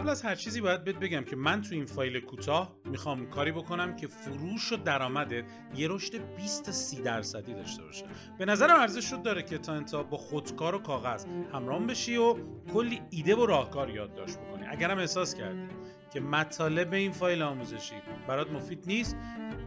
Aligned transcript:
قبل 0.00 0.08
از 0.08 0.22
هر 0.22 0.34
چیزی 0.34 0.60
باید 0.60 0.84
بهت 0.84 0.96
بگم 0.96 1.24
که 1.24 1.36
من 1.36 1.62
تو 1.62 1.74
این 1.74 1.86
فایل 1.86 2.20
کوتاه 2.20 2.76
می‌خوام 2.84 3.26
کاری 3.26 3.52
بکنم 3.52 3.96
که 3.96 4.06
فروش 4.06 4.72
و 4.72 4.76
درآمدت 4.76 5.44
یه 5.76 5.88
رشد 5.88 6.36
20 6.36 6.64
تا 6.64 6.72
30 6.72 7.02
درصدی 7.02 7.54
داشته 7.54 7.82
باشه. 7.82 8.04
به 8.38 8.44
نظرم 8.44 8.80
ارزش 8.80 9.10
شد 9.10 9.22
داره 9.22 9.42
که 9.42 9.58
تا 9.58 9.72
انتها 9.72 10.02
با 10.02 10.16
خودکار 10.16 10.74
و 10.74 10.78
کاغذ 10.78 11.24
همراه 11.52 11.86
بشی 11.86 12.16
و 12.16 12.36
کلی 12.72 13.00
ایده 13.10 13.36
و 13.36 13.46
راهکار 13.46 13.90
یادداشت 13.90 14.38
بکنی. 14.38 14.66
اگرم 14.68 14.98
احساس 14.98 15.34
کردی 15.34 15.68
که 16.12 16.20
مطالب 16.20 16.92
این 16.92 17.12
فایل 17.12 17.42
آموزشی 17.42 17.94
برات 18.28 18.50
مفید 18.50 18.84
نیست 18.86 19.16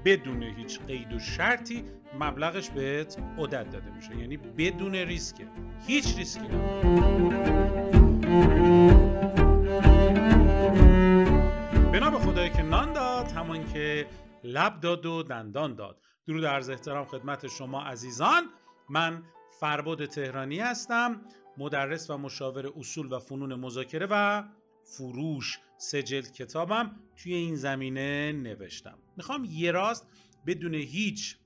بدون 0.05 0.43
هیچ 0.43 0.79
قید 0.79 1.13
و 1.13 1.19
شرطی 1.19 1.83
مبلغش 2.19 2.69
بهت 2.69 3.17
عدت 3.37 3.69
داده 3.69 3.95
میشه. 3.95 4.17
یعنی 4.17 4.37
بدون 4.37 4.95
ریسک. 4.95 5.35
هیچ 5.87 6.17
ریسکی 6.17 6.47
بنا 6.47 8.82
همان 13.43 13.73
که 13.73 14.07
لب 14.43 14.79
داد 14.79 15.05
و 15.05 15.23
دندان 15.23 15.75
داد. 15.75 16.01
درود 16.27 16.45
عرض 16.45 16.69
احترام 16.69 17.05
خدمت 17.05 17.47
شما 17.47 17.81
عزیزان. 17.81 18.43
من 18.89 19.23
فرباد 19.59 20.05
تهرانی 20.05 20.59
هستم 20.59 21.21
مدرس 21.57 22.09
و 22.09 22.17
مشاور 22.17 22.67
اصول 22.77 23.13
و 23.13 23.19
فنون 23.19 23.55
مذاکره 23.55 24.07
و 24.09 24.43
فروش 24.83 25.59
سجل 25.77 26.21
کتابم 26.21 26.99
توی 27.15 27.33
این 27.33 27.55
زمینه 27.55 28.31
نوشتم. 28.31 28.97
می‌خوام 29.17 29.45
یه 29.49 29.71
راست 29.71 30.07
بدون 30.45 30.73
هیچ 30.73 31.37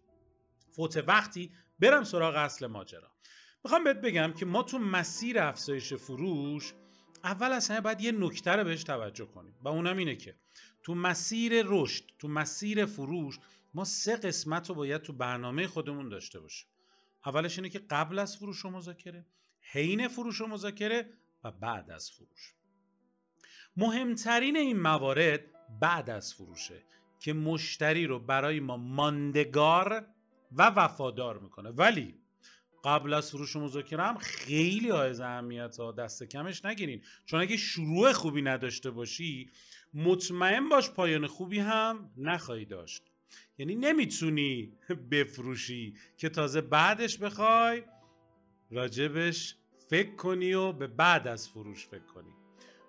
فوت 0.76 1.04
وقتی 1.08 1.52
برم 1.80 2.04
سراغ 2.04 2.36
اصل 2.36 2.68
ماجرا. 2.68 3.12
می‌خوام 3.64 3.84
بهت 3.84 4.02
بگم 4.02 4.34
که 4.34 4.46
ما 4.46 4.64
تو 4.64 4.80
مسیر 4.80 5.40
افزایش 5.40 5.94
فروش 5.94 6.74
اول 7.24 7.52
از 7.52 7.70
همه 7.70 7.82
باید 7.82 8.02
یه 8.02 8.12
نکته 8.12 8.52
رو 8.52 8.64
بهش 8.64 8.84
توجه 8.84 9.26
کنیم 9.26 9.56
و 9.64 9.68
اونم 9.68 9.98
اینه 9.98 10.16
که 10.16 10.36
تو 10.88 10.96
مسیر 10.96 11.64
رشد 11.66 12.04
تو 12.20 12.28
مسیر 12.28 12.86
فروش 12.86 13.40
ما 13.74 13.86
سه 13.86 14.16
قسمت 14.16 14.70
رو 14.70 14.76
باید 14.76 15.02
تو 15.02 15.14
برنامه 15.14 15.68
خودمون 15.68 16.10
داشته 16.10 16.40
باشیم. 16.40 16.68
اولش 17.26 17.58
اینه 17.58 17.70
که 17.70 17.80
قبل 17.80 18.20
از 18.20 18.38
فروش 18.38 18.66
و 18.66 18.70
مذاکره 18.70 19.26
حین 19.62 20.08
فروش 20.08 20.42
و 20.42 20.48
مذاکره 20.48 21.10
و 21.44 21.52
بعد 21.52 21.92
از 21.92 22.12
فروش. 22.12 22.54
مهمترین 23.78 24.58
این 24.58 24.80
موارد 24.80 25.42
بعد 25.80 26.10
از 26.10 26.34
فروشه 26.34 26.84
که 27.20 27.34
مشتری 27.34 28.06
رو 28.06 28.20
برای 28.20 28.60
ما 28.60 28.78
ماندگار 28.78 30.06
و 30.52 30.64
وفادار 30.70 31.40
می‌کنه. 31.40 31.70
ولی 31.70 32.16
قبل 32.88 33.14
از 33.14 33.32
فروش 33.32 33.56
مذاکره 33.56 34.04
هم 34.04 34.18
خیلی 34.18 34.90
های 34.90 35.22
اهمیت 35.22 35.78
ها. 35.78 35.92
دست 35.92 36.24
کمش 36.24 36.66
نگیرین. 36.66 37.02
چون 37.26 37.40
اگه 37.40 37.58
شروع 37.58 38.14
خوبی 38.14 38.42
نداشته 38.42 38.92
باشی 38.92 39.50
مطمئن 39.94 40.70
باش 40.70 40.92
پایان 40.92 41.28
خوبی 41.28 41.60
هم 41.60 42.12
نخواهی 42.18 42.66
داشت. 42.66 43.04
یعنی 43.58 43.76
نمی‌تونی 43.76 44.74
بفروشی 45.12 45.94
که 46.18 46.30
تازه 46.30 46.62
بعدش 46.62 47.18
بخوای 47.18 47.84
راجبش 48.72 49.56
فکر 49.90 50.16
کنی 50.16 50.54
و 50.54 50.72
به 50.72 50.88
بعد 50.88 51.28
از 51.28 51.50
فروش 51.50 51.88
فکر 51.88 52.06
کنی. 52.16 52.34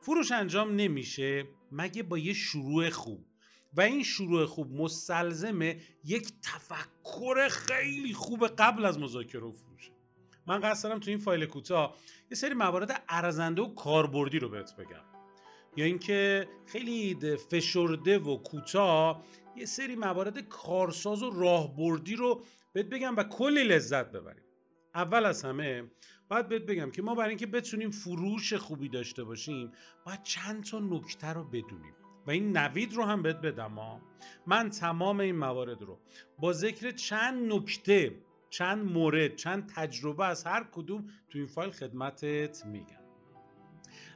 فروش 0.01 0.33
انجام 0.33 0.77
نمیشه 0.77 1.45
مگه 1.73 2.03
با 2.03 2.19
یه 2.19 2.33
شروع 2.33 2.91
خوب. 2.91 3.28
و 3.73 3.81
این 3.81 4.03
شروع 4.03 4.47
خوب 4.47 4.73
مستلزمه 4.73 5.81
یک 6.05 6.33
تفکر 6.43 7.49
خیلی 7.49 8.15
خوب 8.15 8.47
قبل 8.47 8.85
از 8.85 8.99
مذاکره 8.99 9.43
و 9.43 9.53
فروشه 9.53 9.93
من 10.47 10.61
قصد 10.61 10.89
دارم 10.89 11.01
تو 11.01 11.11
این 11.11 11.19
فایل 11.19 11.47
کوتاه 11.47 11.97
یه 12.31 12.37
سری 12.37 12.55
موارد 12.55 13.05
ارزنده 13.09 13.63
و 13.63 13.75
کاربردی 13.75 14.39
رو 14.39 14.49
بهت 14.49 14.77
بگم. 14.77 15.05
یا 15.77 15.85
اینکه 15.85 16.49
خیلی 16.67 17.19
فشرده 17.51 18.19
و 18.19 18.37
کوتاه 18.37 19.25
یه 19.57 19.65
سری 19.65 19.97
موارد 19.97 20.49
کارساز 20.49 21.23
و 21.23 21.31
راهبردی 21.31 22.17
رو 22.17 22.43
بهت 22.73 22.87
بگم 22.87 23.17
و 23.17 23.23
کلی 23.23 23.65
لذت 23.65 24.13
ببریم. 24.13 24.45
اول 24.95 25.25
از 25.25 25.45
همه 25.45 25.85
باید 26.29 26.49
بهت 26.49 26.63
بگم 26.63 26.91
که 26.91 27.03
ما 27.03 27.15
برای 27.15 27.29
اینکه 27.29 27.47
بتونیم 27.47 27.91
فروش 27.91 28.53
خوبی 28.53 28.89
داشته 28.89 29.25
باشیم 29.25 29.73
باید 30.07 30.23
چند 30.23 30.65
تا 30.65 30.79
نکته 30.79 31.27
رو 31.27 31.45
بدونیم. 31.45 31.95
و 32.29 32.31
این 32.31 32.57
نوید 32.57 32.95
رو 32.95 33.05
هم 33.05 33.23
بهت 33.23 33.41
بدم 33.41 33.79
ها 33.79 34.01
من 34.47 34.71
تمام 34.71 35.21
این 35.21 35.37
موارد 35.37 35.83
رو 35.83 35.99
با 36.39 36.53
ذکر 36.53 36.91
چند 36.91 37.53
نکته 37.53 38.19
چند 38.51 38.93
مورد 38.93 39.37
چند 39.37 39.73
تجربه 39.75 40.27
از 40.27 40.45
هر 40.45 40.65
کدوم 40.73 41.07
تو 41.31 41.39
این 41.39 41.47
فایل 41.47 41.71
خدمتت 41.71 42.67
میگم. 42.67 43.01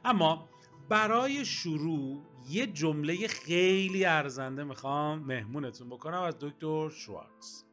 اما 0.05 0.49
برای 0.89 1.45
شروع 1.45 2.25
یه 2.49 2.67
جمله 2.67 3.27
خیلی 3.27 4.05
ارزنده 4.05 4.63
می‌خوام 4.63 5.19
مهمونتون 5.19 5.89
بکنم 5.89 6.21
از 6.21 6.35
دکتر 6.39 6.89
شوارتز. 6.89 7.63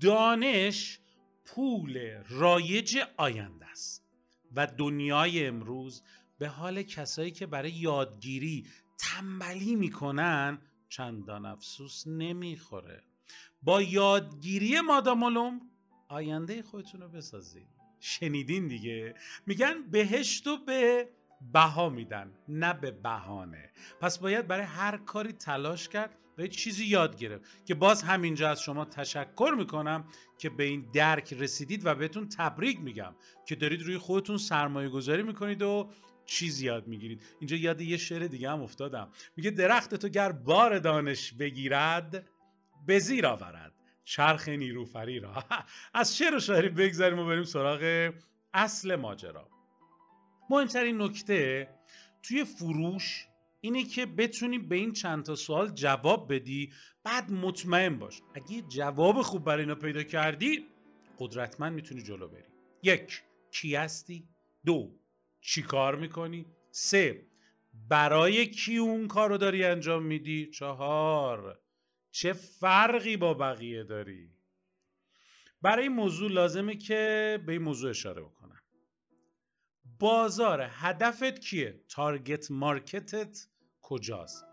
دانش 0.00 1.00
پول 1.44 2.22
رایج 2.28 2.98
آینده 3.16 3.66
است 3.66 4.04
و 4.56 4.66
دنیای 4.66 5.46
امروز 5.46 6.02
به 6.38 6.48
حال 6.48 6.82
کسایی 6.82 7.30
که 7.30 7.46
برای 7.46 7.70
یادگیری 7.70 8.66
تنبلی 8.98 9.76
می‌کنن 9.76 10.58
چندان 10.88 11.46
افسوس 11.46 12.06
نمی‌خوره. 12.06 13.02
با 13.62 13.82
یادگیری 13.82 14.80
مادامالوم 14.80 15.60
آینده 16.08 16.62
خودتون 16.62 17.00
رو 17.00 17.08
بسازید 17.08 17.68
شنیدین 18.00 18.68
دیگه؟ 18.68 19.14
میگن 19.46 19.90
بهشت 19.90 20.46
و 20.46 20.56
به 20.56 21.08
بها 21.52 21.88
میدن 21.88 22.32
نه 22.48 22.74
به 22.74 22.90
بهانه. 22.90 23.70
پس 24.00 24.18
باید 24.18 24.46
برای 24.46 24.64
هر 24.64 24.96
کاری 24.96 25.32
تلاش 25.32 25.88
کرد 25.88 26.18
و 26.38 26.42
یه 26.42 26.48
چیزی 26.48 26.84
یاد 26.84 27.18
گرفت 27.18 27.66
که 27.66 27.74
باز 27.74 28.02
همینجا 28.02 28.50
از 28.50 28.62
شما 28.62 28.84
تشکر 28.84 29.54
می‌کنم 29.58 30.04
که 30.38 30.50
به 30.50 30.64
این 30.64 30.90
درک 30.92 31.32
رسیدید 31.32 31.86
و 31.86 31.94
بهتون 31.94 32.28
تبریک 32.28 32.80
میگم 32.80 33.14
که 33.46 33.56
دارید 33.56 33.82
روی 33.82 33.98
خودتون 33.98 34.36
سرمایه 34.36 34.88
گذاری 34.88 35.22
می‌کنید 35.22 35.62
و 35.62 35.90
چیز 36.28 36.60
یاد 36.60 36.86
می‌گیرید. 36.86 37.22
اینجا 37.40 37.56
یاد 37.56 37.80
یه 37.80 37.96
شعر 37.96 38.26
دیگه 38.26 38.50
هم 38.50 38.62
افتادم. 38.62 39.08
میگه 39.36 39.50
درخت 39.50 39.94
تو 39.94 40.08
گر 40.08 40.32
بار 40.32 40.78
دانش 40.78 41.32
بگیرد 41.32 42.28
به 42.86 42.98
زیر 42.98 43.26
آورد. 43.26 43.72
چرخ 44.04 44.48
نیروفری 44.48 45.20
را. 45.20 45.44
از 45.94 46.16
شعر 46.16 46.34
و 46.34 46.40
شاعری 46.40 46.68
بگذاریم 46.68 47.18
و 47.18 47.26
بریم 47.26 47.44
سراغ 47.44 48.12
اصل 48.54 48.96
ماجرا. 48.96 49.48
مهمترین 50.50 51.02
نکته 51.02 51.68
توی 52.22 52.44
فروش 52.44 53.26
اینه 53.60 53.84
که 53.84 54.06
بتونی 54.06 54.58
به 54.58 54.76
این 54.76 54.92
چند 54.92 55.24
تا 55.24 55.34
سوال 55.34 55.68
جواب 55.68 56.34
بدی 56.34 56.72
بعد 57.04 57.32
مطمئن 57.32 57.98
باش. 57.98 58.22
اگه 58.34 58.62
جواب 58.62 59.22
خوب 59.22 59.44
برای 59.44 59.60
اینا 59.60 59.74
پیدا 59.74 60.02
کردی 60.02 60.66
قدرتمند 61.18 61.72
می‌تونی 61.72 62.02
جلو 62.02 62.28
بری. 62.28 62.42
یک 62.82 63.22
کی 63.50 63.74
هستی؟ 63.74 64.28
دو 64.66 64.90
چی 65.48 65.62
کار 65.62 65.96
می‌کنی؟ 65.96 66.46
سه 66.70 67.26
برای 67.88 68.46
کی 68.46 68.76
اون 68.76 69.08
کار 69.08 69.28
رو 69.28 69.36
داری 69.36 69.64
انجام 69.64 70.02
میدی؟ 70.02 70.46
چهار 70.46 71.60
چه 72.10 72.32
فرقی 72.32 73.16
با 73.16 73.34
بقیه 73.34 73.84
داری؟ 73.84 74.30
برای 75.62 75.82
این 75.82 75.92
موضوع 75.92 76.30
لازمه 76.30 76.76
که 76.76 77.42
به 77.46 77.52
این 77.52 77.62
موضوع 77.62 77.90
اشاره 77.90 78.22
بکنم. 78.22 78.60
بازار 79.98 80.66
هدفت 80.70 81.38
کیه؟ 81.38 81.80
تارگت 81.88 82.50
مارکتت 82.50 83.48
کجاست؟ 83.82 84.44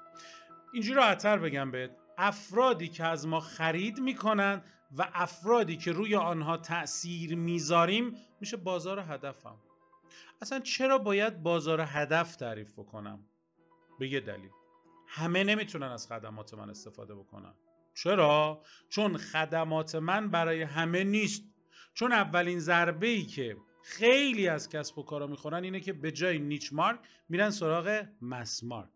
اینجوری 0.74 0.96
راحتتر 0.96 1.38
بگم 1.38 1.72
بهت. 1.72 1.98
افرادی 2.18 2.88
که 2.88 3.04
از 3.04 3.28
ما 3.28 3.40
خرید 3.40 4.00
می‌کنن 4.00 4.64
و 4.98 5.10
افرادی 5.14 5.78
که 5.78 5.92
روی 5.92 6.16
آنها 6.16 6.58
تأثیر 6.58 7.36
می‌ذاریم 7.36 8.16
میشه 8.42 8.58
بازار 8.58 9.00
هدفم. 9.00 9.58
اصلا 10.42 10.60
چرا 10.60 10.98
باید 10.98 11.44
بازار 11.44 11.82
هدف 11.82 12.36
تعریف 12.36 12.74
بکنم؟ 12.74 13.26
به 14.00 14.08
یه 14.08 14.20
دلیل. 14.20 14.50
همه 15.08 15.44
نمی‌تونن 15.44 15.88
از 15.88 16.08
خدمات 16.08 16.54
من 16.54 16.70
استفاده 16.70 17.16
بکنن. 17.16 17.54
چرا؟ 17.96 18.62
چون 18.90 19.18
خدمات 19.18 19.96
من 19.96 20.30
برای 20.32 20.62
همه 20.62 21.04
نیست. 21.04 21.44
چون 21.94 22.12
اولین 22.12 22.60
ضربه 22.60 23.08
ای 23.08 23.26
که 23.26 23.58
خیلی 23.84 24.48
از 24.48 24.70
کسب 24.70 24.98
و 24.98 25.04
کارا 25.04 25.28
می‌خورن 25.28 25.64
اینه 25.64 25.80
که 25.80 25.94
به 25.94 26.12
جای 26.12 26.40
نیچ 26.40 26.74
مارک 26.74 27.00
میرن 27.30 27.50
سراغ 27.50 28.06
mass 28.22 28.64
market. 28.64 28.90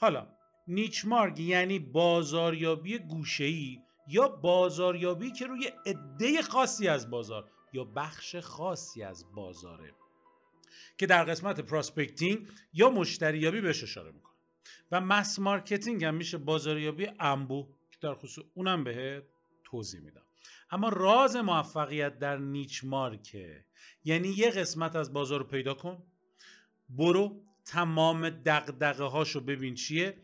حالا 0.00 0.28
niche 0.68 1.04
market 1.04 1.40
یعنی 1.40 1.78
بازاریابی 1.78 2.98
گوشه‌ای 2.98 3.80
یا 4.08 4.28
بازاریابی 4.28 5.32
که 5.32 5.46
روی 5.46 5.70
عده 5.86 6.42
خاصی 6.42 6.88
از 6.88 7.10
بازار 7.10 7.50
یا 7.72 7.84
بخش 7.84 8.36
خاصی 8.36 9.02
از 9.02 9.32
بازاره. 9.34 9.94
که 10.98 11.06
در 11.06 11.24
قسمت 11.24 11.60
prospecting 11.60 12.48
یا 12.72 12.90
مشتریابی 12.90 13.60
بهش 13.60 13.82
اشاره 13.82 14.10
می‌کنه. 14.10 14.34
و 14.92 15.00
mass 15.00 15.38
marketing 15.38 16.04
هم 16.04 16.14
میشه 16.14 16.38
بازاریابی 16.38 17.08
انبوه 17.20 17.68
که 17.90 17.98
در 18.00 18.14
خصوص 18.14 18.44
اونم 18.54 18.84
بهت 18.84 19.24
توضیح 19.64 20.00
میدم. 20.00 20.22
اما 20.70 20.88
راز 20.88 21.36
موفقیت 21.36 22.18
در 22.18 22.36
niche 22.36 22.84
market 22.84 23.53
ه 23.53 23.64
یعنی 24.04 24.28
یه 24.28 24.50
قسمت 24.50 24.96
از 24.96 25.12
بازار 25.12 25.38
رو 25.38 25.46
پیدا 25.46 25.74
کن. 25.74 26.02
برو 26.88 27.42
تمام 27.64 28.30
دقدقه 28.30 29.04
هاشو 29.04 29.40
ببین 29.40 29.74
چیه 29.74 30.16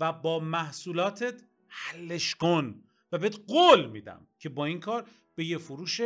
و 0.00 0.12
با 0.12 0.38
محصولاتت 0.38 1.42
حلش 1.68 2.34
کن 2.34 2.82
و 3.12 3.18
بهت 3.18 3.40
قول 3.46 3.90
میدم 3.90 4.26
که 4.38 4.48
با 4.48 4.64
این 4.64 4.80
کار 4.80 5.08
به 5.34 5.44
یه 5.44 5.58
فروش 5.58 6.00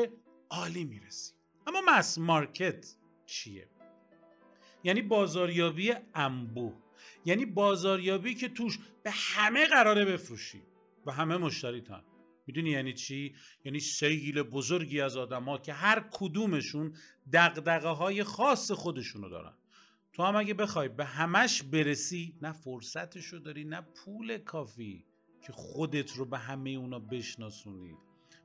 عالی 0.50 0.84
می‌رسی. 0.84 1.32
اما 1.66 1.80
مس 1.88 2.18
مارکت 2.18 2.94
چیه؟ 3.26 3.68
یعنی 4.84 5.02
بازاریابی 5.02 5.92
انبوه. 6.14 6.74
یعنی 7.24 7.46
بازاریابی 7.46 8.34
که 8.34 8.48
توش 8.48 8.78
به 9.02 9.10
همه 9.10 9.66
قراره 9.66 10.04
بفروشی 10.04 10.62
و 11.06 11.12
همه 11.12 11.36
مشتریتن 11.36 12.02
می‌دونی 12.46 12.70
یعنی 12.70 12.92
چی؟ 12.92 13.34
یعنی 13.64 13.80
سیل 13.80 14.42
بزرگی 14.42 15.00
از 15.00 15.16
آدما 15.16 15.58
که 15.58 15.72
هر 15.72 16.04
کدومشون 16.10 16.94
دقدقه 17.32 17.88
های 17.88 18.24
خاص 18.24 18.70
خودشونو 18.70 19.28
دارن. 19.28 19.54
تو 20.12 20.22
هم 20.22 20.36
اگه 20.36 20.54
بخوای 20.54 20.88
به 20.88 21.04
همش 21.04 21.62
برسی 21.62 22.34
نه 22.42 22.52
فرصتشو 22.52 23.38
داری 23.38 23.64
نه 23.64 23.80
پول 23.80 24.38
کافی 24.38 25.04
که 25.42 25.52
خودت 25.52 26.12
رو 26.12 26.24
به 26.24 26.38
همه 26.38 26.70
اونا 26.70 26.98
بشناسونی. 26.98 27.96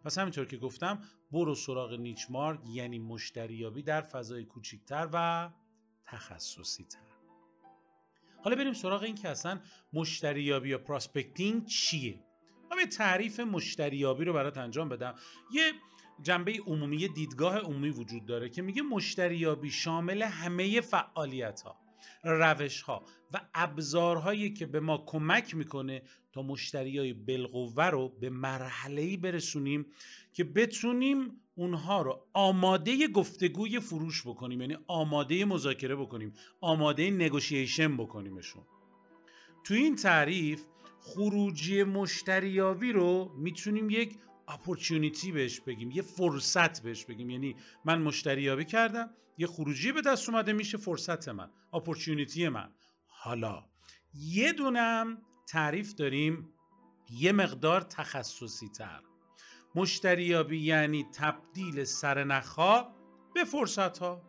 پس 0.05 0.17
همینطور 0.17 0.45
که 0.45 0.57
گفتم 0.57 1.01
برو 1.31 1.55
سراغ 1.55 1.93
نیچمارک 1.93 2.59
یعنی 2.73 2.99
مشتریابی 2.99 3.83
در 3.83 4.01
فضای 4.01 4.43
کوچیکتر 4.43 5.09
و 5.13 5.49
تخصصی 6.07 6.83
تر. 6.83 6.99
حالا 8.43 8.55
بریم 8.55 8.73
سراغ 8.73 9.03
این 9.03 9.15
که 9.15 9.29
اصلا 9.29 9.59
مشتریابی 9.93 10.69
یا 10.69 10.77
پراسپکتینگ 10.77 11.65
چیه؟ 11.65 12.19
من 12.71 12.79
یه 12.79 12.85
تعریف 12.85 13.39
مشتریابی 13.39 14.25
رو 14.25 14.33
برات 14.33 14.57
انجام 14.57 14.89
بدم. 14.89 15.15
یه 15.51 15.71
جنبه 16.21 16.59
عمومی 16.67 17.07
دیدگاه 17.07 17.59
عمومی 17.59 17.89
وجود 17.89 18.25
داره 18.25 18.49
که 18.49 18.61
میگه 18.61 18.81
مشتریابی 18.81 19.71
شامل 19.71 20.23
همه 20.23 20.81
فعالیت 20.81 21.61
ها 21.61 21.82
روش 22.23 22.81
ها 22.81 23.05
و 23.33 23.41
ابزارهایی 23.53 24.53
که 24.53 24.65
به 24.65 24.79
ما 24.79 25.03
کمک 25.05 25.55
می‌کنه 25.55 26.01
تا 26.33 26.41
مشتری 26.41 26.97
های 26.97 27.15
رو 27.91 28.09
به 28.09 28.29
مرحله 28.29 29.17
برسونیم 29.17 29.85
که 30.33 30.43
بتونیم 30.43 31.41
اونها 31.55 32.01
رو 32.01 32.27
آماده 32.33 33.07
گفتگوی 33.07 33.79
فروش 33.79 34.27
بکنیم 34.27 34.61
یعنی 34.61 34.77
آماده 34.87 35.45
مذاکره 35.45 35.95
بکنیم 35.95 36.33
آماده 36.61 37.09
نگوشیشن 37.09 37.97
بکنیمشون. 37.97 38.63
تو 39.63 39.73
این 39.73 39.95
تعریف 39.95 40.63
خروجی 41.01 41.83
مشتریابی 41.83 42.91
رو 42.91 43.31
می‌تونیم 43.37 43.89
یک 43.89 44.15
اپورتونیتی 44.47 45.31
بهش 45.31 45.59
بگیم 45.59 45.91
یه 45.91 46.01
فرصت 46.01 46.83
بهش 46.83 47.05
بگیم. 47.05 47.29
یعنی 47.29 47.55
من 47.85 48.01
مشتریابی 48.01 48.65
کردم 48.65 49.09
یه 49.37 49.47
خروجی 49.47 49.91
به 49.91 50.01
دست 50.01 50.29
اومده 50.29 50.53
میشه 50.53 50.77
فرصت 50.77 51.29
من 51.29 51.49
اپورتونیتی 51.73 52.49
من. 52.49 52.69
حالا 53.07 53.63
یه 54.13 54.53
دونم 54.53 55.17
تعریف 55.47 55.93
داریم 55.93 56.53
یه 57.09 57.31
مقدار 57.31 57.81
تخصصی 57.81 58.69
تر. 58.69 59.01
مشتریابی 59.75 60.59
یعنی 60.59 61.05
تبدیل 61.15 61.83
سرنخها 61.83 62.95
به 63.33 63.43
فرصت 63.43 63.97
ها 63.97 64.21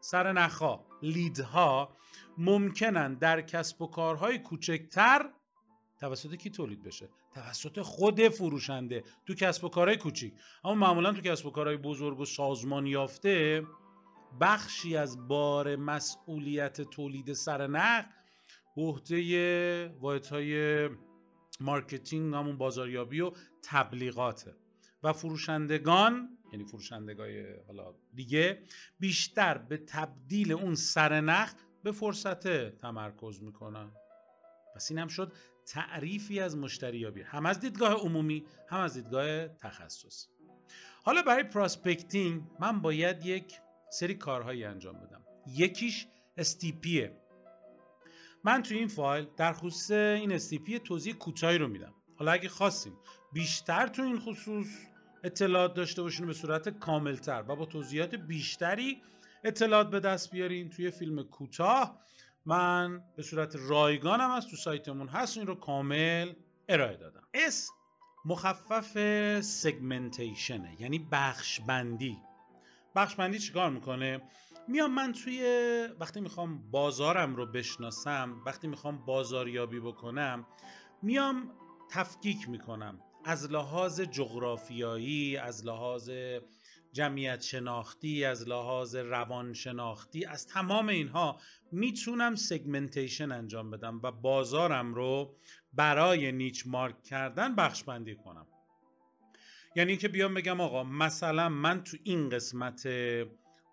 سرنخها 0.00 0.86
lead 1.02 1.77
ها 1.77 1.96
ممکنن 2.38 3.14
در 3.14 3.40
کسب 3.40 3.82
و 3.82 3.86
کارهای 3.86 4.38
کوچکتر 4.38 5.30
توسط 6.00 6.34
کی 6.34 6.50
تولید 6.50 6.82
بشه؟ 6.82 7.08
توسط 7.34 7.80
خود 7.80 8.28
فروشنده 8.28 9.04
تو 9.26 9.34
کسب 9.34 9.64
و 9.64 9.68
کارهای 9.68 9.96
کوچیک. 9.96 10.34
اما 10.64 10.74
معمولا 10.74 11.12
تو 11.12 11.20
کسب 11.20 11.46
و 11.46 11.50
کارهای 11.50 11.76
بزرگ 11.76 12.20
و 12.20 12.24
سازمان 12.24 12.86
یافته 12.86 13.66
بخشی 14.40 14.96
از 14.96 15.28
بار 15.28 15.76
مسئولیت 15.76 16.80
تولید 16.80 17.32
سرنخ 17.32 18.04
به 18.76 18.82
عهده 18.82 19.88
واحدهای 19.88 20.88
marketing 21.60 22.34
همون 22.34 22.58
بازاریابی 22.58 23.20
و 23.20 23.32
تبلیغاته. 23.62 24.56
و 25.02 25.12
فروشندگان 25.12 26.38
یعنی 26.52 26.64
فروشندگای 26.64 27.44
حالا 27.66 27.94
دیگه 28.14 28.62
بیشتر 29.00 29.58
به 29.58 29.76
تبدیل 29.76 30.52
اون 30.52 30.74
سرنخ 30.74 31.52
به 31.82 31.92
فرصت 31.92 32.76
تمرکز 32.76 33.42
می‌کنن. 33.42 33.90
پس 34.74 34.90
این 34.90 34.98
هم 34.98 35.08
شد 35.08 35.32
تعریفی 35.66 36.40
از 36.40 36.56
مشتریابی. 36.56 37.22
هم 37.22 37.46
از 37.46 37.60
دیدگاه 37.60 37.92
عمومی 37.92 38.44
هم 38.68 38.80
از 38.80 38.94
دیدگاه 38.94 39.48
تخصصی 39.48 40.26
حالا 41.04 41.22
برای 41.22 41.42
prospecting 41.42 42.42
من 42.60 42.80
باید 42.80 43.26
یک 43.26 43.60
سری 43.92 44.14
کارهایی 44.14 44.64
انجام 44.64 44.94
بدم. 44.94 45.22
یکیش 45.46 46.06
STP 46.36 46.84
یه 46.84 47.16
من 48.44 48.62
تو 48.62 48.74
این 48.74 48.88
فایل 48.88 49.26
در 49.36 49.52
خصوص 49.52 49.90
این 49.90 50.32
STP 50.32 50.78
توضیح 50.78 51.14
کوتاهی 51.14 51.58
رو 51.58 51.68
میدم. 51.68 51.94
حالا 52.16 52.32
اگه 52.32 52.48
خواستیم 52.48 52.92
بیشتر 53.32 53.86
تو 53.86 54.02
این 54.02 54.18
خصوص 54.18 54.66
اطلاعات 55.24 55.74
داشته 55.74 56.02
باشین 56.02 56.26
به 56.26 56.32
صورت 56.32 56.68
کاملتر 56.68 57.44
و 57.48 57.56
با 57.56 57.66
توضیحات 57.66 58.14
بیشتری 58.14 59.02
اطلاعات 59.44 59.90
به 59.90 60.00
دست 60.00 60.30
بیارین 60.30 60.70
توی 60.70 60.90
فیلم 60.90 61.22
کوتاه. 61.22 61.98
من 62.46 63.04
به 63.16 63.22
صورت 63.22 63.56
رایگانم 63.56 64.30
از 64.30 64.46
تو 64.46 64.56
سایتمون 64.56 65.08
هست 65.08 65.38
این 65.38 65.46
رو 65.46 65.54
کامل 65.54 66.32
ارائه 66.68 66.96
دادم. 66.96 67.22
اس 67.34 67.70
مخفف 68.24 68.96
سگمنتیشنه 69.40 70.76
یعنی 70.80 71.08
بخش 71.12 71.60
بندی 71.60 72.18
بخش 72.96 73.14
بندی 73.14 73.38
چیکار 73.38 73.70
می‌کنه؟ 73.70 74.20
میام 74.68 74.94
من 74.94 75.12
توی 75.12 75.42
وقتی 76.00 76.20
می‌خوام 76.20 76.70
بازارم 76.70 77.36
رو 77.36 77.46
بشناسم 77.46 78.42
وقتی 78.46 78.68
می‌خوام 78.68 79.04
بازاریابی 79.04 79.80
بکنم 79.80 80.46
میام 81.02 81.50
تفکیک 81.90 82.48
می‌کنم. 82.48 83.00
از 83.24 83.52
لحاظ 83.52 84.00
جغرافیایی 84.00 85.36
از 85.36 85.66
لحاظ 85.66 86.10
جمعیت 86.92 87.42
شناختی 87.42 88.24
از 88.24 88.48
لحاظ 88.48 88.96
روان 88.96 89.52
شناختی 89.52 90.24
از 90.24 90.46
تمام 90.46 90.88
اینها 90.88 91.40
می‌تونم 91.72 92.34
سگمنتیشن 92.34 93.32
انجام 93.32 93.70
بدم 93.70 94.00
و 94.02 94.12
بازارم 94.12 94.94
رو 94.94 95.36
برای 95.72 96.32
نیچ 96.32 96.66
مارک 96.66 97.02
کردن 97.02 97.54
بخش 97.54 97.84
بندی 97.84 98.14
کنم. 98.14 98.46
یعنی 99.76 99.90
اینکه 99.90 100.08
بیام 100.08 100.34
بگم 100.34 100.60
آقا 100.60 100.84
مثلا 100.84 101.48
من 101.48 101.84
تو 101.84 101.96
این 102.04 102.28
قسمت 102.28 102.88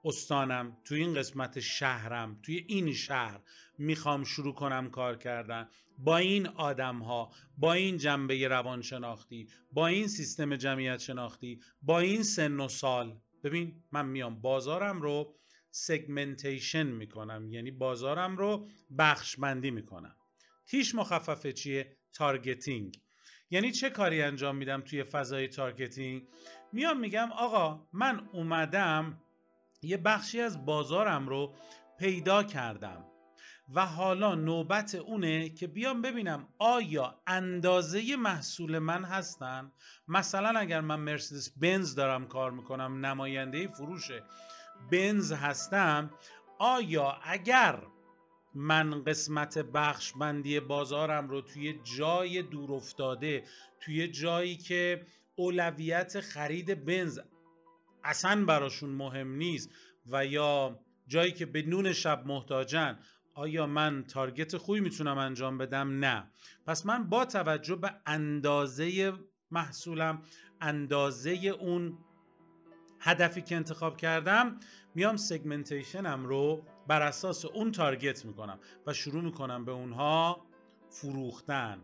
استانم 0.06 0.78
تو 0.84 0.96
این 0.96 1.14
قسمت 1.14 1.60
شهرم 1.60 2.40
توی 2.44 2.66
این 2.68 2.94
شهر 2.94 3.42
می‌خوام 3.78 4.24
شروع 4.24 4.54
کنم 4.54 4.90
کار 4.90 5.18
کردن. 5.18 5.70
با 5.98 6.18
این 6.18 6.48
آدم 6.48 7.00
ها 7.00 7.32
با 7.58 7.74
این 7.74 7.98
جنبه 7.98 8.48
روانشناختی 8.48 9.48
با 9.72 9.88
این 9.88 10.08
سیستم 10.08 10.56
جمعیت 10.56 11.00
شناختی 11.00 11.60
با 11.82 12.00
این 12.00 12.24
سن 12.24 12.60
و 12.60 12.68
سال. 12.68 13.22
ببین 13.44 13.84
من 13.92 14.06
میام 14.06 14.42
بازارم 14.42 15.02
رو 15.02 15.36
segmentation 15.72 16.88
می‌کنم 16.88 17.52
یعنی 17.52 17.72
بازارم 17.72 18.38
رو 18.38 18.68
بخش 18.98 19.36
بندی 19.36 19.72
می‌کنم. 19.72 20.16
T 20.68 20.77
ش 20.77 20.96
مخففه 20.96 21.54
چیه؟ 21.54 21.98
targeting 22.14 23.02
یعنی 23.52 23.72
چه 23.72 23.90
کاری 23.90 24.22
انجام 24.22 24.56
میدم 24.56 24.82
توی 24.82 25.04
فضای 25.04 25.48
targeting؟ 25.48 26.28
میام 26.74 27.00
میگم 27.00 27.32
آقا 27.32 27.88
من 27.94 28.30
اومدم 28.34 29.22
یه 29.82 29.98
بخشی 29.98 30.42
از 30.42 30.66
بازارم 30.66 31.28
رو 31.28 31.56
پیدا 32.00 32.44
کردم 32.44 33.06
و 33.74 33.86
حالا 33.86 34.36
نوبت 34.36 34.96
اونه 34.96 35.50
که 35.50 35.68
بیام 35.68 36.02
ببینم 36.02 36.48
آیا 36.60 37.22
اندازه 37.28 38.16
محصول 38.16 38.80
من 38.80 39.04
هستن؟ 39.04 39.72
مثلا 40.08 40.60
اگر 40.60 40.82
من 40.82 41.00
مرسدس 41.00 41.50
بنز 41.58 41.96
دارم 41.96 42.28
کار 42.28 42.52
می‌کنم 42.52 43.06
نماینده 43.06 43.68
فروش 43.68 44.12
بنز 44.92 45.32
هستم 45.32 46.12
آیا 46.60 47.18
اگر 47.24 47.80
من 48.56 49.04
قسمت 49.04 49.58
بخش 49.58 50.14
بندی 50.14 50.60
بازارم 50.60 51.30
رو 51.30 51.42
توی 51.42 51.80
جای 51.98 52.42
دور 52.42 52.74
افتاده 52.74 53.44
توی 53.80 54.08
جایی 54.08 54.58
که 54.58 55.06
اولویت 55.36 56.20
خرید 56.20 56.86
بنز 56.86 57.20
اصلا 58.04 58.46
براشون 58.46 58.90
مهم 58.90 59.36
نیست 59.36 59.70
و 60.12 60.26
یا 60.26 60.80
جایی 61.08 61.32
که 61.32 61.46
به 61.46 61.62
نون 61.62 61.94
شب 61.94 62.24
محتاجن 62.26 63.00
آیا 63.34 63.68
من 63.68 64.04
تارگت 64.04 64.58
خوبی 64.58 64.80
می‌تونم 64.80 65.18
انجام 65.18 65.58
بدم؟ 65.58 66.06
نه. 66.06 66.32
پس 66.66 66.86
من 66.86 67.10
با 67.10 67.26
توجه 67.26 67.76
به 67.76 67.96
اندازه 68.06 69.14
محصولم 69.52 70.22
اندازه 70.62 71.32
اون 71.32 71.98
هدفی 73.00 73.42
که 73.42 73.56
انتخاب 73.56 73.98
کردم 73.98 74.60
میام 75.00 75.18
سگمنتیشنم 75.18 76.26
رو 76.26 76.66
بر 76.88 77.02
اساس 77.02 77.46
اون 77.46 77.72
تارگت 77.72 78.26
می‌کنم 78.26 78.60
و 78.88 78.94
شروع 78.94 79.24
می‌کنم 79.24 79.66
به 79.66 79.72
اونها 79.72 80.46
فروختن 80.90 81.82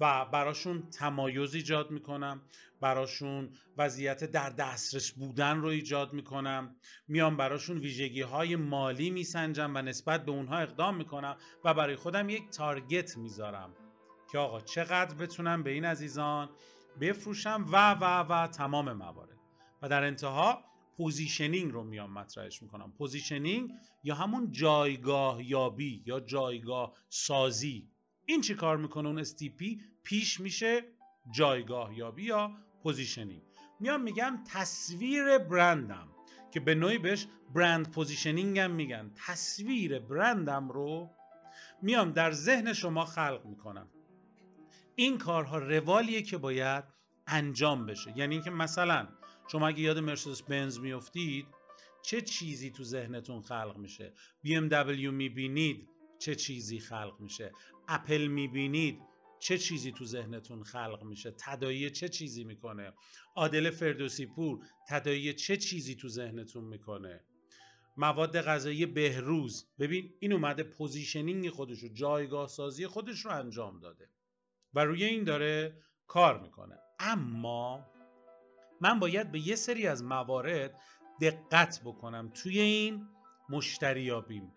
و 0.00 0.24
براشون 0.24 0.90
تمایز 0.90 1.54
ایجاد 1.54 1.90
می‌کنم 1.90 2.42
براشون 2.80 3.50
وضعیت 3.78 4.24
در 4.24 4.50
دسترس 4.50 5.12
بودن 5.12 5.60
رو 5.60 5.68
ایجاد 5.68 6.12
می‌کنم 6.12 6.76
میام 7.08 7.36
براشون 7.36 7.78
ویژگی 7.78 8.22
های 8.22 8.56
مالی 8.56 9.10
میسنجم 9.10 9.72
و 9.74 9.82
نسبت 9.82 10.24
به 10.24 10.32
اونها 10.32 10.58
اقدام 10.58 10.96
می‌کنم 10.96 11.36
و 11.64 11.74
برای 11.74 11.96
خودم 11.96 12.28
یک 12.28 12.50
target 12.50 13.16
می‌ذارم 13.16 13.70
که 14.32 14.38
آقا 14.38 14.60
چقدر 14.60 15.14
بتونم 15.14 15.62
به 15.62 15.70
این 15.70 15.84
عزیزان 15.84 16.48
بفروشم 17.00 17.66
و 17.72 17.92
و 17.92 18.04
و 18.04 18.46
تمام 18.46 18.92
موارد. 18.92 19.38
و 19.82 19.88
در 19.88 20.04
انتها 20.04 20.73
positioning 20.96 21.72
رو 21.72 21.84
میام 21.84 22.12
مطرحش 22.12 22.62
می‌کنم. 22.62 22.92
positioning 22.92 23.70
یا 24.04 24.14
همون 24.14 24.50
جایگاه 24.50 25.50
یابی 25.50 26.02
یا 26.06 26.20
جایگاه 26.20 26.92
سازی 27.08 27.88
این 28.26 28.40
چی 28.40 28.54
کار 28.54 28.76
می‌کنه 28.76 29.08
اون 29.08 29.24
STP 29.24 29.82
P 30.02 30.15
ش 30.15 30.40
میشه 30.40 30.82
جایگاه 31.34 31.98
یابی 31.98 32.24
یا 32.24 32.50
positioning 32.82 33.42
میام 33.80 34.02
میگم 34.02 34.38
تصویر 34.46 35.38
برندم 35.38 36.08
که 36.50 36.60
به 36.60 36.74
نوعی 36.74 36.98
بهش 36.98 37.26
brand 37.54 37.90
positioning 37.90 38.58
هم 38.58 38.70
میگن. 38.70 39.10
تصویر 39.26 39.98
برندم 39.98 40.68
رو 40.68 41.10
میام 41.82 42.12
در 42.12 42.32
ذهن 42.32 42.72
شما 42.72 43.04
خلق 43.04 43.44
می‌کنم. 43.44 43.88
این 44.94 45.18
کارها 45.18 45.58
روالیه 45.58 46.22
که 46.22 46.38
باید 46.38 46.84
انجام 47.26 47.86
بشه. 47.86 48.18
یعنی 48.18 48.34
اینکه 48.34 48.50
مثلا 48.50 49.08
شما 49.52 49.68
اگه 49.68 49.80
یاد 49.80 49.98
مرسدس 49.98 50.42
بنز 50.42 50.78
میفتید 50.78 51.46
چه 52.02 52.20
چیزی 52.20 52.70
تو 52.70 52.84
ذهنتون 52.84 53.42
خلق 53.42 53.76
میشه؟ 53.76 54.12
BMW 54.42 55.12
می‌بینید 55.12 55.88
چه 56.18 56.34
چیزی 56.34 56.78
خلق 56.80 57.20
میشه؟ 57.20 57.52
اپل 57.88 58.26
می‌بینید 58.26 58.98
چه 59.38 59.58
چیزی 59.58 59.92
تو 59.92 60.04
ذهنتون 60.04 60.62
خلق 60.62 61.02
میشه؟ 61.04 61.34
تداعی 61.38 61.90
چه 61.90 62.08
چیزی 62.08 62.44
می‌کنه؟ 62.44 62.92
عادل 63.36 63.70
فردوسی 63.70 64.26
پور 64.26 64.66
تداعی 64.88 65.32
چه 65.32 65.56
چیزی 65.56 65.94
تو 65.94 66.08
ذهنتون 66.08 66.64
می‌کنه؟ 66.64 67.24
مواد 67.96 68.40
غذایی 68.40 68.86
بهروز. 68.86 69.66
ببین 69.78 70.14
این 70.20 70.32
اومده 70.32 70.62
positioning 70.62 71.50
خودش 71.50 71.78
رو 71.78 71.88
جایگاه 71.88 72.48
سازی 72.48 72.86
خودش 72.86 73.24
رو 73.24 73.30
انجام 73.30 73.80
داده 73.80 74.10
و 74.74 74.84
روی 74.84 75.04
این 75.04 75.24
داره 75.24 75.82
کار 76.06 76.40
می‌کنه. 76.40 76.78
اما 76.98 77.93
من 78.80 78.98
باید 78.98 79.32
به 79.32 79.48
یه 79.48 79.56
سری 79.56 79.86
از 79.86 80.04
موارد 80.04 80.80
دقت 81.20 81.80
بکنم 81.84 82.30
توی 82.34 82.60
این 82.60 83.08
مشتریابیم. 83.48 84.52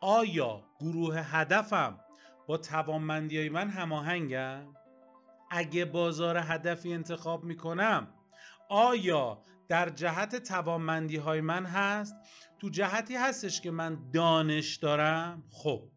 آیا 0.00 0.64
گروه 0.80 1.18
هدفم 1.18 2.00
با 2.46 2.56
توانمندی 2.56 3.38
های 3.38 3.48
من 3.48 3.68
هماهنگم 3.68 4.66
اگه 5.50 5.84
بازار 5.84 6.36
هدفی 6.36 6.92
انتخاب 6.92 7.44
می‌کنم 7.44 8.08
آیا 8.68 9.42
در 9.68 9.88
جهت 9.88 10.36
توانمندی 10.36 11.16
های 11.16 11.40
من 11.40 11.66
هست؟ 11.66 12.14
تو 12.58 12.68
جهتی 12.68 13.16
هستش 13.16 13.60
که 13.60 13.70
من 13.70 14.10
دانش 14.12 14.76
دارم؟ 14.76 15.42
خب 15.50 15.88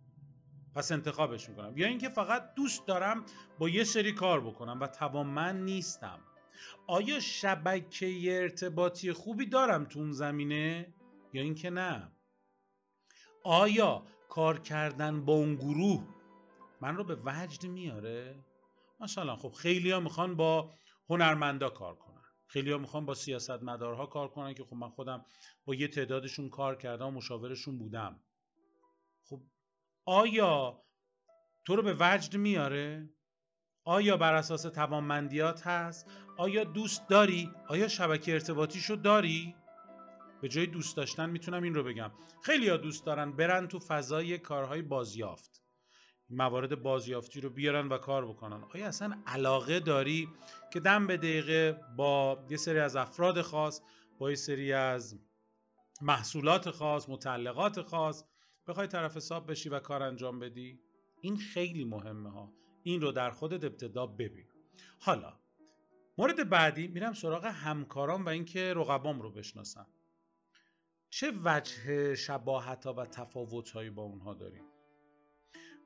پس 0.75 0.91
انتخابش 0.91 1.49
می‌کنم. 1.49 1.77
یا 1.77 1.87
اینکه 1.87 2.09
فقط 2.09 2.53
دوست 2.55 2.87
دارم 2.87 3.25
با 3.59 3.69
یه 3.69 3.83
سری 3.83 4.11
کار 4.11 4.41
بکنم 4.41 4.79
و 4.81 4.87
توانمند 4.87 5.63
نیستم. 5.63 6.19
آیا 6.87 7.19
شبکه 7.19 8.41
ارتباطی 8.41 9.13
خوبی 9.13 9.45
دارم 9.45 9.85
تو 9.85 9.99
اون 9.99 10.11
زمینه 10.11 10.93
یا 11.33 11.41
اینکه 11.41 11.69
نه؟ 11.69 12.11
آیا 13.43 14.03
کار 14.29 14.59
کردن 14.59 15.25
با 15.25 15.33
اون 15.33 15.55
گروه 15.55 16.07
من 16.81 16.95
رو 16.95 17.03
به 17.03 17.17
وجد 17.25 17.65
میاره؟ 17.65 18.35
مثلا 18.99 19.35
خب 19.35 19.51
خیلی 19.51 19.91
ها 19.91 19.99
می‌خوان 19.99 20.35
با 20.35 20.73
هنرمندا 21.09 21.69
کار 21.69 21.95
کنن. 21.95 22.23
خیلی 22.47 22.71
ها 22.71 22.77
می‌خوان 22.77 23.05
با 23.05 23.13
سیاستمدارها 23.13 24.05
کار 24.05 24.27
کنن 24.27 24.53
که 24.53 24.63
خب 24.63 24.73
من 24.73 24.89
خودم 24.89 25.25
با 25.65 25.75
یه 25.75 25.87
تعدادشون 25.87 26.49
کار 26.49 26.75
کردم 26.75 27.07
و 27.07 27.11
مشاورشون 27.11 27.77
بودم. 27.77 28.23
خب 29.23 29.41
آیا 30.05 30.83
تو 31.65 31.75
رو 31.75 31.83
به 31.83 31.95
وجد 31.99 32.37
میاره؟ 32.37 33.09
آیا 33.83 34.17
بر 34.17 34.35
اساس 34.35 34.61
توانمندیات 34.61 35.67
هست؟ 35.67 36.11
آیا 36.37 36.63
دوست 36.63 37.07
داری؟ 37.09 37.51
آیا 37.67 37.87
شبکه 37.87 38.33
ارتباطیشو 38.33 38.95
داری؟ 38.95 39.55
به 40.41 40.47
جای 40.47 40.65
دوست 40.65 40.97
داشتن 40.97 41.29
می‌تونم 41.29 41.63
این 41.63 41.73
رو 41.73 41.83
بگم. 41.83 42.11
خیلی 42.43 42.69
ها 42.69 42.77
دوست 42.77 43.05
دارن 43.05 43.31
برن 43.31 43.67
تو 43.67 43.79
فضای 43.79 44.37
کارهای 44.37 44.81
بازیافت. 44.81 45.61
موارد 46.29 46.81
بازیافتی 46.83 47.41
رو 47.41 47.49
بیارن 47.49 47.87
و 47.87 47.97
کار 47.97 48.27
بکنن. 48.27 48.63
آیا 48.73 48.87
اصلا 48.87 49.21
علاقه 49.27 49.79
داری 49.79 50.29
که 50.73 50.79
دم 50.79 51.07
به 51.07 51.17
دقیقه 51.17 51.79
با 51.95 52.45
یه 52.49 52.57
سری 52.57 52.79
از 52.79 52.95
افراد 52.95 53.41
خاص 53.41 53.81
با 54.19 54.29
یه 54.29 54.35
سری 54.35 54.73
از 54.73 55.19
محصولات 56.01 56.71
خاص 56.71 57.09
متعلقات 57.09 57.81
خاص 57.81 58.23
بخوای 58.67 58.87
طرف 58.87 59.17
حساب 59.17 59.51
بشی 59.51 59.69
و 59.69 59.79
کار 59.79 60.03
انجام 60.03 60.39
بدی؟ 60.39 60.79
این 61.21 61.37
خیلی 61.37 61.85
مهمه 61.85 62.31
ها. 62.31 62.53
این 62.83 63.01
رو 63.01 63.11
در 63.11 63.31
خودت 63.31 63.63
ابتدا 63.63 64.05
ببین. 64.05 64.45
حالا 64.99 65.33
مورد 66.17 66.49
بعدی 66.49 66.87
میرم 66.87 67.13
سراغ 67.13 67.45
همکاران 67.45 68.23
و 68.23 68.29
اینکه 68.29 68.73
رقبام 68.73 69.21
رو 69.21 69.31
بشناسم. 69.31 69.87
چه 71.09 71.33
وجه 71.43 72.15
شباهت 72.15 72.85
و 72.85 73.05
تفاوت 73.05 73.69
هایی 73.69 73.89
با 73.89 74.03
اونها 74.03 74.33
داریم 74.33 74.63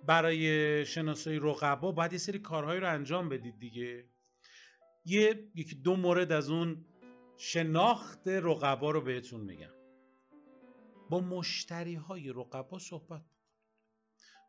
برای 0.06 0.86
شناسایی 0.86 1.40
رقبا 1.40 1.92
باید 1.92 2.14
یه 2.14 2.18
سری 2.18 2.40
کارهایی 2.40 2.80
رو 2.80 2.94
انجام 2.94 3.30
بدید 3.30 3.60
دیگه. 3.60 4.06
یه 5.06 5.52
یکی 5.56 5.76
دو 5.76 5.96
مورد 5.96 6.32
از 6.32 6.50
اون 6.50 6.86
شناخت 7.38 8.28
رقبا 8.28 8.92
رو 8.92 9.02
بهتون 9.02 9.42
میگم. 9.42 9.74
با 11.10 11.20
مشتری 11.20 11.96
های 11.96 12.30
رقبا 12.30 12.80
صحبت 12.80 13.22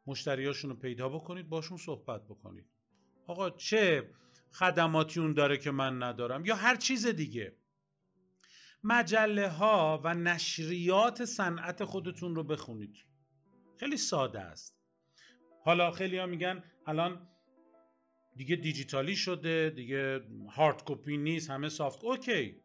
مشتریاشون 0.07 0.71
رو 0.71 0.77
پیدا 0.77 1.09
بکنید 1.09 1.49
باشون 1.49 1.77
صحبت 1.77 2.25
بکنید. 2.25 2.67
آقا 3.27 3.51
چه 3.51 4.11
خدماتی 4.53 5.21
اون 5.21 5.33
داره 5.33 5.59
که 5.59 5.71
من 5.71 6.03
ندارم 6.03 6.45
یا 6.47 6.57
هر 6.57 6.77
چیز 6.77 7.07
دیگه. 7.07 7.57
مجله 8.85 9.49
ها 9.49 10.01
و 10.05 10.15
نشریات 10.15 11.25
صنعت 11.25 11.85
خودتون 11.85 12.35
رو 12.35 12.45
بخونید. 12.45 12.97
خیلی 13.81 13.97
ساده 13.97 14.41
است. 14.41 14.79
حالا 15.65 15.91
خیلی 15.91 16.19
ها 16.19 16.27
میگن 16.27 16.65
الان 16.87 17.29
دیگه 18.37 18.57
دیجیتالی 18.57 19.17
شده 19.17 19.73
دیگه 19.77 20.21
hard 20.57 20.83
copy 20.87 21.17
نیست 21.17 21.51
همه 21.51 21.69
soft. 21.69 22.05
OK. 22.05 22.63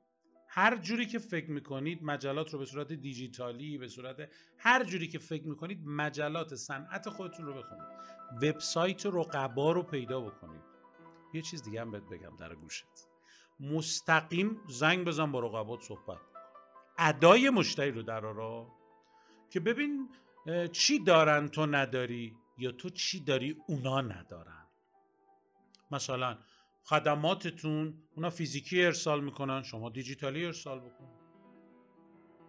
هر 0.50 0.78
جوری 0.78 1.06
که 1.06 1.20
فکر 1.20 1.52
می‌کنید 1.52 2.04
مجلات 2.04 2.54
رو 2.54 2.60
به 2.60 2.66
صورت 2.66 2.94
دیجیتالی 2.94 3.78
به 3.78 3.88
صورت 3.88 4.30
هر 4.58 4.84
جوری 4.84 5.08
که 5.08 5.20
فکر 5.20 5.48
می‌کنید 5.48 5.86
مجلات 5.86 6.56
صنعت 6.56 7.10
خودتون 7.10 7.46
رو 7.46 7.54
بخونید. 7.54 7.88
وبسایت 8.42 9.06
رقبا 9.06 9.72
رو 9.72 9.84
پیدا 9.84 10.22
بکنید. 10.22 10.77
یه 11.34 11.42
چیز 11.42 11.64
دیگه 11.64 11.82
هم 11.82 11.92
بهت 11.92 12.04
بگم 12.04 12.36
در 12.40 12.56
گوشت. 12.56 12.86
مستقیم 13.60 14.62
زنگ 14.68 15.06
بزن 15.06 15.32
با 15.32 15.40
رقبات 15.40 15.82
صحبت 15.82 16.20
ادای 16.98 17.50
مشتری 17.50 17.92
رو 17.92 18.04
در 18.04 18.20
بیار 18.20 18.68
که 19.50 19.60
ببین 19.60 20.10
چی 20.72 21.04
دارن 21.04 21.48
تو 21.48 21.66
نداری 21.66 22.36
یا 22.58 22.72
تو 22.72 22.90
چی 22.90 23.20
داری 23.24 23.58
اونا 23.68 24.02
ندارن. 24.02 24.68
مثلا 25.92 26.38
خدماتتون 26.84 28.04
اونا 28.16 28.30
فیزیکی 28.30 28.86
ارسال 28.86 29.24
می‌کنن 29.24 29.64
شما 29.64 29.90
دیجیتالی 29.90 30.46
ارسال 30.46 30.80
بکن. 30.80 31.27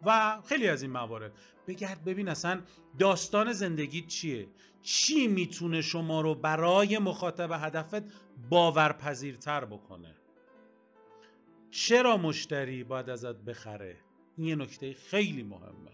و 0.07 0.41
خیلی 0.49 0.69
از 0.69 0.83
این 0.83 0.91
موارد. 0.91 1.33
بگرد 1.67 2.05
ببین 2.05 2.29
اصلا 2.29 2.63
داستان 2.99 3.53
زندگیت 3.53 4.07
چیه؟ 4.07 4.49
چی 4.83 5.29
می‌تونه 5.29 5.83
شما 5.83 6.21
رو 6.21 6.35
برای 6.35 6.99
مخاطب 6.99 7.51
هدفت 7.53 8.03
باورپذیرتر 8.51 9.65
بکنه؟ 9.65 10.15
چرا 11.71 12.17
مشتری 12.17 12.85
باید 12.85 13.11
ازت 13.11 13.37
بخره؟ 13.37 13.97
این 14.37 14.47
یه 14.47 14.57
نکته 14.57 14.93
خیلی 14.93 15.43
مهمه. 15.43 15.91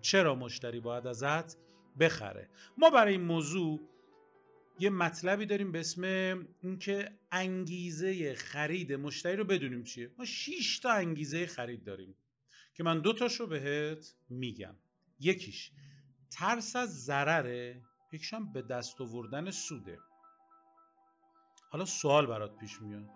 چرا 0.00 0.34
مشتری 0.34 0.80
باید 0.80 1.06
ازت 1.06 1.56
بخره؟ 2.00 2.48
ما 2.78 2.90
برای 2.90 3.12
این 3.12 3.24
موضوع 3.24 3.80
یه 4.78 4.90
مطلبی 4.90 5.46
داریم 5.46 5.72
به 5.72 5.80
اسم 5.80 6.02
اینکه 6.62 7.10
انگیزه 7.32 8.34
خرید 8.34 8.92
مشتری 8.92 9.36
رو 9.36 9.44
بدونیم 9.44 9.82
چیه. 9.82 10.10
ما 10.18 10.24
6 10.24 10.78
تا 10.78 10.90
انگیزه 10.90 11.46
خرید 11.46 11.84
داریم. 11.84 12.14
که 12.76 12.82
من 12.82 13.00
دو 13.00 13.12
تاشو 13.12 13.46
بهت 13.46 14.14
میگم. 14.28 14.74
یکیش 15.20 15.70
ترس 16.30 16.76
از 16.76 17.04
ضرره 17.04 17.82
یکیش 18.12 18.34
هم 18.34 18.52
به 18.52 18.62
دست 18.62 19.00
آوردن 19.00 19.50
سوده. 19.50 19.98
حالا 21.70 21.84
سوال 21.84 22.26
برات 22.26 22.56
پیش 22.58 22.80
میاد. 22.82 23.10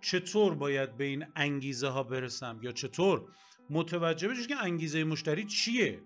چطور 0.00 0.54
باید 0.54 0.96
به 0.96 1.04
این 1.04 1.26
انگیزه 1.36 1.88
ها 1.88 2.02
برسم 2.02 2.58
یا 2.62 2.72
چطور؟ 2.72 3.28
متوجه 3.70 4.28
بشی 4.28 4.46
که 4.46 4.56
انگیزه 4.56 5.04
مشتری 5.04 5.44
چیه؟ 5.44 6.02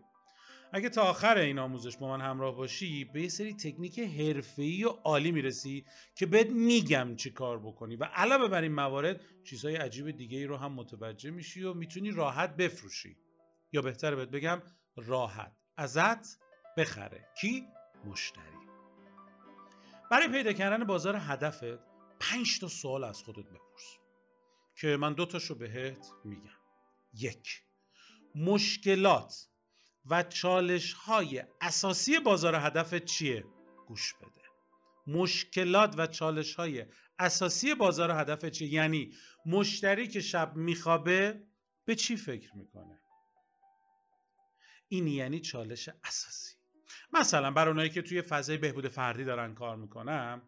اگه 0.73 0.89
تا 0.89 1.03
آخر 1.03 1.39
این 1.39 1.59
آموزش 1.59 1.97
با 1.97 2.09
من 2.09 2.21
همراه 2.21 2.57
باشی 2.57 3.05
به 3.05 3.23
یه 3.23 3.29
سری 3.29 3.55
تکنیک 3.55 3.99
حرفه‌ای 3.99 4.85
و 4.85 4.89
عالی 4.89 5.33
می‌رسی 5.33 5.85
که 6.15 6.27
بهت 6.27 6.51
میگم 6.51 7.17
چی 7.17 7.31
کار 7.31 7.59
بکنی 7.59 7.97
و 7.97 8.05
علاوه 8.05 8.49
بر 8.49 8.63
این 8.63 8.73
موارد 8.73 9.21
چیزهای 9.45 9.77
عجیب 9.77 10.11
دیگه 10.11 10.39
ای 10.39 10.45
رو 10.45 10.57
هم 10.57 10.73
متوجه 10.73 11.31
میشی 11.31 11.63
و 11.63 11.75
می‌تونی 11.75 12.11
راحت 12.11 12.57
بفروشی. 12.57 13.17
یا 13.73 13.83
بهتر 13.83 14.15
بهت 14.15 14.29
بگم 14.29 14.63
راحت. 14.97 15.53
ازت 15.77 16.39
بخره. 16.77 17.29
کی؟ 17.41 17.67
مشتری. 18.05 18.43
برای 20.11 20.29
پیدا 20.29 20.53
کردن 20.53 20.85
بازار 20.85 21.17
هدفت 21.17 21.65
پنج 22.21 22.61
تا 22.61 22.69
سوال 22.69 23.05
از 23.05 23.23
خودت 23.23 23.47
بپرس 23.47 23.99
که 24.77 24.97
من 24.97 25.13
دو 25.13 25.27
تاشو 25.27 25.55
بهت 25.55 26.11
میگم. 26.25 26.59
یک 27.15 27.63
مشکلات. 28.35 29.49
و 30.11 30.23
چالش 30.23 30.93
های 30.93 31.45
اساسی 31.61 32.19
بازار 32.19 32.55
هدفت 32.55 33.05
چیه؟ 33.05 33.45
گوش 33.87 34.15
بده 34.15 34.49
مشکلات 35.07 35.95
و 35.99 36.07
چالش 36.07 36.55
های 36.55 36.87
اساسی 37.19 37.75
بازار 37.75 38.11
هدفت 38.11 38.49
چیه؟ 38.49 38.69
یعنی 38.69 39.13
مشتری 39.47 40.09
که 40.09 40.21
شب 40.21 40.57
میخوابه 40.57 41.43
به 41.85 41.95
چی 41.95 42.17
فکر 42.17 42.57
می‌کنه؟ 42.57 43.01
این 44.89 45.07
یعنی 45.07 45.41
چالش 45.41 45.89
اساسی 46.05 46.55
مثلا 47.13 47.51
برای 47.51 47.69
اونایی 47.69 47.91
که 47.91 48.03
توی 48.03 48.23
فضای 48.23 48.57
بهبود 48.57 48.89
فردی 48.89 49.25
دارن 49.25 49.55
کار 49.55 49.77
می‌کنن 49.77 50.43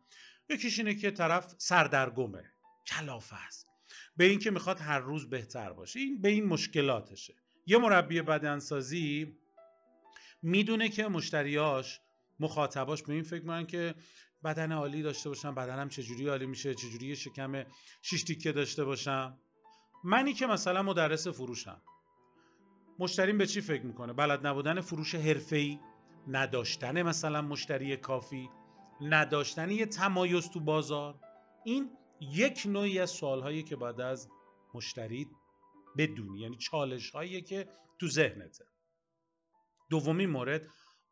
یکیش 0.49 0.79
اینه 0.79 0.95
که 0.95 1.11
طرف 1.11 1.55
سردرگمه 1.59 2.52
کلافه 2.87 3.47
است 3.47 3.67
به 4.17 4.25
این 4.25 4.38
که 4.38 4.50
می‌خواد 4.50 4.81
هر 4.81 4.99
روز 4.99 5.31
بهتر 5.31 5.73
باشه 5.73 6.00
این 6.00 6.21
به 6.21 6.29
این 6.29 6.47
مشکلاتشه 6.47 7.35
یه 7.67 7.79
مربی 7.79 8.23
بدنسازی 8.23 9.37
می‌دونه 10.43 10.89
که 10.89 11.09
مشتریاش 11.09 12.01
مخاطباش 12.41 13.03
به 13.03 13.13
این 13.13 13.23
فکر 13.23 13.41
می‌کنن 13.41 13.67
که 13.67 13.95
بدن 14.45 14.73
عالی 14.73 15.03
داشته 15.03 15.29
باشم 15.29 15.55
بدنم 15.55 15.89
چجوری 15.89 16.29
عالی 16.29 16.47
میشه 16.47 16.75
چجوری 16.75 17.17
شکم 17.17 17.65
شیش 18.03 18.23
تیکه 18.23 18.53
داشته 18.53 18.85
باشم. 18.85 19.39
منی 20.05 20.33
که 20.33 20.47
مثلا 20.47 20.83
مدرس 20.83 21.29
فروشم. 21.29 21.83
مشتریم 22.99 23.39
به 23.39 23.47
چی 23.47 23.61
فکر 23.61 23.83
می‌کنه؟ 23.83 24.13
بلد 24.13 24.47
نبودن 24.47 24.81
فروش 24.81 25.15
حرفه‌ای 25.15 25.79
نداشتن 26.29 27.03
مثلا 27.03 27.43
مشتری 27.43 27.97
کافی 27.97 28.51
نداشتن 29.01 29.71
یه 29.71 29.87
تمایز 29.87 30.51
تو 30.51 30.61
بازار. 30.61 31.21
این 31.65 31.91
یک 32.21 32.63
نوعی 32.67 32.99
از 32.99 33.11
سوالهایی 33.11 33.63
که 33.63 33.77
بعد 33.77 34.01
از 34.01 34.29
مشتری 34.75 35.29
بدونی 35.99 36.41
یعنی 36.41 36.57
چالش 36.57 37.11
هایی 37.11 37.43
که 37.43 37.69
تو 37.99 38.09
ذهنته. 38.09 38.65
دومین 39.91 40.31
مورد 40.31 40.67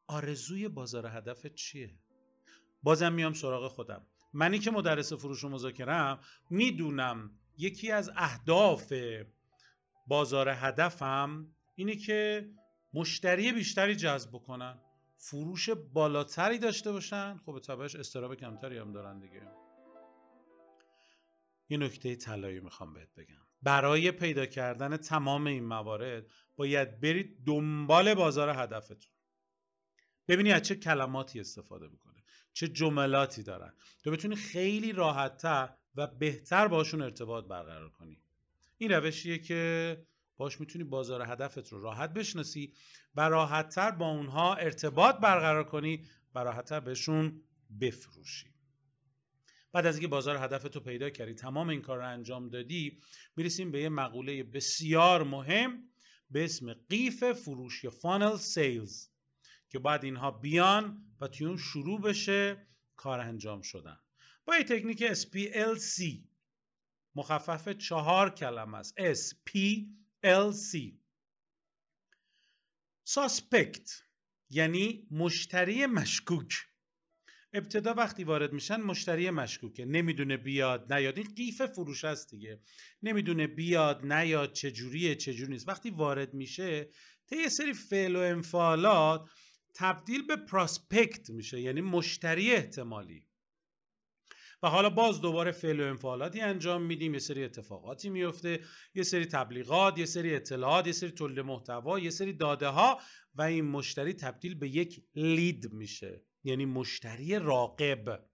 آرزوی 0.06 0.68
بازار 0.68 1.06
هدف 1.06 1.46
چیه؟ 1.46 1.94
بازم 2.82 3.12
میام 3.12 3.32
سراغ 3.32 3.68
خودم. 3.68 4.06
منی 4.32 4.58
که 4.58 4.70
مدرس 4.70 5.12
فروش 5.12 5.44
و 5.44 5.48
مذاکرم 5.48 6.20
می‌دونم 6.50 7.30
یکی 7.58 7.90
از 7.90 8.10
اهداف 8.16 8.92
بازار 10.06 10.48
هدفم 10.48 11.54
اینه 11.74 11.96
که 11.96 12.50
مشتری 12.94 13.52
بیشتری 13.52 13.96
جذب 13.96 14.30
بکنن 14.30 14.80
فروش 15.16 15.70
بالاتری 15.70 16.58
داشته 16.58 16.92
باشن. 16.92 17.36
خب 17.36 17.52
به 17.52 17.60
طبعش 17.60 17.96
استراب 17.96 18.34
کمتری 18.34 18.78
هم 18.78 18.92
دارن 18.92 19.20
دیگه. 19.20 19.42
یه 21.68 21.78
نکته 21.78 22.16
طلایی 22.16 22.60
می‌خوام 22.60 22.94
بهت 22.94 23.14
بگم. 23.14 23.47
برای 23.62 24.10
پیدا 24.10 24.46
کردن 24.46 24.96
تمام 24.96 25.46
این 25.46 25.64
موارد 25.64 26.26
باید 26.56 27.00
برید 27.00 27.44
دنبال 27.46 28.14
بازار 28.14 28.48
هدفتون. 28.48 29.12
ببینی 30.28 30.52
از 30.52 30.62
چه 30.62 30.74
کلماتی 30.74 31.40
استفاده 31.40 31.88
می‌کنه 31.88 32.24
چه 32.52 32.68
جملاتی 32.68 33.42
دارن. 33.42 33.72
تو 34.04 34.10
بتونی 34.10 34.36
خیلی 34.36 34.92
راحتتر 34.92 35.68
و 35.94 36.06
بهتر 36.06 36.68
باشون 36.68 37.02
ارتباط 37.02 37.44
برقرار 37.44 37.90
کنی. 37.90 38.22
این 38.78 38.92
روشیه 38.92 39.38
که 39.38 40.06
باش 40.36 40.60
می‌تونی 40.60 40.84
بازار 40.84 41.22
هدفت 41.22 41.68
رو 41.68 41.82
راحت 41.82 42.12
بشناسی 42.12 42.72
و 43.14 43.28
راحتتر 43.28 43.90
با 43.90 44.06
اونها 44.08 44.54
ارتباط 44.54 45.16
برقرار 45.16 45.64
کنی 45.64 46.06
و 46.34 46.38
راحتتر 46.38 46.80
بهشون 46.80 47.42
بفروشی. 47.80 48.57
بعد 49.72 49.86
از 49.86 49.94
اینکه 49.94 50.08
بازار 50.08 50.36
هدف 50.36 50.74
رو 50.74 50.80
پیدا 50.80 51.10
کردی 51.10 51.34
تمام 51.34 51.68
این 51.68 51.82
کار 51.82 51.98
رو 51.98 52.08
انجام 52.08 52.48
دادی 52.48 53.00
می‌رسیم 53.36 53.72
به 53.72 53.80
یه 53.80 53.88
مقوله 53.88 54.42
بسیار 54.42 55.22
مهم 55.22 55.88
به 56.30 56.44
اسم 56.44 56.74
قیف 56.74 57.32
فروش 57.32 57.84
یا 57.84 57.90
فانل 57.90 58.36
سیلز 58.36 59.08
که 59.68 59.78
بعد 59.78 60.04
اینها 60.04 60.30
بیان 60.30 61.04
و 61.20 61.28
توی 61.28 61.58
شروع 61.58 62.00
بشه 62.00 62.66
کار 62.96 63.20
انجام 63.20 63.62
شدن. 63.62 63.98
با 64.44 64.56
یه 64.56 64.64
تکنیک 64.64 65.14
SPLC 65.14 66.28
مخفف 67.14 67.68
چهار 67.68 68.34
کلمه 68.34 68.78
است. 68.78 68.94
SPLC 69.14 70.92
ساسپکت 73.04 73.90
یعنی 74.50 75.08
مشتری 75.10 75.86
مشکوک. 75.86 76.54
ابتدا 77.52 77.94
وقتی 77.94 78.24
وارد 78.24 78.52
میشن 78.52 78.80
مشتری 78.80 79.30
مشکوکه. 79.30 79.84
نمی‌دونه 79.84 80.36
بیاد 80.36 80.92
نیاد. 80.92 81.18
این 81.18 81.28
قیف 81.36 81.62
فروش 81.62 82.04
است 82.04 82.30
دیگه. 82.30 82.60
نمی‌دونه 83.02 83.46
بیاد 83.46 84.12
نیاد 84.12 84.52
چجوریه 84.52 85.14
چجوری 85.14 85.52
نیست. 85.52 85.68
وقتی 85.68 85.90
وارد 85.90 86.34
میشه 86.34 86.90
یه 87.32 87.48
سری 87.48 87.72
فعل 87.72 88.16
و 88.16 88.18
انفعالات 88.18 89.30
تبدیل 89.74 90.26
به 90.26 90.36
پراسپکت 90.36 91.30
میشه 91.30 91.60
یعنی 91.60 91.80
مشتری 91.80 92.50
احتمالی. 92.50 93.24
و 94.62 94.68
حالا 94.68 94.90
باز 94.90 95.20
دوباره 95.20 95.52
فعل 95.52 95.80
و 95.80 95.84
انفعالاتی 95.84 96.40
انجام 96.40 96.82
میدیم. 96.82 97.14
یه 97.14 97.20
سری 97.20 97.44
اتفاقاتی 97.44 98.10
میفته 98.10 98.60
یه 98.94 99.02
سری 99.02 99.26
تبلیغات 99.26 99.98
یه 99.98 100.04
سری 100.04 100.34
اطلاعات 100.34 100.86
یه 100.86 100.92
سری 100.92 101.10
تولید 101.10 101.40
محتوا 101.40 101.98
یه 101.98 102.10
سری 102.10 102.32
داده 102.32 102.66
ها 102.66 103.00
و 103.34 103.42
این 103.42 103.64
مشتری 103.64 104.12
تبدیل 104.12 104.54
به 104.54 104.68
یک 104.68 105.02
لید 105.14 105.72
میشه. 105.72 106.22
یعنی 106.44 106.64
مشتری 106.64 107.38
راقب 107.38 108.28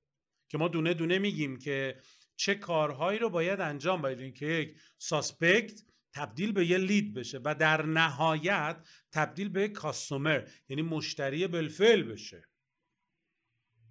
که 0.49 0.59
ما 0.59 0.69
دونه 0.69 0.95
دونه 0.95 1.19
میگیم 1.19 1.59
که 1.59 2.01
چه 2.37 2.55
کارهایی 2.55 3.19
رو 3.19 3.31
باید 3.31 3.61
انجام 3.61 4.03
بدیم. 4.03 4.33
که 4.33 4.47
یک 4.47 4.77
ساسپکت 4.99 5.81
تبدیل 6.15 6.53
به 6.53 6.67
یه 6.67 6.79
لید 6.79 7.15
بشه 7.15 7.41
و 7.45 7.55
در 7.55 7.87
نهایت 7.87 8.89
تبدیل 9.13 9.49
به 9.49 9.69
کاستومر 9.69 10.49
یعنی 10.69 10.83
مشتری 10.83 11.47
بالفعل 11.47 12.03
بشه. 12.03 12.49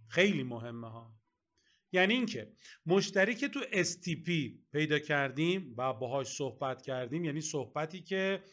خیلی 0.07 0.43
مهمه 0.43 0.89
ها. 0.89 1.15
یعنی 1.91 2.13
اینکه 2.13 2.51
مشتری 2.85 3.35
که 3.35 3.47
تو 3.47 3.61
STP 3.61 4.29
پیدا 4.71 4.99
کردیم 4.99 5.73
و 5.77 5.93
باهاش 5.93 6.27
صحبت 6.27 6.81
کردیم 6.81 7.25
یعنی 7.25 7.41
صحبتی 7.41 8.01
که 8.01 8.43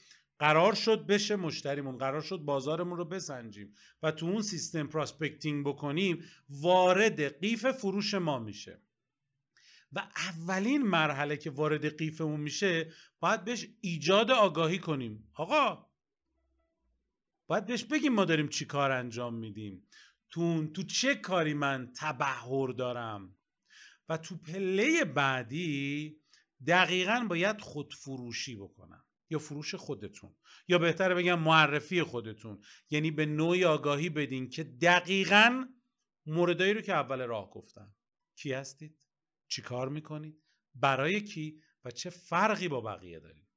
قرار 0.41 0.75
شد 0.75 1.07
بشه 1.07 1.37
مشتریمون 1.37 1.99
قرار 1.99 2.21
شد 2.21 2.37
بازارمون 2.37 2.99
رو 2.99 3.05
بسنجیم 3.05 3.75
و 4.03 4.13
تو 4.13 4.27
اون 4.27 4.43
سیستم 4.43 4.87
پراسپکتینگ 4.87 5.67
بکنیم 5.67 6.25
وارد 6.51 7.41
قیف 7.41 7.67
فروش 7.67 8.15
ما 8.15 8.39
میشه. 8.39 8.81
و 9.93 10.09
اولین 10.17 10.83
مرحله 10.83 11.37
که 11.37 11.51
وارد 11.51 11.97
قیفمون 11.99 12.41
میشه 12.41 12.93
باید 13.21 13.45
بهش 13.45 13.67
ایجاد 13.81 14.31
آگاهی 14.31 14.79
کنیم. 14.79 15.29
آقا 15.35 15.87
باید 17.47 17.67
بهش 17.67 17.85
بگیم 17.85 18.13
ما 18.13 18.25
داریم 18.25 18.49
چی 18.49 18.65
کار 18.65 18.91
انجام 18.91 19.35
میدیم. 19.35 19.87
تو, 20.31 20.67
تو 20.67 20.83
چه 20.83 21.15
کاری 21.15 21.55
من 21.55 21.93
تبهر 21.97 22.69
دارم؟ 22.69 23.37
و 24.09 24.17
تو 24.17 24.37
پله 24.37 25.05
بعدی 25.05 26.17
دقیقا 26.67 27.27
باید 27.29 27.61
خودفروشی 27.61 28.57
بکنم. 28.57 29.05
یا 29.31 29.39
فروش 29.39 29.75
خودتون 29.75 30.37
یا 30.69 30.79
بهتره 30.79 31.15
بگم 31.15 31.39
معرفی 31.39 32.03
خودتون. 32.03 32.63
یعنی 32.91 33.11
به 33.11 33.27
نوعی 33.27 33.65
آگاهی 33.65 34.09
بدین 34.09 34.51
که 34.51 34.65
دقیقا 34.65 35.65
موردایی 36.27 36.75
رو 36.75 36.81
که 36.81 36.93
اول 36.93 37.21
راه 37.27 37.51
گفتم. 37.51 37.95
کی 38.37 38.53
هستید؟ 38.53 39.07
چی 39.49 39.63
کار 39.63 39.89
می‌کنید؟ 39.89 40.43
برای 40.75 41.21
کی؟ 41.21 41.63
و 41.85 41.91
چه 41.91 42.11
فرقی 42.11 42.69
با 42.69 42.81
بقیه 42.81 43.21
دارید؟ 43.21 43.49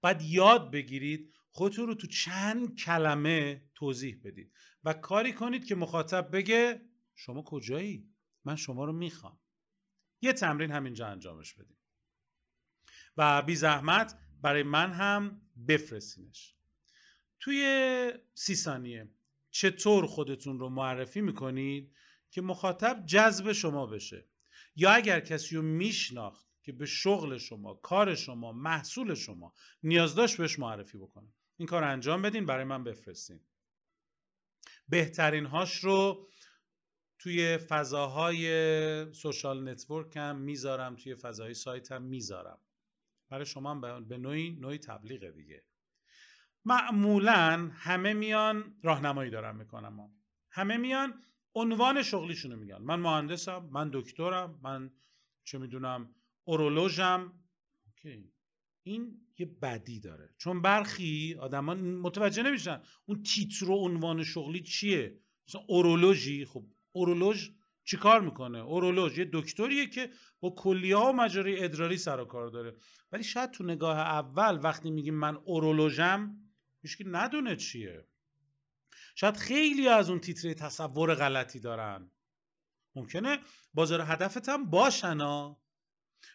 باید 0.00 0.22
یاد 0.22 0.70
بگیرید 0.70 1.34
خودتون 1.50 1.86
رو 1.86 1.94
تو 1.94 2.06
چند 2.06 2.78
کلمه 2.78 3.70
توضیح 3.74 4.20
بدید 4.24 4.52
و 4.84 4.92
کاری 4.92 5.32
کنید 5.32 5.64
که 5.64 5.74
مخاطب 5.74 6.28
بگه 6.32 6.80
شما 7.14 7.42
کجایی؟ 7.42 8.14
من 8.44 8.56
شما 8.56 8.84
رو 8.84 8.92
می‌خوام. 8.92 9.40
یه 10.22 10.32
تمرین 10.32 10.70
همینجا 10.70 11.06
انجامش 11.06 11.54
بدیم. 11.54 11.78
و 13.16 13.42
بی 13.42 13.56
زحمت 13.56 14.18
برای 14.42 14.62
من 14.62 14.92
هم 14.92 15.40
بفرستینش. 15.68 16.54
توی 17.40 18.12
سی 18.34 18.54
ثانیه 18.54 19.08
چطور 19.50 20.06
خودتون 20.06 20.58
رو 20.58 20.68
معرفی 20.68 21.20
می‌کنید 21.20 21.92
که 22.30 22.42
مخاطب 22.42 23.06
جذب 23.06 23.52
شما 23.52 23.86
بشه؟ 23.86 24.24
یا 24.76 24.90
اگر 24.90 25.20
کسی 25.20 25.56
رو 25.56 25.62
میشناخت 25.62 26.46
که 26.62 26.72
به 26.72 26.86
شغل 26.86 27.38
شما 27.38 27.74
کار 27.74 28.14
شما 28.14 28.52
محصول 28.52 29.14
شما 29.14 29.54
نیاز 29.82 30.14
داشت 30.14 30.36
بهش 30.36 30.58
معرفی 30.58 30.98
بکنه. 30.98 31.28
این 31.56 31.68
کار 31.68 31.84
انجام 31.84 32.22
بدین 32.22 32.46
برای 32.46 32.64
من 32.64 32.84
بفرستین. 32.84 33.40
بهترین 34.88 35.46
هاش 35.46 35.76
رو 35.76 36.28
توی 37.18 37.58
فضاهای 37.58 39.12
سوشال 39.12 39.68
نتورک 39.68 40.16
هم 40.16 40.36
می‌ذارم 40.36 40.96
توی 40.96 41.14
فضاهای 41.14 41.54
سایت 41.54 41.92
هم 41.92 42.02
می‌ذارم. 42.02 42.58
برای 43.30 43.46
شما 43.46 43.70
هم 43.70 44.08
به 44.08 44.18
نوعی 44.18 44.50
نوعی 44.50 44.78
تبلیغ 44.78 45.30
دیگه. 45.30 45.64
معمولا 46.64 47.70
همه 47.72 48.12
میان 48.12 48.76
راهنمایی 48.82 49.30
دارم 49.30 49.56
می‌کنم 49.56 50.10
همه 50.50 50.76
میان 50.76 51.22
عنوان 51.54 52.02
شغلیشونو 52.02 52.56
میگن. 52.56 52.78
من 52.78 53.00
مهندسم 53.00 53.68
من 53.72 53.90
دکترم 53.92 54.60
من 54.62 54.90
چه 55.44 55.58
می‌دونم 55.58 56.14
اورولوژم. 56.44 57.32
این 58.82 59.20
یه 59.38 59.46
بدی 59.46 60.00
داره. 60.00 60.34
چون 60.38 60.62
برخی 60.62 61.36
آدمان 61.40 61.80
متوجه 61.80 62.42
نمیشن 62.42 62.82
اون 63.06 63.22
تیتر 63.22 63.70
و 63.70 63.74
عنوان 63.74 64.24
شغلی 64.24 64.62
چیه. 64.62 65.20
مثلا 65.48 65.60
اورولوژی 65.68 66.44
خب 66.44 66.66
اورولوژ 66.92 67.50
چیکار 67.86 68.20
می‌کنه؟ 68.20 68.58
اورولوژ. 68.58 69.18
یه 69.18 69.30
دکتریه 69.32 69.86
که 69.86 70.10
با 70.40 70.50
کلیه 70.50 70.96
ها 70.96 71.10
و 71.10 71.12
مجاری 71.12 71.64
ادراری 71.64 71.96
سر 71.96 72.20
و 72.20 72.24
کار 72.24 72.48
داره. 72.48 72.76
ولی 73.12 73.22
شاید 73.22 73.50
تو 73.50 73.64
نگاه 73.64 73.98
اول 73.98 74.60
وقتی 74.62 74.90
میگیم 74.90 75.14
من 75.14 75.36
اورولوژم 75.36 76.36
هیچکی 76.82 77.04
ندونه 77.06 77.56
چیه. 77.56 78.06
شاید 79.14 79.36
خیلی 79.36 79.88
از 79.88 80.10
اون 80.10 80.20
تیتر 80.20 80.52
تصور 80.52 81.14
غلطی 81.14 81.60
دارن. 81.60 82.10
ممکنه 82.94 83.38
بازار 83.74 84.00
هدفت 84.00 84.48
هم 84.48 84.70
باشن 84.70 85.20
ها. 85.20 85.60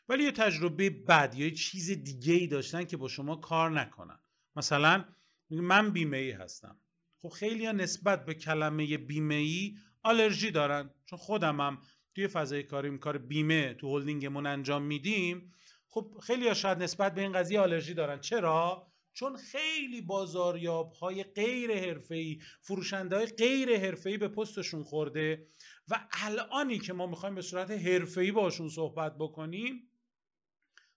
ولی 0.10 0.24
یه 0.24 0.32
تجربه 0.32 0.90
بد 0.90 1.36
یا 1.36 1.46
یه 1.46 1.52
چیز 1.52 1.92
دیگه 1.92 2.34
ای 2.34 2.48
داشتن 2.48 2.84
که 2.84 2.98
با 2.98 3.08
شما 3.08 3.36
کار 3.36 3.72
نکنن. 3.72 4.20
مثلا 4.56 5.06
من 5.50 5.90
بیمه 5.90 6.18
ای 6.18 6.32
هستم. 6.32 6.80
خب 7.22 7.30
خیلی 7.30 7.74
نسبت 7.74 8.26
به 8.26 8.34
کلمه 8.34 8.98
بیمه 8.98 9.36
ای 9.36 9.78
آلرژی 10.04 10.52
دارن. 10.52 10.90
چون 11.06 11.20
خودم 11.20 11.62
هم 11.62 11.82
توی 12.16 12.28
فضای 12.28 12.64
کاریم 12.64 12.98
کار 12.98 13.18
بیمه 13.18 13.74
تو 13.74 13.98
هلدینگمون 13.98 14.46
انجام 14.46 14.84
میدیم. 14.84 15.54
خب 15.88 16.18
خیلی 16.24 16.48
ها 16.48 16.54
شاید 16.54 16.84
نسبت 16.84 17.16
به 17.16 17.22
این 17.22 17.32
قضیه 17.32 17.60
آلرژی 17.60 17.94
دارن. 17.94 18.20
چرا؟ 18.20 18.92
چون 19.14 19.38
خیلی 19.38 20.02
بازاریاب 20.02 20.92
های 20.94 21.24
غیر 21.24 21.76
حرفه‌ای 21.76 22.40
فروشنده 22.62 23.16
های 23.16 23.26
غیر 23.26 23.80
حرفه‌ای 23.80 24.18
به 24.18 24.28
پستشون 24.28 24.84
خورده 24.84 25.48
و 25.88 26.08
الانی 26.12 26.80
که 26.80 26.94
ما 26.94 27.08
می‌خوایم 27.08 27.36
به 27.36 27.42
صورت 27.42 27.72
حرفه‌ای 27.72 28.32
باشون 28.32 28.70
صحبت 28.70 29.18
بکنیم 29.18 29.92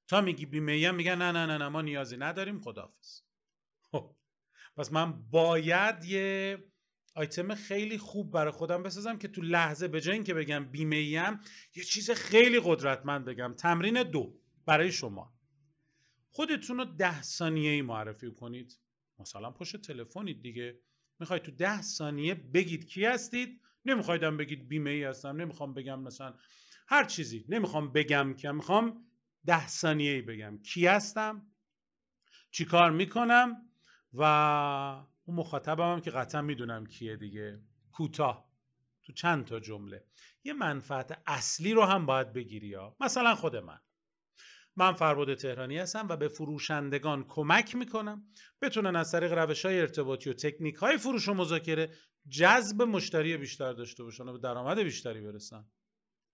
تا 0.08 0.20
میگی 0.20 0.46
بیمه 0.46 0.90
میگن 0.90 1.14
نه 1.14 1.32
نه 1.32 1.46
نه 1.46 1.58
نه 1.58 1.68
ما 1.68 1.82
نیازی 1.82 2.16
نداریم. 2.16 2.60
خدافظ 2.60 3.20
خب. 3.80 4.16
پس 4.76 4.92
من 4.92 5.30
باید 5.30 6.04
یه 6.04 6.58
آیتم 7.14 7.54
خیلی 7.54 7.98
خوب 7.98 8.30
برای 8.30 8.52
خودم 8.52 8.82
بسازم 8.82 9.18
که 9.18 9.28
تو 9.28 9.42
لحظه 9.42 9.88
به 9.88 10.00
جای 10.00 10.14
اینکه 10.14 10.34
بگم 10.34 10.64
بیمه 10.64 11.02
یه 11.76 11.84
چیز 11.86 12.10
خیلی 12.10 12.60
قدرتمند 12.64 13.24
بگم. 13.24 13.54
تمرین 13.58 14.02
دو 14.02 14.34
برای 14.66 14.92
شما. 14.92 15.34
خودتون 16.30 16.78
رو 16.78 16.84
ده 16.84 17.22
ثانیه 17.22 17.70
ای 17.70 17.82
معرفی 17.82 18.30
کنید. 18.30 18.78
مثلا 19.18 19.50
پشت 19.50 19.76
تلفنید 19.76 20.42
دیگه. 20.42 20.78
می‌خواید 21.20 21.42
تو 21.42 21.52
ده 21.52 21.82
ثانیه 21.82 22.34
بگید 22.34 22.86
کی 22.86 23.04
هستید. 23.04 23.60
نمیخوایدم 23.84 24.36
بگید 24.36 24.68
بیمه 24.68 24.90
ای 24.90 25.04
هستم. 25.04 25.36
نمی‌خوام 25.36 25.74
بگم 25.74 26.00
مثلا 26.00 26.34
هر 26.88 27.04
چیزی. 27.04 27.44
نمی‌خوام 27.48 27.92
بگم 27.92 28.34
که 28.34 28.52
می‌خوام 28.52 29.06
ده 29.46 29.68
ثانیه 29.68 30.12
ای 30.12 30.22
بگم. 30.22 30.58
کی 30.58 30.86
هستم؟ 30.86 31.46
چی 32.50 32.64
کار 32.64 32.90
می‌کنم؟ 32.90 33.70
و 34.14 35.04
اون 35.24 35.36
مخاطبم 35.36 35.92
هم 35.92 36.00
که 36.00 36.10
قطعا 36.10 36.42
می‌دونم 36.42 36.86
کیه 36.86 37.16
دیگه. 37.16 37.60
کوتاه. 37.92 38.50
تو 39.02 39.12
چند 39.12 39.44
تا 39.44 39.60
جمله. 39.60 40.04
یه 40.44 40.52
منفعت 40.52 41.22
اصلی 41.26 41.72
رو 41.72 41.82
هم 41.82 42.06
باید 42.06 42.32
بگیری 42.32 42.74
ها. 42.74 42.96
مثلا 43.00 43.34
خود 43.34 43.56
من. 43.56 43.78
من 44.76 44.92
فرباد 44.92 45.34
تهرانی 45.34 45.78
هستم 45.78 46.06
و 46.08 46.16
به 46.16 46.28
فروشندگان 46.28 47.24
کمک 47.28 47.74
می‌کنم. 47.74 48.26
بتونن 48.62 48.96
از 48.96 49.12
طریق 49.12 49.32
روش 49.32 49.64
های 49.64 49.80
ارتباطی 49.80 50.30
و 50.30 50.32
تکنیک 50.32 50.74
های 50.74 50.98
فروش 50.98 51.28
و 51.28 51.34
مذاکره 51.34 51.90
جذب 52.28 52.82
مشتری 52.82 53.36
بیشتر 53.36 53.72
داشته 53.72 54.02
باشن 54.04 54.28
و 54.28 54.32
به 54.32 54.38
درآمد 54.38 54.78
بیشتری 54.78 55.20
برسن. 55.20 55.64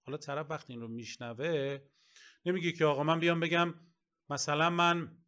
حالا 0.06 0.18
طرف 0.18 0.50
وقتی 0.50 0.72
این 0.72 0.82
رو 0.82 0.88
میشنوه 0.88 1.78
نمیگه 2.46 2.72
که 2.72 2.84
آقا 2.84 3.02
من 3.02 3.20
بیام 3.20 3.40
بگم 3.40 3.74
مثلا 4.30 4.70
من 4.70 5.19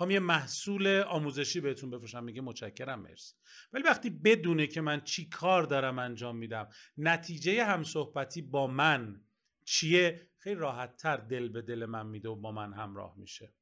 خواهم 0.00 0.10
یه 0.10 0.20
محصول 0.20 0.86
آموزشی 1.08 1.60
بهتون 1.60 1.90
بفروشم 1.90 2.24
میگه 2.24 2.40
متشکرم 2.40 3.00
مرسی. 3.00 3.34
ولی 3.72 3.82
وقتی 3.82 4.10
بدونه 4.10 4.66
که 4.66 4.80
من 4.80 5.00
چی 5.00 5.28
کار 5.28 5.62
دارم 5.62 5.98
انجام 5.98 6.36
میدم 6.36 6.68
نتیجه 6.98 7.64
همصحبتی 7.64 8.42
با 8.42 8.66
من 8.66 9.24
چیه؟ 9.64 10.30
خیلی 10.38 10.54
راحت 10.54 10.96
تر 10.96 11.16
دل 11.16 11.48
به 11.48 11.62
دل 11.62 11.86
من 11.86 12.06
میده 12.06 12.28
و 12.28 12.36
با 12.36 12.52
من 12.52 12.72
همراه 12.72 13.14
میشه. 13.16 13.54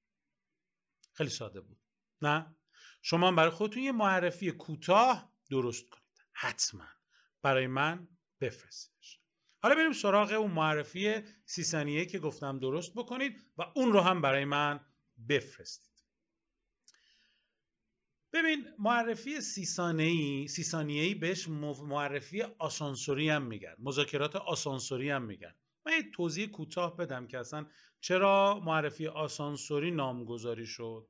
خیلی 1.12 1.30
ساده 1.30 1.60
بود. 1.60 1.78
نه؟ 2.22 2.56
شما 3.02 3.32
برای 3.32 3.50
خودتون 3.50 3.82
یه 3.82 3.92
معرفی 3.92 4.52
کوتاه 4.52 5.32
درست 5.50 5.88
کنید. 5.88 6.26
حتما. 6.32 6.84
برای 7.42 7.66
من 7.66 8.08
بفرستیدش 8.40 9.20
حالا 9.62 9.74
بریم 9.74 9.92
سراغ 9.92 10.32
اون 10.32 10.50
معرفی 10.50 11.22
سی 11.44 12.06
که 12.06 12.18
گفتم 12.18 12.58
درست 12.58 12.94
بکنید 12.94 13.46
و 13.56 13.62
اون 13.74 13.92
رو 13.92 14.00
هم 14.00 14.22
برای 14.22 14.44
من 14.44 14.80
بفرستید. 15.28 15.87
ببین 18.32 18.66
معرفی 18.78 19.40
سی 19.40 19.64
ثانیه‌ای 20.62 21.14
بهش 21.14 21.48
معرفی 21.48 22.42
آسانسوری 22.42 23.30
هم 23.30 23.42
میگن 23.42 23.74
مذاکرات 23.78 24.36
آسانسوری 24.36 25.10
هم 25.10 25.22
میگن. 25.22 25.54
من 25.86 25.92
یه 25.92 26.10
توضیح 26.14 26.46
کوتاه 26.46 26.96
بدم 26.96 27.26
که 27.26 27.38
اصلا 27.38 27.66
چرا 28.00 28.60
معرفی 28.64 29.06
آسانسوری 29.06 29.90
نامگذاری 29.90 30.66
شد. 30.66 31.08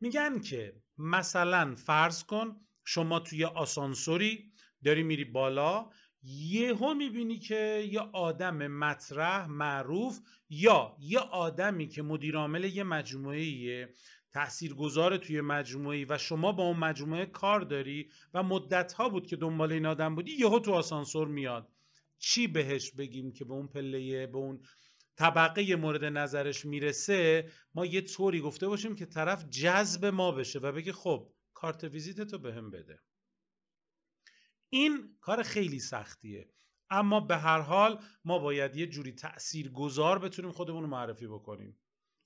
میگن 0.00 0.40
که 0.40 0.82
مثلا 0.98 1.74
فرض 1.74 2.24
کن 2.24 2.60
شما 2.84 3.20
توی 3.20 3.44
آسانسوری 3.44 4.52
داری 4.84 5.02
میری 5.02 5.24
بالا 5.24 5.90
یهو 6.22 6.94
می‌بینی 6.94 7.38
که 7.38 7.88
یه 7.92 8.00
آدم 8.00 8.66
مطرح 8.66 9.46
معروف 9.46 10.20
یا 10.48 10.96
یه 11.00 11.18
آدمی 11.18 11.88
که 11.88 12.02
مدیرعامل 12.02 12.64
یه 12.64 12.82
مجموعه 12.82 13.94
تاثیرگذار 14.32 15.16
توی 15.16 15.40
مجموعه 15.40 16.06
و 16.08 16.18
شما 16.18 16.52
با 16.52 16.62
اون 16.62 16.76
مجموعه 16.76 17.26
کار 17.26 17.60
داری 17.60 18.10
و 18.34 18.42
مدت 18.42 18.92
ها 18.92 19.08
بود 19.08 19.26
که 19.26 19.36
دنبال 19.36 19.72
این 19.72 19.86
آدم 19.86 20.14
بودی 20.14 20.32
یهو 20.32 20.58
تو 20.58 20.72
آسانسور 20.72 21.28
میاد. 21.28 21.68
چی 22.18 22.46
بهش 22.46 22.90
بگیم 22.90 23.32
که 23.32 23.44
به 23.44 23.52
اون 23.52 23.68
پله 23.68 24.26
به 24.26 24.38
اون 24.38 24.60
طبقه 25.16 25.76
مورد 25.76 26.04
نظرش 26.04 26.64
می‌رسه؟ 26.64 27.50
ما 27.74 27.86
یه 27.86 28.00
طوری 28.00 28.40
گفته 28.40 28.68
باشیم 28.68 28.96
که 28.96 29.06
طرف 29.06 29.44
جذب 29.48 30.04
ما 30.04 30.32
بشه 30.32 30.58
و 30.58 30.72
بگه 30.72 30.92
خب 30.92 31.32
کارت 31.54 31.84
ویزیت 31.84 32.20
تو 32.20 32.38
بهم 32.38 32.70
بده. 32.70 33.00
این 34.70 35.16
کار 35.20 35.42
خیلی 35.42 35.80
سختیه. 35.80 36.50
اما 36.90 37.20
به 37.20 37.36
هر 37.36 37.60
حال 37.60 38.02
ما 38.24 38.38
باید 38.38 38.76
یه 38.76 38.86
جوری 38.86 39.12
تأثیر 39.12 39.70
گذار 39.70 40.18
بتونیم 40.18 40.52
خودمون 40.52 40.82
رو 40.82 40.88
معرفی 40.88 41.26
بکنیم. 41.26 41.78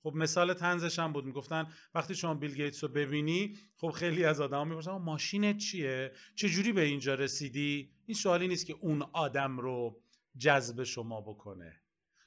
خب 0.03 0.13
مثال 0.15 0.53
تنزش 0.53 0.99
هم 0.99 1.13
بود 1.13 1.25
می‌گفتن 1.25 1.67
وقتی 1.95 2.15
شما 2.15 2.33
بیل 2.33 2.55
گیتس 2.55 2.83
رو 2.83 2.89
ببینی 2.89 3.57
خب 3.77 3.89
خیلی 3.89 4.25
از 4.25 4.41
آدم 4.41 4.67
می‌پرسن 4.67 4.91
ماشینت 4.91 5.57
چیه؟ 5.57 6.11
چه 6.35 6.49
جوری 6.49 6.71
به 6.71 6.81
اینجا 6.81 7.15
رسیدی؟ 7.15 7.91
این 8.05 8.15
سوالی 8.15 8.47
نیست 8.47 8.65
که 8.65 8.73
اون 8.73 9.01
آدم 9.01 9.57
رو 9.57 10.01
جذب 10.37 10.83
شما 10.83 11.21
بکنه. 11.21 11.81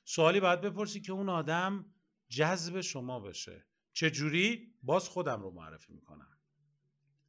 سوالی 0.04 0.40
باید 0.40 0.60
بپرسی 0.60 1.00
که 1.00 1.12
اون 1.12 1.28
آدم 1.28 1.84
جذب 2.28 2.80
شما 2.80 3.20
بشه. 3.20 3.66
چه 3.92 4.10
جوری 4.10 4.74
باز 4.82 5.08
خودم 5.08 5.42
رو 5.42 5.50
معرفی 5.50 5.92
می‌کنم. 5.92 6.28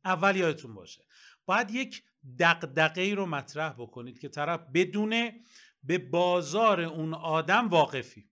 اول 0.05 0.36
یادتون 0.36 0.73
باشه. 0.73 1.03
باید 1.45 1.71
یک 1.71 2.03
دقدقه 2.39 3.01
ای 3.01 3.15
رو 3.15 3.25
مطرح 3.25 3.73
بکنید 3.73 4.19
که 4.19 4.29
طرف 4.29 4.60
بدونه 4.73 5.41
به 5.83 5.97
بازار 5.97 6.81
اون 6.81 7.13
آدم 7.13 7.67
واقفی. 7.67 8.29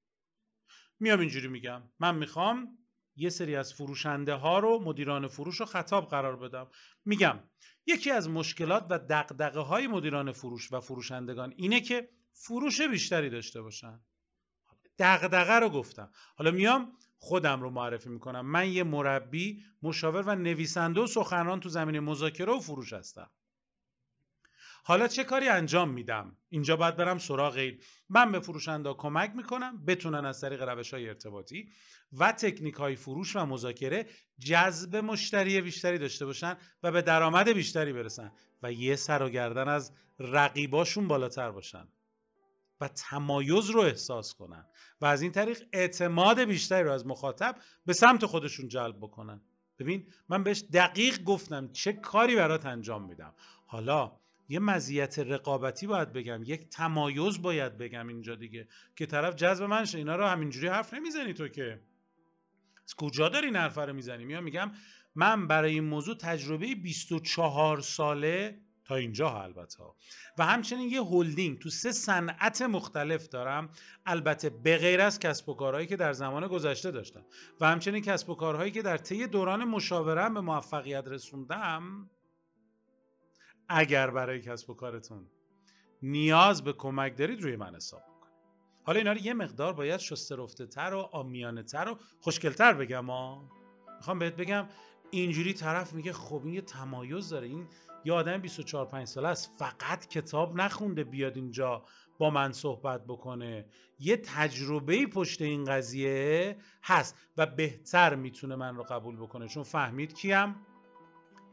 میام 0.99 1.19
اینجوری 1.19 1.47
میگم. 1.47 1.83
من 1.99 2.15
می‌خوام 2.15 2.77
یه 3.15 3.29
سری 3.29 3.55
از 3.55 3.73
فروشنده 3.73 4.33
ها 4.33 4.59
رو 4.59 4.79
مدیران 4.79 5.27
فروش 5.27 5.59
رو 5.59 5.65
خطاب 5.65 6.09
قرار 6.09 6.37
بدم. 6.37 6.67
میگم 7.05 7.39
یکی 7.85 8.11
از 8.11 8.29
مشکلات 8.29 8.87
و 8.89 8.99
دقدقه 8.99 9.59
های 9.59 9.87
مدیران 9.87 10.31
فروش 10.31 10.73
و 10.73 10.79
فروشندگان 10.79 11.53
اینه 11.57 11.81
که 11.81 12.09
فروش 12.33 12.81
بیشتری 12.81 13.29
داشته 13.29 13.61
باشن. 13.61 13.99
دقدقه 14.99 15.53
رو 15.53 15.69
گفتم. 15.69 16.11
حالا 16.35 16.51
میام 16.51 16.97
خودم 17.17 17.61
رو 17.61 17.69
معرفی 17.69 18.09
می‌کنم. 18.09 18.45
من 18.45 18.71
یه 18.71 18.83
مربی 18.83 19.63
مشاور 19.81 20.21
و 20.21 20.35
نویسنده 20.35 21.01
و 21.01 21.07
سخنران 21.07 21.59
تو 21.59 21.69
زمینه 21.69 21.99
مذاکره 21.99 22.53
و 22.53 22.59
فروش 22.59 22.93
هستم. 22.93 23.31
حالا 24.87 25.07
چه 25.07 25.23
کاری 25.23 25.47
انجام 25.47 25.89
میدم؟ 25.89 26.37
اینجا 26.49 26.75
باید 26.75 26.95
برم 26.95 27.17
سراغ 27.17 27.55
این. 27.55 27.79
من 28.09 28.31
به 28.31 28.39
فروشنده 28.39 28.93
کمک 28.93 29.31
می‌کنم 29.35 29.85
بتونن 29.85 30.25
از 30.25 30.41
طریق 30.41 30.69
روش 30.69 30.93
های 30.93 31.07
ارتباطی 31.09 31.69
و 32.13 32.31
تکنیک 32.31 32.75
های 32.75 32.95
فروش 32.95 33.35
و 33.35 33.45
مذاکره 33.45 34.05
جذب 34.39 34.95
مشتری 34.95 35.61
بیشتری 35.61 35.97
داشته 35.97 36.25
باشن 36.25 36.57
و 36.83 36.91
به 36.91 37.01
درآمد 37.01 37.49
بیشتری 37.49 37.93
برسن 37.93 38.31
و 38.63 38.71
یه 38.71 38.95
سر 38.95 39.23
و 39.23 39.29
گردن 39.29 39.67
از 39.67 39.91
رقیباشون 40.19 41.07
بالاتر 41.07 41.51
باشن 41.51 41.87
و 42.81 42.87
تمایز 42.87 43.69
رو 43.69 43.79
احساس 43.79 44.33
کنن 44.33 44.65
و 45.01 45.05
از 45.05 45.21
این 45.21 45.31
طریق 45.31 45.63
اعتماد 45.73 46.39
بیشتری 46.39 46.83
رو 46.83 46.91
از 46.91 47.07
مخاطب 47.07 47.55
به 47.85 47.93
سمت 47.93 48.25
خودشون 48.25 48.67
جلب 48.67 48.97
بکنن. 48.97 49.41
ببین 49.79 50.13
من 50.29 50.43
بهش 50.43 50.63
دقیق 50.73 51.23
گفتم 51.23 51.71
چه 51.71 51.93
کاری 51.93 52.35
برات 52.35 52.65
انجام 52.65 53.07
میدم. 53.07 53.33
حالا 53.65 54.11
یه 54.49 54.59
مزیت 54.59 55.19
رقابتی 55.19 55.87
باید 55.87 56.13
بگم 56.13 56.43
یک 56.43 56.69
تمایز 56.69 57.41
باید 57.41 57.77
بگم 57.77 58.07
اینجا 58.07 58.35
دیگه 58.35 58.67
که 58.95 59.05
طرف 59.05 59.35
جذب 59.35 59.63
من 59.63 59.85
شه 59.85 59.97
اینا 59.97 60.15
رو 60.15 60.25
همینجوری 60.25 60.67
حرف 60.67 60.93
نمی‌زنی 60.93 61.33
تو 61.33 61.47
که. 61.47 61.79
از 62.83 62.95
کجا 62.95 63.29
داری 63.29 63.45
این 63.45 63.55
حرف 63.55 63.77
رو 63.77 63.93
می‌زنی؟ 63.93 64.25
میام 64.25 64.43
میگم 64.43 64.71
من 65.15 65.47
برای 65.47 65.71
این 65.71 65.83
موضوع 65.83 66.15
تجربه 66.15 66.75
24 66.75 67.81
ساله 67.81 68.59
تا 68.85 68.95
اینجا 68.95 69.41
البته. 69.41 69.83
و 70.37 70.45
همچنین 70.45 70.89
یه 70.89 71.03
هلدینگ 71.03 71.59
تو 71.59 71.69
سه 71.69 71.91
صنعت 71.91 72.61
مختلف 72.61 73.27
دارم. 73.27 73.69
البته 74.05 74.49
به 74.49 74.77
غیر 74.77 75.01
از 75.01 75.19
کسب 75.19 75.49
و 75.49 75.53
کارهایی 75.53 75.87
که 75.87 75.95
در 75.95 76.13
زمان 76.13 76.47
گذشته 76.47 76.91
داشتم. 76.91 77.25
و 77.61 77.67
همچنین 77.67 78.01
کسب 78.01 78.29
و 78.29 78.35
کارهایی 78.35 78.71
که 78.71 78.81
در 78.81 78.97
طی 78.97 79.27
دوران 79.27 79.63
مشاوره 79.63 80.29
به 80.29 80.41
موفقیت 80.41 81.07
رسوندم 81.07 82.09
اگر 83.69 84.09
برای 84.09 84.41
کسب 84.41 84.69
و 84.69 84.73
کارتون 84.73 85.27
نیاز 86.01 86.63
به 86.63 86.73
کمک 86.73 87.17
دارید 87.17 87.41
روی 87.41 87.55
من 87.55 87.75
حساب 87.75 88.01
بکنید 88.01 88.33
حالا 88.83 88.97
اینا 88.99 89.11
رو 89.11 89.17
یه 89.17 89.33
مقدار 89.33 89.73
باید 89.73 89.99
شسته 89.99 90.35
رفته 90.35 90.65
تر 90.65 90.93
و 90.93 90.99
آمیانه 90.99 91.63
تر 91.63 91.89
و 91.89 91.97
خوشگلتر 92.19 92.73
بگم 92.73 93.05
ها 93.05 93.49
می‌خوام 93.97 94.19
بهت 94.19 94.35
بگم 94.35 94.67
اینجوری 95.11 95.53
طرف 95.53 95.93
میگه 95.93 96.13
خب 96.13 96.41
این 96.45 96.53
یه 96.53 96.61
تمایز 96.61 97.29
داره. 97.29 97.47
این 97.47 97.67
یه 98.05 98.13
آدم 98.13 98.37
24 98.37 98.85
5 98.85 99.07
ساله 99.07 99.27
است 99.27 99.51
فقط 99.57 100.07
کتاب 100.07 100.55
نخونده 100.55 101.03
بیاد 101.03 101.35
اینجا 101.35 101.83
با 102.17 102.29
من 102.29 102.51
صحبت 102.51 103.05
بکنه. 103.05 103.65
یه 103.99 104.17
تجربه 104.17 105.05
پشت 105.05 105.41
این 105.41 105.63
قضیه 105.63 106.57
هست 106.83 107.15
و 107.37 107.45
بهتر 107.45 108.15
می‌تونه 108.15 108.55
من 108.55 108.75
رو 108.75 108.83
قبول 108.83 109.15
بکنه. 109.15 109.47
چون 109.47 109.63
فهمید 109.63 110.13
کیم؟ 110.13 110.55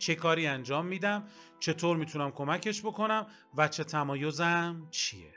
چه 0.03 0.15
کاری 0.15 0.47
انجام 0.47 0.87
میدم 0.87 1.29
چطور 1.61 1.97
می‌تونم 1.97 2.31
کمکش 2.31 2.83
بکنم 2.83 3.27
و 3.57 3.69
چه 3.69 3.85
تمایزم 3.85 4.89
چیه. 4.91 5.35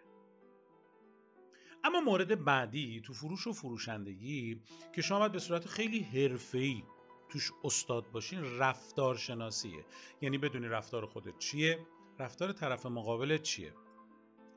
اما 1.84 2.01
مورد 2.01 2.43
بعدی 2.43 3.01
تو 3.06 3.13
فروش 3.13 3.47
و 3.47 3.54
فروشندگی 3.54 4.62
که 4.95 5.01
شما 5.01 5.19
باید 5.19 5.32
به 5.32 5.39
صورت 5.39 5.67
خیلی 5.67 5.99
حرفه‌ای 5.99 6.84
توش 7.30 7.51
استاد 7.63 8.12
باشین 8.12 8.58
رفتار 8.58 9.15
شناسیه 9.17 9.86
یعنی 10.21 10.38
بدونی 10.38 10.67
رفتار 10.67 11.06
خودت 11.06 11.38
چیه 11.38 11.80
رفتار 12.19 12.51
طرف 12.51 12.86
مقابل 12.86 13.38
چیه. 13.38 13.73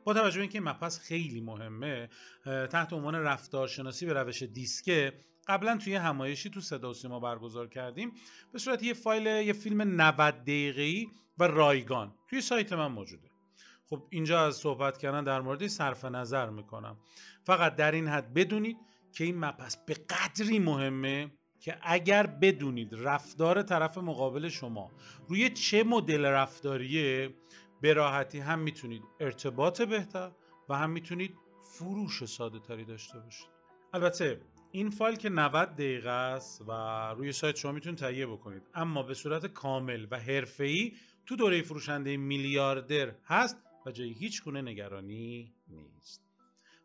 با 0.04 0.14
توجه 0.14 0.36
به 0.36 0.40
اینکه 0.40 0.58
این 0.58 0.68
مبحث 0.68 0.98
خیلی 0.98 1.40
مهمه 1.40 2.08
تحت 2.44 2.92
عنوان 2.92 3.14
رفتارشناسی 3.14 4.06
به 4.06 4.12
روش 4.12 4.42
دیسکه 4.42 5.20
قبلا 5.48 5.76
توی 5.76 5.94
همایشی 5.94 6.50
تو 6.50 6.60
صدا 6.60 6.92
سیما 6.92 7.20
برگزار 7.20 7.68
کردیم. 7.68 8.12
به 8.52 8.58
صورت 8.58 8.82
یه 8.82 8.94
فایل 8.94 9.26
یه 9.26 9.52
فیلم 9.52 10.00
90 10.00 10.34
دقیقه‌ای 10.34 11.08
و 11.38 11.44
رایگان. 11.44 12.14
توی 12.30 12.40
سایت 12.40 12.72
من 12.72 12.86
موجوده. 12.86 13.28
خب 13.90 14.06
اینجا 14.10 14.46
از 14.46 14.56
صحبت 14.56 14.98
کردن 14.98 15.24
در 15.24 15.40
مورد 15.40 15.66
صرف 15.66 16.04
نظر 16.04 16.50
می‌کنم. 16.50 16.96
فقط 17.44 17.76
در 17.76 17.92
این 17.92 18.08
حد 18.08 18.34
بدونید 18.34 18.76
که 19.12 19.24
این 19.24 19.38
مبحث 19.38 19.76
به 19.76 19.94
قدری 19.94 20.58
مهمه 20.58 21.32
که 21.60 21.78
اگر 21.82 22.26
بدونید 22.26 22.88
رفتار 22.92 23.62
طرف 23.62 23.98
مقابل 23.98 24.48
شما 24.48 24.90
روی 25.28 25.50
چه 25.50 25.84
مدل 25.84 26.24
رفتاریه 26.24 27.34
به 27.80 27.92
راحتی 27.92 28.38
هم 28.38 28.58
می‌تونید 28.58 29.02
ارتباط 29.20 29.82
بهتر 29.82 30.30
و 30.68 30.76
هم 30.76 30.90
می‌تونید 30.90 31.34
فروش 31.62 32.24
ساده 32.24 32.58
تری 32.58 32.84
داشته 32.84 33.18
باشید. 33.18 33.48
البته 33.92 34.40
این 34.72 34.90
فایل 34.90 35.16
که 35.16 35.28
90 35.28 35.68
دقیقه 35.68 36.10
است 36.10 36.62
و 36.68 36.72
روی 37.14 37.32
سایت 37.32 37.56
شما 37.56 37.72
می‌تونید 37.72 37.98
تهیه 37.98 38.26
بکنید. 38.26 38.62
اما 38.74 39.02
به 39.02 39.14
صورت 39.14 39.46
کامل 39.46 40.06
و 40.10 40.18
حرفه‌ای 40.18 40.92
تو 41.26 41.36
دوره 41.36 41.62
فروشنده 41.62 42.16
میلیاردر 42.16 43.14
هست 43.24 43.56
و 43.86 43.90
جای 43.90 44.12
هیچ 44.12 44.42
گونه 44.42 44.62
نگرانی 44.62 45.54
نیست. 45.68 46.22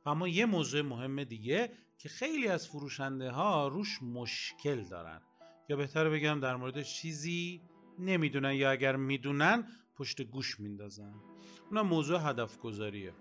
اما 0.06 0.28
یه 0.28 0.46
موضوع 0.46 0.82
مهم 0.82 1.24
دیگه 1.24 1.72
که 1.98 2.10
خیلی 2.10 2.48
از 2.48 2.68
فروشنده 2.68 3.32
ها 3.32 3.68
روش 3.68 4.04
مشکل 4.04 4.84
دارن. 4.84 5.22
یا 5.70 5.76
بهتر 5.76 6.10
بگم 6.10 6.40
در 6.40 6.56
مورد 6.56 6.82
چیزی 6.82 7.62
نمی‌دونن 8.00 8.54
یا 8.54 8.72
اگر 8.72 8.96
می‌دونن 8.96 9.68
پشت 9.96 10.22
گوش 10.22 10.60
میندازن. 10.60 11.14
اونم 11.72 11.88
موضوع 11.88 12.30
هدف 12.30 12.58
گذاریه 12.58 13.14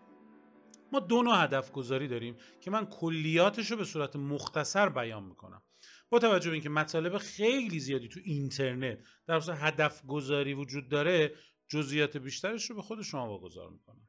ما 0.93 1.01
دو 1.01 1.23
نوع 1.23 1.43
هدف 1.43 1.73
گذاری 1.73 2.09
داریم 2.09 2.37
که 2.61 2.71
من 2.71 2.87
کلیاتش 2.87 3.71
رو 3.71 3.77
به 3.77 3.85
صورت 3.85 4.17
مختصر 4.17 4.89
بیان 4.89 5.25
می‌کنم. 5.25 5.63
با 6.11 6.19
توجه 6.19 6.51
به 6.51 6.55
اینکه 6.55 6.69
مطالب 6.69 7.19
خیلی 7.19 7.81
زیادی 7.81 8.09
تو 8.09 8.21
اینترنت 8.25 8.99
در 9.27 9.41
خصوص 9.41 9.57
هدف 9.59 10.07
گذاری 10.07 10.55
وجود 10.55 10.89
داره 10.89 11.35
جزئیات 11.69 12.17
بیشترش 12.17 12.71
رو 12.71 12.77
به 12.77 12.83
خود 12.83 13.03
شما 13.03 13.39
واگذار 13.39 13.71
می‌کنم. 13.71 14.09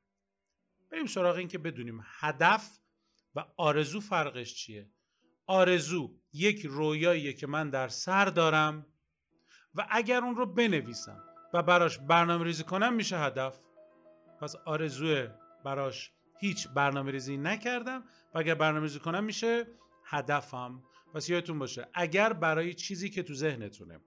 بریم 0.92 1.06
سراغ 1.06 1.36
این 1.36 1.48
که 1.48 1.58
بدونیم 1.58 2.04
هدف 2.06 2.80
و 3.36 3.46
آرزو 3.58 4.00
فرقش 4.00 4.56
چیه. 4.56 4.90
آرزو 5.48 6.16
یک 6.34 6.66
رویاییه 6.66 7.34
که 7.34 7.48
من 7.48 7.70
در 7.70 7.88
سر 7.88 8.26
دارم 8.26 8.86
و 9.76 9.88
اگر 9.92 10.24
اون 10.24 10.36
رو 10.36 10.46
بنویسم 10.46 11.24
و 11.54 11.64
براش 11.64 11.98
برنامه 11.98 12.44
ریزی 12.44 12.64
کنم 12.64 12.94
میشه 12.94 13.18
هدف 13.18 13.60
پس 14.42 14.56
آرزو 14.56 15.28
براش 15.66 16.12
هیچ 16.44 16.68
برنامه 16.68 17.12
ریزی 17.12 17.38
نکردم 17.38 18.04
و 18.34 18.38
اگر 18.38 18.56
برنامه 18.56 18.84
ریزی 18.84 19.00
کنم 19.00 19.24
میشه 19.24 19.68
هدفم. 20.06 20.84
پس 21.14 21.30
یادتون 21.30 21.60
باشه 21.60 21.88
اگر 21.94 22.34
برای 22.34 22.74
چیزی 22.74 23.10
که 23.10 23.24
تو 23.24 23.34
ذهنتونه 23.34 24.00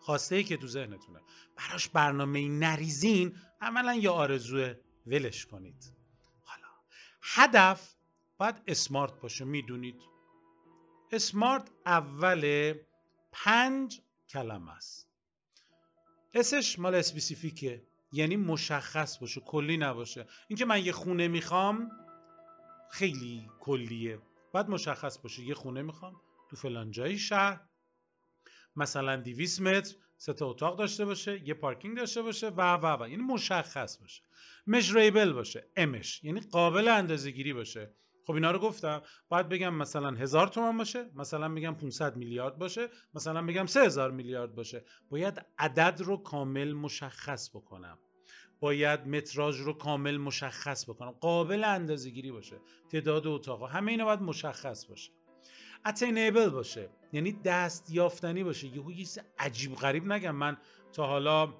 خواسته 0.00 0.36
ای 0.36 0.44
که 0.44 0.56
تو 0.56 0.66
ذهنتونه 0.66 1.20
براش 1.56 1.88
برنامه 1.88 2.48
نریزین 2.48 3.36
عملا 3.60 3.94
یا 3.94 4.12
آرزو 4.12 4.74
ولش 5.06 5.46
کنید. 5.46 5.92
حالا 6.42 6.68
هدف 7.22 7.94
باید 8.38 8.62
اسمارت 8.66 9.20
باشه 9.20 9.44
می‌دونید. 9.44 10.00
اسمارت 11.12 11.70
اول 11.86 12.74
پنج 13.32 14.00
کلمه 14.28 14.72
است. 14.72 15.08
اسش 16.34 16.78
مال 16.78 16.94
اسپسیفیکه. 16.94 17.82
یعنی 18.14 18.36
مشخص 18.36 19.18
باشه 19.18 19.40
کلی 19.40 19.76
نباشه. 19.76 20.26
اینکه 20.48 20.64
من 20.64 20.84
یه 20.84 20.92
خونه 20.92 21.28
می‌خوام 21.28 21.90
خیلی 22.90 23.48
کلیه. 23.60 24.18
باید 24.52 24.68
مشخص 24.68 25.18
باشه 25.18 25.42
یه 25.42 25.54
خونه 25.54 25.82
می‌خوام 25.82 26.20
تو 26.50 26.56
فلان 26.56 26.90
جای 26.90 27.18
شهر 27.18 27.60
مثلا 28.76 29.16
200 29.16 29.60
متر 29.60 29.94
سه 30.16 30.32
تا 30.32 30.46
اتاق 30.46 30.78
داشته 30.78 31.04
باشه 31.04 31.48
یه 31.48 31.54
پارکینگ 31.54 31.96
داشته 31.96 32.22
باشه 32.22 32.48
و 32.48 32.74
و 32.74 33.02
و. 33.02 33.08
یعنی 33.08 33.22
مشخص 33.22 33.98
باشه. 33.98 34.22
مجریبل 34.66 35.32
باشه 35.32 35.66
امش. 35.76 36.24
یعنی 36.24 36.40
قابل 36.40 36.88
اندازه 36.88 37.30
گیری 37.30 37.52
باشه. 37.52 37.94
خب 38.26 38.32
اینا 38.32 38.50
رو 38.50 38.58
گفتم. 38.58 39.02
باید 39.28 39.48
بگم 39.48 39.74
مثلا 39.74 40.10
هزار 40.10 40.46
تومان 40.48 40.76
باشه 40.76 41.10
مثلا 41.14 41.48
میگم 41.48 41.74
500 41.74 42.16
میلیارد 42.16 42.58
باشه 42.58 42.88
مثلا 43.14 43.40
میگم 43.40 43.66
3000 43.66 44.10
میلیارد 44.10 44.54
باشه. 44.54 44.84
باید 45.10 45.46
عدد 45.58 46.00
رو 46.00 46.16
کامل 46.16 46.72
مشخص 46.72 47.50
بکنم. 47.50 47.98
باید 48.60 49.06
متراژ 49.06 49.60
رو 49.60 49.72
کامل 49.72 50.16
مشخص 50.16 50.90
بکنم. 50.90 51.10
قابل 51.10 51.64
اندازه 51.64 52.10
گیری 52.10 52.32
باشه. 52.32 52.56
تعداد 52.88 53.26
اتاق 53.26 53.70
همه 53.70 53.92
اینا 53.92 54.04
باید 54.04 54.20
مشخص 54.20 54.86
باشه. 54.86 55.10
اتینیبل 55.86 56.48
باشه. 56.48 56.88
یعنی 57.12 57.32
دست 57.32 57.90
یافتنی 57.90 58.44
باشه. 58.44 58.66
یهو 58.66 58.92
یه 58.92 59.06
عجیب 59.38 59.74
غریب 59.74 60.12
نگم. 60.12 60.36
من 60.36 60.56
تا 60.92 61.06
حالا 61.06 61.54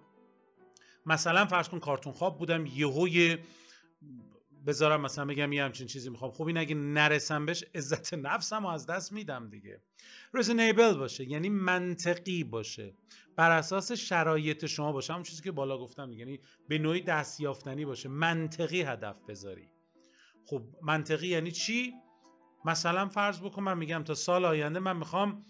مثلا 1.07 1.46
فرض 1.46 1.68
کن 1.68 1.79
کارتون 1.79 2.12
خواب 2.12 2.38
بودم. 2.38 2.66
یهو 2.66 3.09
بذارم 4.66 5.00
مثلا 5.00 5.24
بگم 5.24 5.53
یه 5.53 5.64
همچین 5.64 5.87
چیزی 5.87 6.11
می‌خوام. 6.11 6.31
خب 6.31 6.46
این 6.46 6.57
اگه 6.57 6.74
نرسم 6.74 7.46
بهش 7.46 7.64
عزت 7.74 8.14
نفسم 8.14 8.66
از 8.66 8.87
دست 8.87 9.12
میدم 9.12 9.50
دیگه. 9.50 9.83
Reasonable 10.37 10.96
باشه 10.98 11.31
یعنی 11.31 11.48
منطقی 11.48 12.44
باشه. 12.44 12.94
بر 13.37 13.50
اساس 13.50 13.92
شرایط 13.92 14.66
شما 14.66 14.92
باشه. 14.92 15.12
همون 15.12 15.22
چیزی 15.22 15.42
که 15.42 15.53
بالا 15.53 15.79
گفتم 15.79 16.11
دیگه 16.11 16.18
یعنی 16.18 16.40
به 16.68 16.79
نوعی 16.79 17.00
دستیافتنی 17.00 17.85
باشه. 17.85 18.09
منطقی 18.09 18.83
هدف 18.83 19.16
بذاری. 19.29 19.68
خب 20.46 20.62
منطقی 20.83 21.29
یعنی 21.29 21.50
چی؟ 21.50 21.94
مثلا 22.64 23.09
فرض 23.09 23.40
بکن 23.40 23.62
من 23.62 23.79
میگم 23.79 24.03
تا 24.03 24.14
سال 24.14 24.44
آینده 24.44 24.79
من 24.79 24.96
می‌خوام 24.96 25.46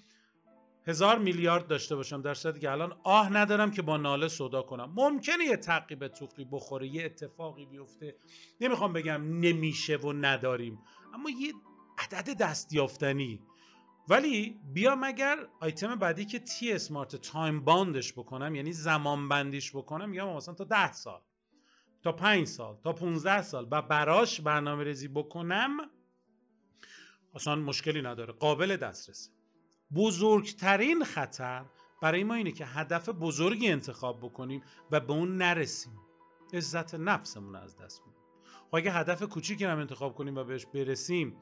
هزار 0.86 1.18
میلیارد 1.18 1.66
داشته 1.66 1.96
باشم 1.96 2.22
در 2.22 2.34
صورتی 2.34 2.60
که 2.60 2.70
الان 2.70 2.96
آه 3.04 3.32
ندارم 3.32 3.70
که 3.70 3.82
با 3.82 3.96
ناله 3.96 4.28
صدا 4.28 4.62
کنم. 4.62 4.92
ممکنه 4.96 5.44
یه 5.44 5.56
تعقیب 5.56 6.08
توقی 6.08 6.44
بخوره 6.44 6.88
یه 6.88 7.04
اتفاقی 7.04 7.66
بیفته. 7.66 8.16
نمی‌خوام 8.60 8.92
بگم 8.92 9.40
نمیشه 9.40 9.96
و 9.96 10.12
نداریم 10.12 10.78
اما 11.14 11.30
یه 11.30 11.52
عدد 11.98 12.36
دستیافتنی. 12.36 13.40
ولی 14.08 14.60
بیام 14.72 14.96
اگر 14.96 15.48
آیتم 15.60 15.94
بعدی 15.94 16.24
که 16.24 16.38
T 16.38 16.72
SMART 16.72 17.16
time 17.16 17.64
bound 17.64 17.99
ش 17.99 18.12
بکنم 18.12 18.54
یعنی 18.54 18.72
زمان 18.72 19.28
بندیش 19.28 19.76
بکنم 19.76 20.10
میگم 20.10 20.28
مثلا 20.28 20.54
تا 20.54 20.64
ده 20.64 20.92
سال 20.92 21.20
تا 22.02 22.12
پنج 22.12 22.46
سال 22.46 22.76
تا 22.84 22.92
15 22.92 23.42
سال 23.42 23.68
و 23.70 23.82
براش 23.82 24.40
برنامه 24.40 24.84
ریزی 24.84 25.08
بکنم 25.08 25.76
اصلا 27.34 27.56
مشکلی 27.56 28.02
نداره. 28.02 28.32
قابل 28.32 28.76
دسترسه. 28.76 29.33
بزرگترین 29.94 31.04
خطر 31.04 31.64
برای 32.02 32.24
ما 32.24 32.34
اینه 32.34 32.52
که 32.52 32.66
هدف 32.66 33.08
بزرگی 33.08 33.68
انتخاب 33.68 34.18
بکنیم 34.18 34.62
و 34.90 35.00
به 35.00 35.12
اون 35.12 35.36
نرسیم. 35.36 36.00
عزت 36.54 36.94
نفسمون 36.94 37.56
از 37.56 37.76
دست 37.78 38.02
میدیم. 38.06 38.22
خب 38.70 38.76
اگه 38.76 38.92
هدف 38.92 39.22
کوچیکی 39.22 39.64
هم 39.64 39.78
انتخاب 39.78 40.14
کنیم 40.14 40.36
و 40.36 40.44
بهش 40.44 40.66
برسیم 40.66 41.36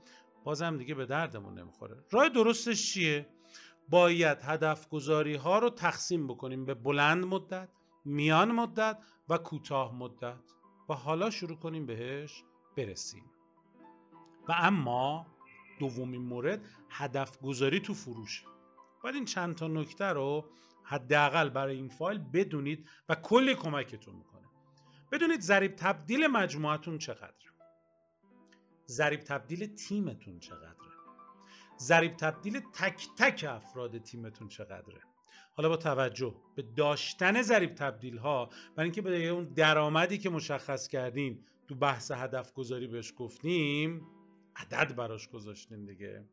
بازم 0.44 0.76
دیگه 0.76 0.94
به 0.94 1.06
دردمون 1.06 1.58
نمی‌خوره. 1.58 2.04
راه 2.10 2.28
درستش 2.28 2.92
چیه؟ 2.92 3.28
باید 3.88 4.38
هدف 4.42 4.88
گذاری 4.88 5.34
ها 5.34 5.58
رو 5.58 5.70
تقسیم 5.70 6.26
بکنیم 6.26 6.64
به 6.64 6.74
بلند 6.74 7.24
مدت 7.24 7.68
میان 8.04 8.52
مدت 8.52 8.98
و 9.28 9.38
کوتاه 9.38 9.94
مدت. 9.94 10.42
و 10.88 10.94
حالا 10.94 11.30
شروع 11.30 11.56
کنیم 11.56 11.86
بهش 11.86 12.44
برسیم. 12.76 13.24
و 14.48 14.52
اما 14.58 15.26
دومین 15.82 16.22
مورد 16.22 16.60
هدف 16.90 17.40
گذاری 17.40 17.80
تو 17.80 17.94
فروش. 17.94 18.44
باید 19.02 19.14
این 19.14 19.24
چند 19.24 19.54
تا 19.54 19.68
نکته 19.68 20.04
رو 20.04 20.44
حداقل 20.82 21.48
برای 21.48 21.76
این 21.76 21.88
فایل 21.88 22.18
بدونید 22.18 22.88
و 23.08 23.14
کلی 23.14 23.54
کمکتون 23.54 24.14
می‌کنه. 24.14 24.48
بدونید 25.12 25.40
ضریب 25.40 25.76
تبدیل 25.76 26.26
مجموعتون 26.26 26.98
چقدره؟ 26.98 27.52
ضریب 28.88 29.20
تبدیل 29.20 29.66
تیمتون 29.74 30.38
چقدره؟ 30.38 30.92
ضریب 31.78 32.16
تبدیل 32.16 32.60
تک 32.72 33.08
تک 33.18 33.44
افراد 33.48 33.98
تیمتون 33.98 34.48
چقدره؟ 34.48 35.00
حالا 35.54 35.68
با 35.68 35.76
توجه 35.76 36.34
به 36.54 36.62
داشتن 36.62 37.42
ضریب 37.42 37.74
تبدیل 37.74 38.18
ها 38.18 38.50
برای 38.76 38.86
اینکه 38.86 39.02
به 39.02 39.28
اون 39.28 39.44
درآمدی 39.44 40.18
که 40.18 40.30
مشخص 40.30 40.88
کردیم 40.88 41.44
تو 41.68 41.74
بحث 41.74 42.10
هدف 42.10 42.52
گذاری 42.52 42.86
بهش 42.86 43.12
گفتیم 43.16 44.06
عدد 44.56 44.96
براش 44.96 45.28
گذاشتیم 45.28 45.86
دیگه. 45.86 46.24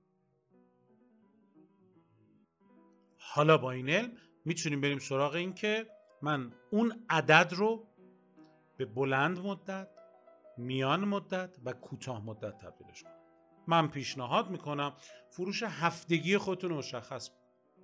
حالا 3.18 3.58
با 3.58 3.72
این 3.72 3.90
علم 3.90 4.12
می‌تونیم 4.46 4.82
بریم 4.82 5.00
سراغ 5.00 5.34
این 5.34 5.54
که 5.54 5.88
من 6.22 6.54
اون 6.72 7.06
عدد 7.10 7.54
رو 7.54 7.88
به 8.78 8.86
بلند 8.86 9.40
مدت 9.40 9.88
میان 10.58 11.06
مدت 11.06 11.58
و 11.66 11.74
کوتاه 11.74 12.26
مدت 12.26 12.58
تبدیلش 12.58 13.04
کنم. 13.04 13.14
من 13.68 13.88
پیشنهاد 13.88 14.50
می‌کنم 14.50 14.94
فروش 15.30 15.64
هفتگی 15.64 16.38
خودتون 16.38 16.74
مشخص 16.74 17.30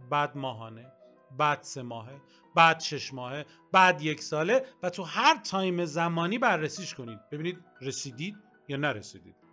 بعد 0.09 0.37
ماهانه 0.37 0.91
بعد 1.37 1.61
سه 1.61 1.81
ماهه 1.81 2.21
بعد 2.55 2.79
شش 2.79 3.13
ماهه 3.13 3.45
بعد 3.71 4.01
یک 4.01 4.21
ساله 4.21 4.65
و 4.83 4.89
تو 4.89 5.03
هر 5.03 5.37
تایم 5.37 5.85
زمانی 5.85 6.37
بررسیش 6.37 6.93
کنید. 6.95 7.19
ببینید 7.31 7.65
رسیدید 7.81 8.37
یا 8.67 8.77
نرسیدید. 8.77 9.44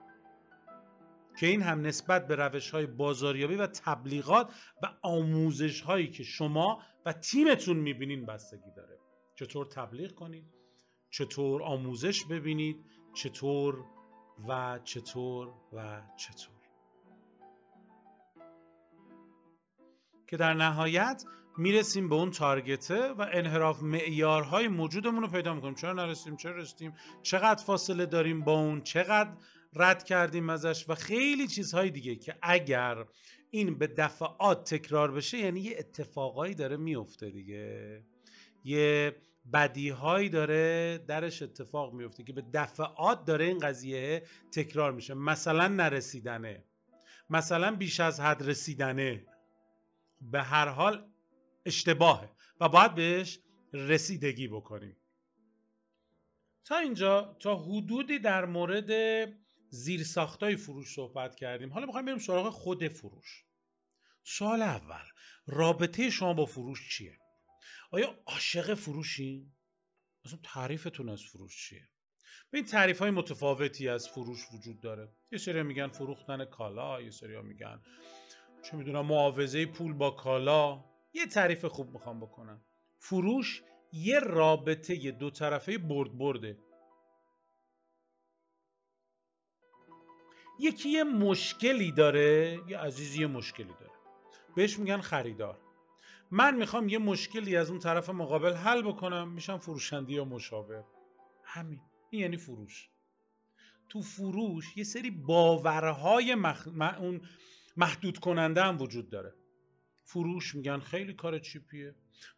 که 1.40 1.46
این 1.46 1.62
هم 1.62 1.80
نسبت 1.80 2.26
به 2.26 2.36
روش 2.36 2.70
های 2.70 2.86
بازاریابی 2.86 3.54
و 3.54 3.66
تبلیغات 3.66 4.52
و 4.82 4.86
آموزش 5.02 5.80
هایی 5.80 6.10
که 6.10 6.22
شما 6.22 6.82
و 7.06 7.12
تیمتون 7.12 7.76
می‌بینین 7.76 8.26
بستگی 8.26 8.70
داره. 8.76 8.98
چطور 9.34 9.66
تبلیغ 9.66 10.14
کنید؟ 10.14 10.44
چطور 11.10 11.62
آموزش 11.62 12.24
ببینید؟ 12.24 12.76
چطور 13.14 13.84
و 14.48 14.78
چطور 14.84 15.48
و 15.72 16.02
چطور؟ 16.16 16.54
که 20.26 20.36
در 20.36 20.54
نهایت 20.54 21.24
می‌رسیم 21.58 22.08
به 22.08 22.14
اون 22.14 22.30
تارگته 22.30 23.08
و 23.08 23.26
انحراف 23.32 23.82
معیارهای 23.82 24.68
موجودمون 24.68 25.22
رو 25.22 25.28
پیدا 25.28 25.54
می‌کنیم. 25.54 25.74
چرا 25.74 25.92
نرسیم؟ 25.92 26.36
چرا 26.36 26.56
رسیدیم؟ 26.56 26.94
چقدر 27.22 27.64
فاصله 27.64 28.06
داریم 28.06 28.44
با 28.44 28.52
اون؟ 28.52 28.82
چقدر 28.82 29.30
رد 29.74 30.04
کردیم 30.04 30.50
ازش 30.50 30.84
و 30.88 30.94
خیلی 30.94 31.48
چیزهای 31.48 31.90
دیگه 31.90 32.16
که 32.16 32.34
اگر 32.42 33.04
این 33.50 33.78
به 33.78 33.86
دفعات 33.86 34.74
تکرار 34.74 35.12
بشه 35.12 35.38
یعنی 35.38 35.60
یه 35.60 35.76
اتفاقایی 35.78 36.54
داره 36.54 36.76
میفته 36.76 37.30
دیگه. 37.30 38.02
یه 38.64 39.16
بدیهایی 39.52 40.28
داره 40.28 40.98
درش 40.98 41.42
اتفاق 41.42 41.94
میفته 41.94 42.22
که 42.24 42.32
به 42.32 42.44
دفعات 42.54 43.24
داره 43.24 43.44
این 43.44 43.58
قضیه 43.58 44.22
تکرار 44.52 44.92
میشه. 44.92 45.14
مثلا 45.14 45.68
نرسیدنه. 45.68 46.64
مثلا 47.30 47.76
بیش 47.76 48.00
از 48.00 48.20
حد 48.20 48.48
رسیدنه. 48.48 49.26
به 50.20 50.42
هر 50.42 50.68
حال 50.68 51.06
اشتباهه 51.66 52.30
و 52.60 52.68
باید 52.68 52.94
بهش 52.94 53.38
رسیدگی 53.72 54.48
بکنیم. 54.48 54.96
تا 56.64 56.78
اینجا 56.78 57.36
تا 57.40 57.56
حدودی 57.56 58.18
در 58.18 58.44
مورد 58.44 58.90
زیر 59.74 60.04
ساختای 60.04 60.56
فروش 60.56 60.94
صحبت 60.94 61.34
کردیم. 61.34 61.72
حالا 61.72 61.86
می‌خوایم 61.86 62.06
بریم 62.06 62.18
سراغ 62.18 62.50
خود 62.50 62.88
فروش. 62.88 63.44
سوال 64.24 64.62
اول 64.62 65.04
رابطه 65.46 66.10
شما 66.10 66.34
با 66.34 66.46
فروش 66.46 66.96
چیه؟ 66.96 67.18
آیا 67.90 68.18
عاشق 68.26 68.74
فروشی؟ 68.74 69.52
اصلا 70.24 70.38
تعریفتون 70.42 71.08
از 71.08 71.22
فروش 71.22 71.68
چیه؟ 71.68 71.88
به 72.50 72.58
این 72.58 72.66
تعریف 72.66 72.98
های 72.98 73.10
متفاوتی 73.10 73.88
از 73.88 74.08
فروش 74.08 74.40
وجود 74.52 74.80
داره. 74.80 75.12
یه 75.32 75.38
سری 75.38 75.62
میگن 75.62 75.88
فروختن 75.88 76.44
کالا 76.44 77.02
یه 77.02 77.10
سری 77.10 77.42
میگن 77.42 77.82
چه 78.62 78.76
می‌دونم 78.76 79.06
معاوضه 79.06 79.66
پول 79.66 79.92
با 79.92 80.10
کالا. 80.10 80.84
یه 81.12 81.26
تعریف 81.26 81.64
خوب 81.64 81.90
می‌خوام 81.90 82.20
بکنم. 82.20 82.64
فروش 82.98 83.62
یه 83.92 84.18
رابطه 84.18 85.10
دو 85.10 85.30
طرفه 85.30 85.78
برد 85.78 86.18
برده. 86.18 86.58
یکی 90.62 90.88
یه 90.88 91.04
مشکلی 91.04 91.92
داره 91.92 92.60
یه 92.68 92.78
عزیزی 92.78 93.20
یه 93.20 93.26
مشکلی 93.26 93.74
داره. 93.80 93.92
بهش 94.56 94.78
میگن 94.78 95.00
خریدار. 95.00 95.58
من 96.30 96.56
می‌خوام 96.56 96.88
یه 96.88 96.98
مشکلی 96.98 97.56
از 97.56 97.70
اون 97.70 97.78
طرف 97.78 98.10
مقابل 98.10 98.52
حل 98.52 98.82
بکنم 98.82 99.32
میشم 99.32 99.58
فروشنده 99.58 100.12
یا 100.12 100.24
مشاور. 100.24 100.84
همین. 101.44 101.80
این 102.10 102.22
یعنی 102.22 102.36
فروش. 102.36 102.88
تو 103.88 104.02
فروش 104.02 104.76
یه 104.76 104.84
سری 104.84 105.10
باورهای 105.10 106.34
مخ... 106.34 106.68
اون 106.98 107.20
محدود 107.76 108.18
کننده 108.18 108.62
هم 108.62 108.82
وجود 108.82 109.10
داره. 109.10 109.34
فروش 110.04 110.54
میگن 110.54 110.78
خیلی 110.78 111.14
کار 111.14 111.38
چیپیه. 111.38 111.94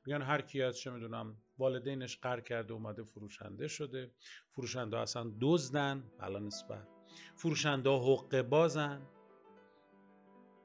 میگن 0.06 0.22
هر 0.22 0.40
کی 0.40 0.62
از 0.62 0.78
چه 0.78 0.90
می‌دونم 0.90 1.36
والدینش 1.58 2.18
قر 2.18 2.40
کرده 2.40 2.72
اومده 2.72 3.02
فروشنده 3.04 3.68
شده. 3.68 4.10
فروشنده 4.50 4.98
اصلا 4.98 5.32
دزدن 5.40 6.12
بلا 6.18 6.38
نسبت 6.38 6.93
فروشنده 7.36 7.90
حقه 7.90 8.42
بازن. 8.42 9.02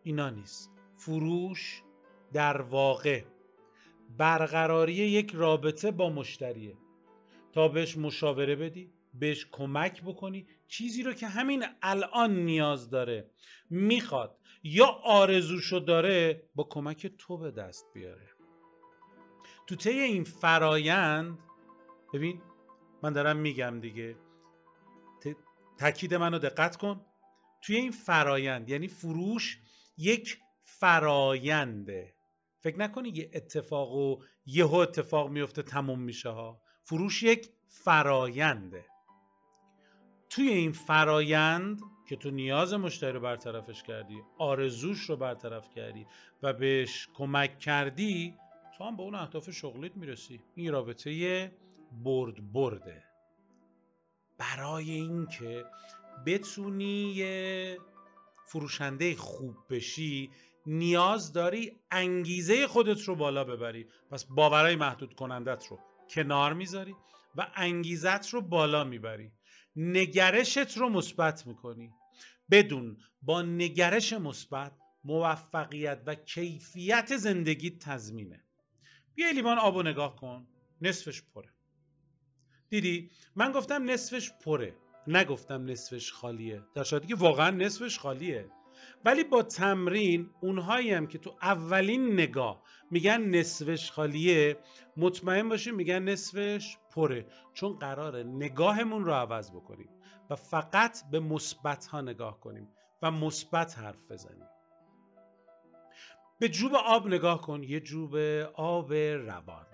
اینا 0.03 0.29
نیست. 0.29 0.71
فروش 0.97 1.83
در 2.33 2.61
واقع 2.61 3.23
برقراری 4.17 4.93
یک 4.93 5.31
رابطه 5.35 5.91
با 5.91 6.09
مشتریه. 6.09 6.77
تا 7.51 7.67
بهش 7.67 7.97
مشاوره 7.97 8.55
بدی 8.55 8.93
بهش 9.13 9.45
کمک 9.51 10.03
بکنی 10.03 10.47
چیزی 10.67 11.03
رو 11.03 11.13
که 11.13 11.27
همین 11.27 11.65
الان 11.81 12.35
نیاز 12.35 12.89
داره 12.89 13.29
می‌خواد 13.69 14.37
یا 14.63 14.85
آرزوشو 15.03 15.79
داره 15.79 16.43
با 16.55 16.63
کمک 16.63 17.07
تو 17.07 17.37
به 17.37 17.51
دست 17.51 17.85
بیاره. 17.93 18.29
تو 19.67 19.75
طی 19.75 19.99
این 19.99 20.23
فرایند 20.23 21.39
ببین 22.13 22.41
من 23.03 23.13
دارم 23.13 23.37
میگم 23.37 23.79
دیگه. 23.79 24.15
تاکید 25.79 26.13
منو 26.13 26.39
دقت 26.39 26.75
کن. 26.75 27.05
توی 27.61 27.75
این 27.75 27.91
فرایند 27.91 28.69
یعنی 28.69 28.87
فروش 28.87 29.59
یک 29.97 30.37
فراینده 30.63 32.13
فکر 32.59 32.79
نکنی 32.79 33.09
یه 33.09 33.31
اتفاق 33.33 33.91
و 33.91 34.23
یهو 34.45 34.75
اتفاق 34.75 35.29
میفته 35.29 35.63
تموم 35.63 35.99
میشه 35.99 36.29
ها. 36.29 36.61
فروش 36.83 37.23
یک 37.23 37.49
فراینده 37.67 38.85
توی 40.29 40.49
این 40.49 40.71
فرایند 40.71 41.81
که 42.09 42.15
تو 42.15 42.31
نیاز 42.31 42.73
مشتری 42.73 43.11
رو 43.11 43.19
برطرفش 43.19 43.83
کردی 43.83 44.21
آرزوش 44.37 44.99
رو 44.99 45.17
برطرف 45.17 45.69
کردی 45.69 46.05
و 46.43 46.53
بهش 46.53 47.07
کمک 47.13 47.59
کردی 47.59 48.35
تو 48.77 48.83
هم 48.83 48.97
به 48.97 49.03
اون 49.03 49.15
اهداف 49.15 49.51
شغلیت 49.51 49.97
می‌رسی. 49.97 50.41
این 50.55 50.71
رابطه 50.71 51.51
برد 52.03 52.51
برده 52.53 53.08
برای 54.39 54.91
اینکه 54.91 55.65
بتونی 56.25 57.13
یه 57.13 57.77
فروشنده 58.47 59.15
خوب 59.15 59.55
بشی 59.69 60.31
نیاز 60.65 61.33
داری 61.33 61.79
انگیزه 61.91 62.67
خودت 62.67 63.01
رو 63.01 63.15
بالا 63.15 63.43
ببری. 63.43 63.87
پس 64.11 64.25
باورهای 64.25 64.75
محدود 64.75 65.13
کنندت 65.13 65.65
رو 65.69 65.79
کنار 66.09 66.53
می‌ذاری 66.53 66.95
و 67.35 67.47
انگیزت 67.55 68.29
رو 68.29 68.41
بالا 68.41 68.83
می‌بری. 68.83 69.31
نگرشت 69.75 70.77
رو 70.77 70.89
مثبت 70.89 71.47
می‌کنی. 71.47 71.93
بدون 72.51 72.97
با 73.21 73.41
نگرش 73.41 74.13
مثبت 74.13 74.71
موفقیت 75.03 76.01
و 76.05 76.15
کیفیت 76.15 77.17
زندگی 77.17 77.69
تضمینه. 77.69 78.43
بیا 79.15 79.29
لیوان 79.31 79.59
آب 79.59 79.75
و 79.75 79.83
نگاه 79.83 80.15
کن. 80.15 80.47
نصفش 80.81 81.21
پره. 81.21 81.49
دیدی؟ 82.69 83.09
من 83.35 83.51
گفتم 83.51 83.89
نصفش 83.89 84.31
پره. 84.45 84.75
نگفتم 85.07 85.65
نصفش 85.65 86.13
خالیه. 86.13 86.61
در 86.75 86.83
صورتی 86.83 87.07
که 87.07 87.15
واقعا 87.15 87.49
نصفش 87.49 87.99
خالیه. 87.99 88.45
ولی 89.05 89.23
با 89.23 89.43
تمرین 89.43 90.29
اونهایی 90.41 90.93
هم 90.93 91.07
که 91.07 91.17
تو 91.17 91.35
اولین 91.41 92.13
نگاه 92.13 92.63
میگن 92.91 93.21
نصفش 93.21 93.91
خالیه 93.91 94.57
مطمئن 94.97 95.49
باشیم 95.49 95.75
میگن 95.75 96.03
نصفش 96.03 96.77
پره. 96.95 97.25
چون 97.53 97.73
قراره 97.73 98.23
نگاهمون 98.23 99.05
رو 99.05 99.13
عوض 99.13 99.51
بکنیم 99.51 99.89
و 100.29 100.35
فقط 100.35 100.97
به 101.11 101.19
مثبت 101.19 101.85
ها 101.85 102.01
نگاه 102.01 102.39
کنیم 102.39 102.67
و 103.01 103.11
مثبت 103.11 103.79
حرف 103.79 104.11
بزنیم. 104.11 104.47
به 106.39 106.49
جوب 106.49 106.75
آب 106.75 107.07
نگاه 107.07 107.41
کن. 107.41 107.63
یه 107.63 107.79
جوب 107.79 108.15
آب 108.55 108.93
روان. 108.93 109.68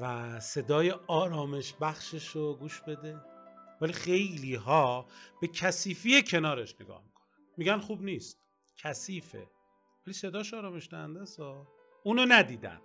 و 0.00 0.40
صدای 0.40 0.90
آرامش 0.90 1.74
بخشش 1.80 2.28
رو 2.28 2.54
گوش 2.54 2.80
بده. 2.80 3.20
ولی 3.80 3.92
خیلی 3.92 4.54
ها 4.54 5.06
به 5.40 5.48
کثیفی 5.48 6.22
کنارش 6.22 6.74
نگاه 6.80 7.02
می‌کنن. 7.04 7.26
میگن 7.56 7.78
خوب 7.78 8.02
نیست. 8.02 8.40
کثیفه. 8.76 9.50
ولی 10.06 10.14
صداش 10.14 10.54
آرامش 10.54 10.88
دهنده 10.88 11.20
است. 11.22 11.40
اونو 12.04 12.26
ندیدن. 12.28 12.80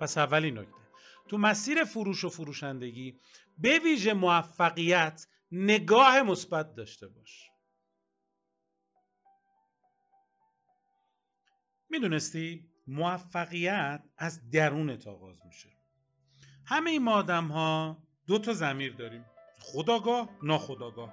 پس 0.00 0.18
اولی 0.18 0.50
نکته. 0.50 0.84
تو 1.28 1.38
مسیر 1.38 1.84
فروش 1.84 2.24
و 2.24 2.28
فروشندگی 2.28 3.20
به 3.58 3.78
ویژه 3.78 4.12
موفقیت 4.12 5.26
نگاه 5.52 6.22
مثبت 6.22 6.74
داشته 6.74 7.08
باش. 7.08 7.50
می‌دونستی؟ 11.90 12.70
موفقیت 12.86 14.04
از 14.18 14.50
درونت 14.50 15.06
آغاز 15.06 15.46
میشه. 15.46 15.83
همه 16.66 16.90
این 16.90 17.08
آدم 17.08 17.44
ها 17.44 17.98
دو 18.26 18.38
تا 18.38 18.52
زمیر 18.52 18.94
داریم. 18.94 19.24
خداگاه 19.60 20.28
ناخداگاه. 20.42 21.12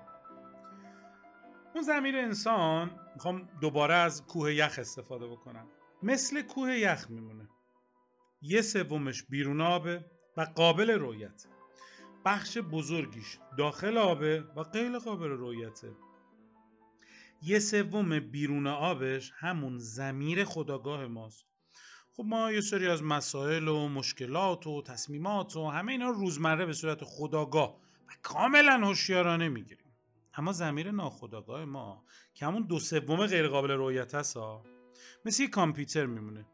اون 1.75 1.83
زمیر 1.83 2.17
انسان 2.17 2.99
می‌خوام 3.13 3.49
دوباره 3.61 3.93
از 3.93 4.25
کوه 4.25 4.53
یخ 4.53 4.75
استفاده 4.79 5.27
بکنم. 5.27 5.67
مثل 6.03 6.41
کوه 6.41 6.77
یخ 6.77 7.05
میمونه. 7.09 7.49
یه 8.41 8.61
سومش 8.61 9.23
بیرون 9.23 9.61
آبه 9.61 10.05
و 10.37 10.41
قابل 10.41 10.91
رویت 10.91 11.47
بخش 12.25 12.57
بزرگیش 12.57 13.37
داخل 13.57 13.97
آبه 13.97 14.43
و 14.55 14.63
غیر 14.63 14.99
قابل 14.99 15.29
رویته 15.29 15.91
یه 17.41 17.59
سوم 17.59 18.19
بیرون 18.19 18.67
آبش 18.67 19.31
همون 19.39 19.77
زمیر 19.77 20.45
خداگاه 20.45 21.07
ماست. 21.07 21.50
خب 22.13 22.23
ما 22.25 22.51
یه 22.51 22.61
سری 22.61 22.87
از 22.87 23.03
مسائل 23.03 23.67
و 23.67 23.87
مشکلات 23.87 24.67
و 24.67 24.81
تصمیمات 24.81 25.55
و 25.55 25.67
همه 25.67 25.91
اینا 25.91 26.09
روزمره 26.09 26.65
به 26.65 26.73
صورت 26.73 27.03
خداگاه 27.03 27.77
و 28.07 28.11
کاملا 28.21 28.87
هوشیارانه 28.87 29.49
می‌گیریم. 29.49 29.91
اما 30.33 30.51
زمیر 30.51 30.91
ناخداگاه 30.91 31.65
ما 31.65 32.03
که 32.33 32.45
همون 32.45 32.63
دو 32.63 32.79
سوم 32.79 33.25
غیر 33.25 33.47
قابل 33.47 33.71
رویت 33.71 34.15
هست 34.15 34.37
ها 34.37 34.63
مثل 35.25 35.43
یه 35.43 35.49
کامپیوتر 35.49 36.05
میمونه 36.05 36.45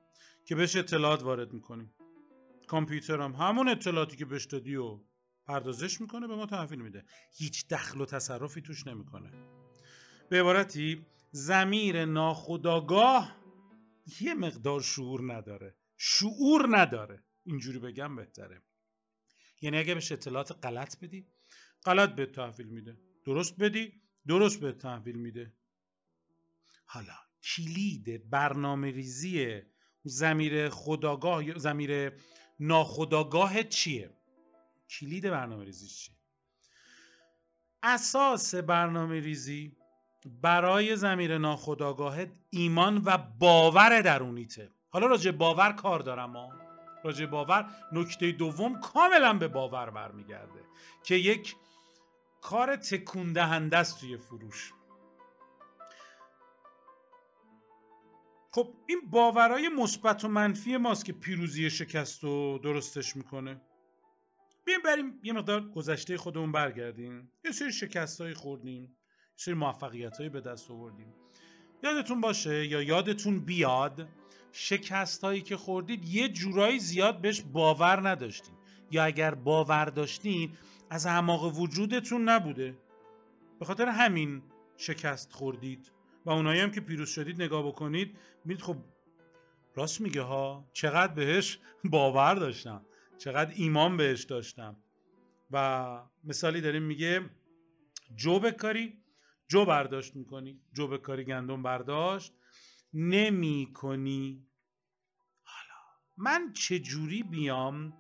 که 0.46 0.56
بهش 0.56 0.76
اطلاعات 0.76 1.24
وارد 1.24 1.54
می‌کنیم. 1.54 1.94
کامپیوتر 2.68 3.22
هم 3.22 3.32
همون 3.32 3.70
اطلاعاتی 3.70 4.18
که 4.18 4.26
بهش 4.26 4.46
دادی 4.46 4.76
و 4.76 5.00
پردازش 5.46 6.02
می‌کنه 6.02 6.28
به 6.28 6.36
ما 6.36 6.46
تحویل 6.46 6.82
میده. 6.82 7.06
هیچ 7.38 7.68
دخل 7.68 8.02
و 8.02 8.06
تصرفی 8.06 8.62
توش 8.62 8.88
نمی‌کنه. 8.88 9.32
به 10.30 10.40
عبارتی 10.40 11.06
زمیر 11.32 12.06
ناخداگاه 12.06 13.37
یه 14.22 14.34
مقدار 14.34 14.82
شعور 14.82 15.34
نداره. 15.34 15.76
شعور 15.98 16.78
نداره. 16.78 17.24
اینجوری 17.44 17.80
بگم 17.80 18.16
بهتره. 18.16 18.62
یعنی 19.62 19.78
اگه 19.78 19.94
بهش 19.94 20.12
اطلاعات 20.12 20.66
غلط 20.66 21.00
بدی 21.00 21.28
غلط 21.86 22.16
به 22.16 22.26
تحویل 22.26 22.68
میده. 22.68 22.98
درست 23.26 23.58
بدی 23.60 24.02
درست 24.28 24.60
به 24.60 24.72
تحویل 24.72 25.16
میده. 25.16 25.54
حالا 26.86 27.14
کلید 27.44 28.30
برنامه 28.30 28.92
ریزی 28.92 29.62
زمیر 30.04 30.70
خداگاه 30.70 31.58
زمیر 31.58 32.14
ناخداگاه 32.60 33.64
چیه؟ 33.64 34.10
کلید 34.90 35.30
برنامه 35.30 35.66
ریزی 35.66 35.88
چیه؟ 35.88 36.16
اساس 37.84 38.56
برنامه 38.56 39.20
ریزی 39.20 39.77
برای 40.42 40.96
زمیر 40.96 41.38
ناخداگاه 41.38 42.18
ایمان 42.50 43.02
و 43.06 43.18
باور 43.40 44.02
درونیته. 44.02 44.72
حالا 44.90 45.08
راجع 45.08 45.32
باور 45.32 45.72
کار 45.72 46.00
دارم 46.00 46.38
ها. 46.38 46.52
راجع 47.04 47.26
باور 47.26 47.66
نکته 47.92 48.32
دوم 48.32 48.80
کاملا 48.80 49.34
به 49.34 49.48
باور 49.48 49.90
برمیگرده 49.90 50.60
که 51.04 51.16
یک 51.16 51.56
کار 52.42 52.76
تکون 52.76 53.34
دهنده 53.34 53.78
است 53.78 54.00
توی 54.00 54.18
فروش. 54.18 54.74
خب 58.52 58.74
این 58.88 59.02
باورهای 59.10 59.70
مثبت 59.70 60.26
و 60.26 60.28
منفی 60.28 60.78
ماست 60.78 61.06
که 61.06 61.14
پیروزی 61.14 61.70
شکست 61.70 62.24
رو 62.24 62.60
درستش 62.64 63.16
می‌کنه. 63.16 63.62
بیایم 64.66 64.82
بریم 64.86 65.20
یه 65.24 65.34
مقدار 65.34 65.70
گذشته 65.70 66.18
خودمون 66.18 66.52
برگردیم. 66.52 67.32
یه 67.46 67.52
سری 67.52 67.72
شکست 67.72 68.34
خوردیم. 68.34 68.98
سری 69.40 69.54
موفقیت 69.54 70.22
به 70.22 70.42
دست 70.42 70.72
آوردیم. 70.72 71.14
یادتون 71.84 72.22
باشه 72.22 72.66
یا 72.66 72.82
یادتون 72.82 73.40
بیاد 73.40 74.08
شکست 74.52 75.24
هایی 75.24 75.42
که 75.42 75.58
خوردید 75.58 76.06
یه 76.06 76.30
جورایی 76.30 76.80
زیاد 76.80 77.22
بهش 77.22 77.42
باور 77.42 78.10
نداشتین. 78.10 78.56
یا 78.92 79.04
اگر 79.04 79.36
باور 79.36 79.86
داشتین 79.86 80.52
از 80.90 81.06
اعماق 81.06 81.60
وجودتون 81.60 82.30
نبوده. 82.30 82.78
به 83.60 83.66
خاطر 83.66 83.88
همین 83.88 84.42
شکست 84.78 85.34
خوردید. 85.34 85.92
و 86.26 86.30
اونایی 86.30 86.62
هم 86.62 86.72
که 86.72 86.82
پیروز 86.82 87.10
شدید 87.10 87.42
نگاه 87.42 87.68
بکنید 87.68 88.18
میید 88.46 88.62
خب 88.62 88.78
راست 89.76 90.02
میگه 90.02 90.22
ها 90.22 90.66
چقدر 90.74 91.14
بهش 91.14 91.60
باور 91.84 92.36
داشتم. 92.36 92.86
چقدر 93.18 93.54
ایمان 93.56 93.98
بهش 93.98 94.24
داشتم. 94.24 94.76
و 95.52 96.00
مثالی 96.24 96.62
داریم 96.62 96.84
میگه 96.84 97.30
جو 98.16 98.40
بکاری 98.40 98.94
جو 99.48 99.66
برداشت 99.66 100.16
می‌کنی؟ 100.16 100.62
جو 100.74 100.88
بکاری 100.88 101.24
گندم 101.24 101.64
برداشت. 101.64 102.34
نمی 102.94 103.72
کنی. 103.74 104.48
حالا 105.44 105.80
من 106.18 106.54
چجوری 106.54 107.24
بیام 107.24 107.94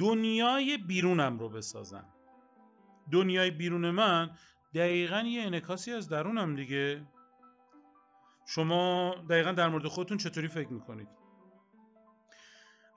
دنیای 0.00 0.76
بیرونم 0.78 1.38
رو 1.38 1.48
بسازم؟ 1.48 2.04
دنیای 3.12 3.50
بیرون 3.50 3.90
من 3.90 4.30
دقیقا 4.74 5.20
یه 5.20 5.42
انکاسی 5.42 5.92
از 5.92 6.08
درونم 6.08 6.56
دیگه. 6.56 7.06
شما 8.46 9.14
دقیقا 9.30 9.52
در 9.52 9.68
مورد 9.68 9.86
خودتون 9.86 10.18
چطوری 10.18 10.48
فکر 10.48 10.72
می‌کنید؟ 10.72 11.08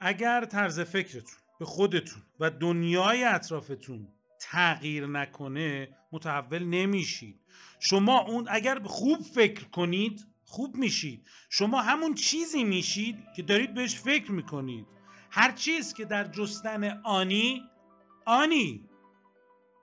اگر 0.02 0.46
طرز 0.46 0.80
فکرتون 0.80 1.40
به 1.60 1.66
خودتون 1.66 2.24
و 2.40 2.50
دنیای 2.50 3.24
اطرافتون 3.24 4.08
تغییر 4.52 5.08
نکنه 5.08 5.98
متحول 6.12 6.64
نمیشید. 6.64 7.40
شما 7.80 8.20
اون 8.20 8.48
اگر 8.50 8.80
خوب 8.84 9.22
فکر 9.22 9.64
کنید 9.64 10.26
خوب 10.46 10.76
میشید. 10.76 11.28
شما 11.50 11.82
همون 11.82 12.14
چیزی 12.14 12.64
میشید 12.64 13.18
که 13.36 13.44
دارید 13.44 13.74
بهش 13.74 13.96
فکر 13.96 14.32
می‌کنید. 14.32 14.86
هر 15.32 15.52
چیز 15.52 15.94
که 15.94 16.06
در 16.06 16.24
جستن 16.24 17.02
آنی 17.04 17.62
آنی. 18.26 18.90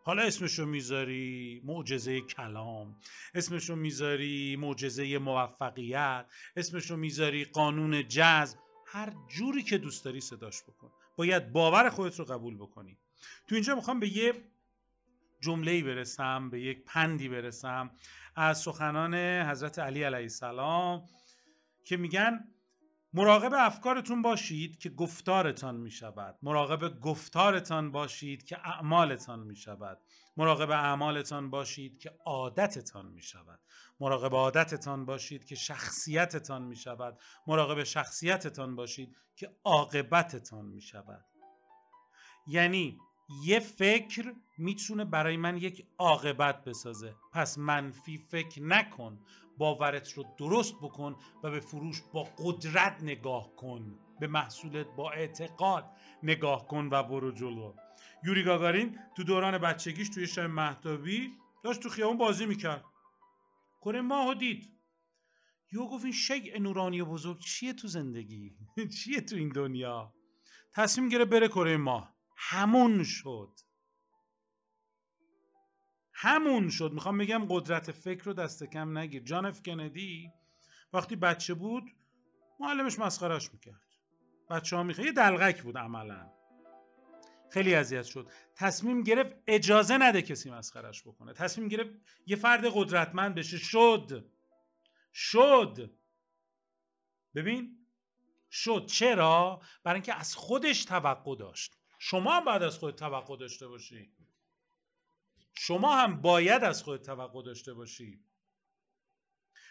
حالا 0.04 0.22
اسمشو 0.22 0.66
می‌ذاری 0.66 1.62
معجزه 1.64 2.20
کلام. 2.20 2.96
اسمشو 3.34 3.76
می‌ذاری 3.76 4.56
معجزه 4.56 5.18
موفقیت. 5.18 6.26
اسمشو 6.56 6.96
می‌ذاری 6.96 7.44
قانون 7.44 8.08
جذب. 8.08 8.58
هر 8.86 9.12
جوری 9.28 9.62
که 9.62 9.78
دوست 9.78 10.04
داری 10.04 10.20
صداش 10.20 10.62
بکن. 10.62 10.90
باید 11.16 11.52
باور 11.52 11.88
خودت 11.88 12.18
رو 12.18 12.24
قبول 12.24 12.56
بکنی. 12.56 12.98
تو 13.48 13.54
اینجا 13.54 13.74
می‌خوام 13.74 14.00
به 14.00 14.16
یه 14.16 14.34
جمله 15.40 15.82
برسم 15.82 16.50
به 16.50 16.60
یک 16.60 16.84
پندی 16.84 17.28
برسم 17.28 17.90
از 18.36 18.58
سخنان 18.58 19.14
حضرت 19.50 19.78
علی 19.78 20.02
علیه 20.02 20.18
السلام 20.18 21.08
که 21.84 21.96
میگن 21.96 22.44
مراقب 23.12 23.54
افکارتون 23.54 24.22
باشید 24.22 24.78
که 24.78 24.90
گفتارتان 24.90 25.76
می 25.76 25.90
شود 25.90 26.38
مراقب 26.42 27.00
گفتارتان 27.00 27.92
باشید 27.92 28.44
که 28.44 28.58
اعمالتان 28.68 29.40
می 29.40 29.56
شود 29.56 29.98
مراقب 30.36 30.70
اعمالتان 30.70 31.50
باشید 31.50 31.98
که 31.98 32.12
عادتتان 32.24 33.06
می 33.06 33.22
شود 33.22 33.60
مراقب 34.00 34.34
عادتتان 34.34 35.04
باشید 35.04 35.44
که 35.44 35.54
شخصیتتان 35.54 36.62
می 36.62 36.76
شود 36.76 37.18
مراقب 37.46 37.82
شخصیتتان 37.82 38.76
باشید 38.76 39.16
که 39.36 39.56
عاقبتتان 39.64 40.64
می 40.64 40.80
شود 40.80 41.24
یعنی 42.46 42.98
یه 43.31 43.61
فکر 43.61 44.35
می‌تونه 44.59 45.05
برای 45.05 45.37
من 45.37 45.57
یک 45.57 45.87
عاقبت 45.99 46.64
بسازه. 46.64 47.14
پس 47.33 47.59
منفی 47.59 48.18
فکر 48.18 48.62
نکن. 48.62 49.18
باورت 49.59 50.12
رو 50.12 50.24
درست 50.39 50.74
بکن 50.74 51.16
و 51.43 51.51
به 51.51 51.61
فروش 51.61 52.03
با 52.12 52.24
قدرت 52.39 53.03
نگاه 53.03 53.57
کن. 53.57 53.99
به 54.20 54.26
محصولت 54.26 54.87
با 54.97 55.11
اعتقاد 55.11 55.91
نگاه 56.22 56.66
کن 56.66 56.89
و 56.93 57.03
برو 57.03 57.31
جلو. 57.31 57.74
یوری 58.24 58.43
گاگارین 58.43 58.99
تو 59.16 59.24
دوران 59.24 59.59
بچگیش 59.59 60.09
توی 60.09 60.26
شب 60.26 60.43
محتابی 60.43 61.33
داشت 61.64 61.81
تو 61.81 61.89
خیابون 61.89 62.18
بازی 62.18 62.47
می‌کرد. 62.47 62.85
کره 63.81 64.01
ماهو 64.01 64.35
دید. 64.35 64.81
یو 65.72 65.87
گفت 65.87 66.05
این 66.05 66.12
شیء 66.12 66.59
نورانی 66.59 67.03
بزرگ 67.03 67.39
چیه 67.39 67.72
تو 67.72 67.89
زندگی؟ 67.89 68.57
چیه 68.99 69.20
تو 69.20 69.37
این 69.37 69.49
دنیا؟ 69.49 70.14
تصمیم 70.74 71.09
گرفت 71.09 71.31
بره 71.31 71.49
کره 71.49 71.76
ماه. 71.76 72.19
همون 72.43 73.05
شد. 73.05 73.61
همون 76.12 76.70
شد. 76.70 76.93
می‌خوام 76.93 77.18
بگم 77.18 77.47
قدرت 77.49 77.93
فکر 77.93 78.24
رو 78.24 78.32
دست 78.32 78.64
کم 78.64 78.99
نگیر. 78.99 79.22
جان 79.22 79.47
اف 79.47 79.62
کندی 79.62 80.32
وقتی 80.93 81.16
بچه 81.16 81.55
بود 81.55 81.84
معلمش 82.61 82.99
مسخرش 82.99 83.53
می‌کرد. 83.53 83.82
بچه 84.51 84.76
ها 84.76 84.82
می‌خواد 84.82 85.07
یه 85.07 85.12
دلغک 85.12 85.62
بود 85.62 85.78
عملا. 85.78 86.32
خیلی 87.51 87.74
اذیت 87.74 88.03
شد. 88.03 88.30
تصمیم 88.55 89.03
گرفت 89.03 89.36
اجازه 89.47 89.99
نده 89.99 90.22
کسی 90.22 90.51
مسخرش 90.51 91.03
بکنه. 91.03 91.32
تصمیم 91.32 91.68
گرفت 91.68 91.91
یه 92.26 92.36
فرد 92.36 92.64
قدرتمند 92.74 93.34
بشه. 93.34 93.59
شد. 93.59 94.30
شد. 95.14 95.91
ببین؟ 97.34 97.86
شد. 98.51 98.86
چرا؟ 98.86 99.62
برای 99.84 99.97
اینکه 99.97 100.14
از 100.14 100.34
خودش 100.36 100.84
توقع 100.84 101.36
داشت. 101.36 101.80
شما 102.03 102.36
هم 102.36 102.44
باید 102.44 102.62
از 102.62 102.78
خود 102.78 102.94
توقع 102.94 103.36
داشته 103.36 103.68
باشی. 103.68 104.12
شما 105.55 105.96
هم 105.96 106.20
باید 106.20 106.64
از 106.64 106.82
خود 106.82 107.03
توقع 107.03 107.42
داشته 107.42 107.74
باشی. 107.74 108.24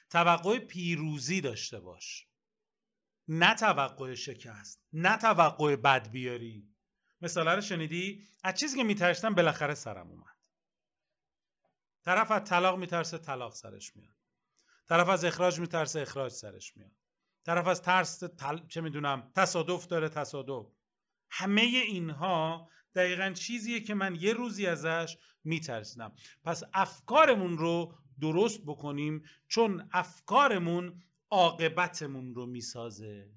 توقع 0.10 0.60
پیروزی 0.60 1.42
داشته 1.42 1.80
باش. 1.80 2.28
نه 3.28 3.56
توقع 3.56 4.14
شکست 4.14 4.82
نه 4.94 5.18
توقع 5.18 5.76
بد 5.76 6.10
بیاری. 6.12 6.68
مثاله 7.22 7.56
رو 7.56 7.62
شنیدی؟ 7.62 8.28
از 8.44 8.60
چیزی 8.60 8.78
که 8.78 8.84
میترسیدم 8.84 9.36
بالاخره 9.36 9.76
سرم 9.76 10.08
اومد. 10.08 10.36
طرف 12.06 12.32
از 12.32 12.50
طلاق 12.50 12.80
میترسه 12.80 13.18
طلاق 13.18 13.54
سرش 13.54 13.96
میاد. 13.96 14.16
طرف 14.90 15.10
از 15.10 15.26
اخراج 15.26 15.60
میترسه 15.60 16.02
اخراج 16.02 16.32
سرش 16.32 16.78
میاد. 16.78 16.92
طرف 17.46 17.68
از 17.68 17.82
ترس 17.82 18.20
تل... 18.20 18.68
چه 18.68 18.82
می‌دونم 18.82 19.32
تصادف 19.36 19.88
داره 19.88 20.10
تصادف. 20.10 20.79
همه 21.30 21.62
اینها 21.62 22.70
دقیقا 22.96 23.34
چیزیه 23.36 23.80
که 23.80 23.94
من 23.94 24.16
یه 24.16 24.34
روزی 24.34 24.66
ازش 24.66 25.18
میترسیدم. 25.44 26.14
پس 26.44 26.64
افکارمون 26.74 27.58
رو 27.58 27.94
درست 28.22 28.62
بکنیم 28.66 29.24
چون 29.48 29.90
افکارمون 29.92 31.04
عاقبتمون 31.30 32.36
رو 32.36 32.46
می‌سازه. 32.46 33.30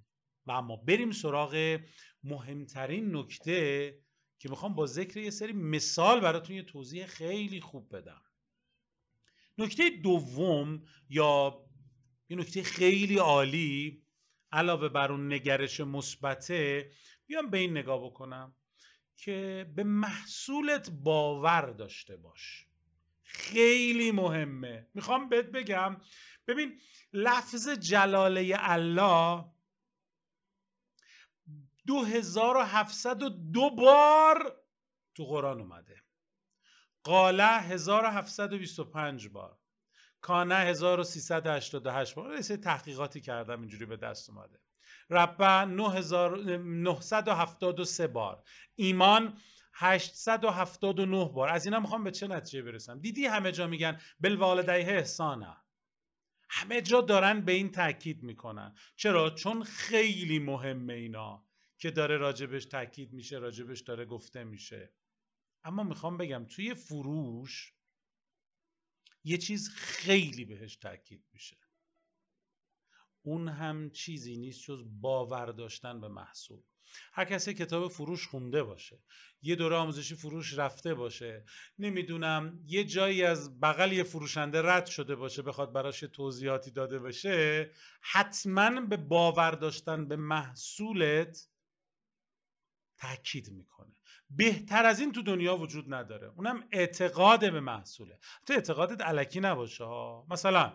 و 0.47 0.51
اما 0.51 0.77
بریم 0.77 1.11
سراغ 1.11 1.81
مهمترین 2.25 3.17
نکته 3.17 3.99
که 4.39 4.49
می‌خوام 4.49 4.75
با 4.75 4.87
ذکر 4.87 5.17
یه 5.17 5.31
سری 5.31 5.53
مثال 5.53 6.21
براتون 6.21 6.57
یه 6.57 6.63
توضیح 6.63 7.07
خیلی 7.07 7.61
خوب 7.61 7.97
بدم. 7.97 8.23
نکته 9.59 9.91
دوم 9.91 10.83
یا 11.09 11.65
یه 12.29 12.37
نکته 12.37 12.63
خیلی 12.63 13.19
عالی 13.19 14.02
علاوه 14.53 14.89
بر 14.89 15.13
اون 15.13 15.33
نگرش 15.33 15.81
مثبته 15.81 16.91
بیام 17.27 17.51
به 17.51 17.59
این 17.59 17.71
نگاه 17.71 18.05
بکنم 18.05 18.55
که 19.17 19.67
به 19.77 19.85
محصولت 19.85 20.91
باور 20.91 21.71
داشته 21.71 22.17
باش. 22.17 22.67
خیلی 23.23 24.13
مهمه. 24.13 24.87
می‌خوام 24.95 25.29
بهت 25.29 25.47
بگم 25.47 25.97
ببین 26.47 26.81
لفظ 27.13 27.69
جلاله 27.69 28.57
الله 28.59 29.45
2702 31.87 33.71
بار 33.71 34.63
تو 35.15 35.25
قرآن 35.25 35.61
اومده. 35.61 36.03
قاله 37.05 37.61
1725 37.61 39.29
بار. 39.29 39.62
کانه 40.23 40.55
1388 40.55 42.15
بار 42.15 42.41
تحقیقاتی 42.41 43.21
کردم 43.21 43.61
اینجوری 43.61 43.87
به 43.87 43.97
دست 43.97 44.31
اومده. 44.31 44.61
ربه 45.11 45.65
973 45.65 48.07
بار. 48.07 48.43
ایمان 48.75 49.39
879 49.75 51.25
بار. 51.25 51.49
از 51.49 51.65
اینا 51.65 51.81
می‌خوام 51.81 52.05
به 52.05 52.11
چه 52.11 52.27
نتیجه 52.27 52.63
برسم؟ 52.63 53.01
دیدی 53.01 53.27
همه 53.27 53.53
جا 53.53 53.67
میگن 53.67 54.01
بالوالدیه 54.21 54.95
احسانه 54.95 55.57
همه 56.51 56.83
جا 56.83 57.01
دارن 57.01 57.41
به 57.41 57.53
این 57.53 57.71
تاکید 57.71 58.23
می‌کنن. 58.23 58.75
چرا؟ 58.97 59.31
چون 59.31 59.63
خیلی 59.63 60.39
مهمه 60.39 60.93
اینا 60.93 61.45
که 61.79 61.91
داره 61.91 62.17
راجبش 62.17 62.65
تاکید 62.65 63.13
میشه 63.13 63.39
راجبش 63.39 63.81
داره 63.81 64.05
گفته 64.05 64.45
میشه. 64.45 64.95
اما 65.65 65.83
می‌خوام 65.83 66.17
بگم 66.17 66.45
توی 66.45 66.75
فروش 66.75 67.73
یه 69.25 69.39
چیز 69.39 69.69
خیلی 69.69 70.45
بهش 70.45 70.77
تاکید 70.77 71.25
میشه. 71.33 71.57
اون 73.23 73.49
هم 73.49 73.91
چیزی 73.91 74.37
نیست 74.37 74.61
جز 74.63 74.85
باور 75.01 75.47
داشتن 75.47 76.01
به 76.01 76.09
محصول. 76.09 76.63
هر 77.13 77.25
کسی 77.25 77.55
کتاب 77.55 77.89
فروش 77.89 78.27
خونده 78.27 78.63
باشه 78.63 79.03
یه 79.43 79.57
دوره 79.57 79.77
آموزشی 79.77 80.15
فروش 80.15 80.59
رفته 80.59 80.95
باشه 80.95 81.45
نمی‌دونم 81.79 82.61
یه 82.67 82.85
جایی 82.85 83.23
از 83.25 83.61
بغل 83.61 83.93
یه 83.93 84.03
فروشنده 84.03 84.63
رد 84.63 84.87
شده 84.87 85.15
باشه 85.15 85.43
بخواد 85.43 85.73
براش 85.73 86.01
توضیحاتی 86.01 86.71
داده 86.71 86.99
بشه 86.99 87.71
حتما 88.01 88.81
به 88.81 88.97
باور 88.97 89.51
داشتن 89.51 90.09
به 90.09 90.17
محصولت 90.17 91.49
تاکید 92.97 93.51
می‌کنه. 93.53 93.97
بهتر 94.37 94.85
از 94.85 95.01
این 95.01 95.13
تو 95.13 95.23
دنیا 95.23 95.57
وجود 95.57 95.95
نداره. 95.95 96.33
اونم 96.37 96.65
اعتقاد 96.73 97.53
به 97.53 97.61
محصوله. 97.61 98.19
تو 98.47 98.53
اعتقادت 98.53 99.01
علکی 99.01 99.41
نباشه 99.41 99.85
مثلا 100.31 100.73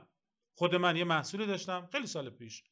خود 0.54 0.76
من 0.76 0.96
یه 0.96 1.04
محصولی 1.04 1.46
داشتم 1.46 1.90
خیلی 1.92 2.08
سال 2.08 2.30
پیش. 2.30 2.64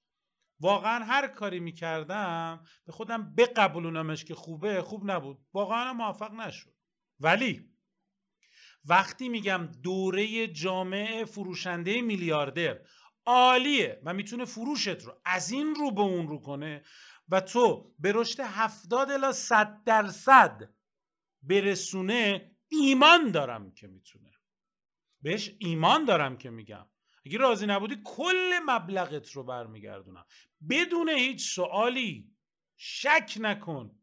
واقعا 0.60 1.04
هر 1.04 1.28
کاری 1.28 1.60
می‌کردم 1.60 2.66
به 2.86 2.92
خودم 2.92 3.36
بقبولونمش 3.36 4.26
که 4.26 4.36
خوبه 4.36 4.82
خوب 4.82 5.12
نبود. 5.12 5.46
واقعا 5.54 5.94
موفق 5.94 6.34
نشد. 6.34 6.74
ولی 7.20 7.70
وقتی 8.86 9.30
میگم 9.30 9.70
دوره 9.84 10.48
جامعه 10.48 11.26
فروشنده 11.26 12.02
میلیاردر 12.02 12.80
عالیه 13.26 14.02
و 14.04 14.14
می‌تونه 14.14 14.46
فروشت 14.46 14.88
رو 14.88 15.22
از 15.26 15.52
این 15.52 15.76
رو 15.76 15.92
به 15.92 16.02
اون 16.02 16.28
رو 16.28 16.40
کنه 16.40 16.84
و 17.30 17.42
تو 17.42 17.94
به 18.00 18.12
رشد 18.12 18.40
70 18.40 19.12
الی 19.12 19.34
100 19.34 19.84
درصد 19.84 20.75
برسونه 21.48 22.52
ایمان 22.68 23.32
دارم 23.32 23.72
که 23.72 23.88
می‌تونه. 23.88 24.32
بهش 25.22 25.52
ایمان 25.60 26.06
دارم 26.06 26.38
که 26.38 26.50
میگم. 26.50 26.86
اگه 27.26 27.38
راضی 27.38 27.66
نبودی 27.66 28.02
کل 28.06 28.60
مبلغت 28.66 29.32
رو 29.32 29.44
برمیگردونم. 29.44 30.26
بدون 30.70 31.10
هیچ 31.10 31.54
سوالی 31.54 32.32
شک 32.78 33.38
نکن. 33.40 34.00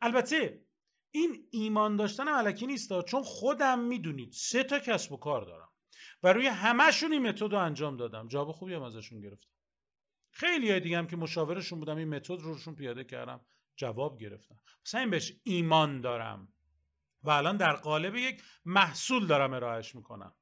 البته 0.00 0.64
این 1.10 1.48
ایمان 1.50 1.96
داشتن 1.96 2.28
علکی 2.28 2.66
نیست 2.66 3.02
چون 3.02 3.22
خودم 3.22 3.78
می‌دونید 3.78 4.32
سه 4.32 4.64
تا 4.64 4.78
کسب 4.78 5.12
و 5.12 5.16
کار 5.16 5.44
دارم. 5.44 5.68
و 6.22 6.32
روی 6.32 6.46
همهشون 6.46 7.12
این 7.12 7.28
متد 7.28 7.52
رو 7.52 7.58
انجام 7.58 7.96
دادم. 7.96 8.28
جواب 8.28 8.52
خوبی 8.52 8.74
هم 8.74 8.82
ازشون 8.82 9.20
گرفتم. 9.20 9.50
خیلی 10.30 10.70
های 10.70 10.80
دیگه 10.80 10.98
هم 10.98 11.06
که 11.06 11.16
مشاورشون 11.16 11.78
بودم 11.78 11.96
این 11.96 12.08
متد 12.08 12.30
رو 12.30 12.52
روشون 12.52 12.74
پیاده 12.74 13.04
کردم. 13.04 13.40
جواب 13.76 14.20
گرفتم. 14.20 14.56
پس 14.84 14.94
این 14.94 15.10
بهش 15.10 15.32
ایمان 15.44 16.00
دارم. 16.00 16.51
و 17.24 17.30
الان 17.30 17.56
در 17.56 17.72
قالب 17.72 18.16
یک 18.16 18.42
محصول 18.64 19.26
دارم 19.26 19.52
ارائهش 19.52 19.94
می‌کنم. 19.94 20.34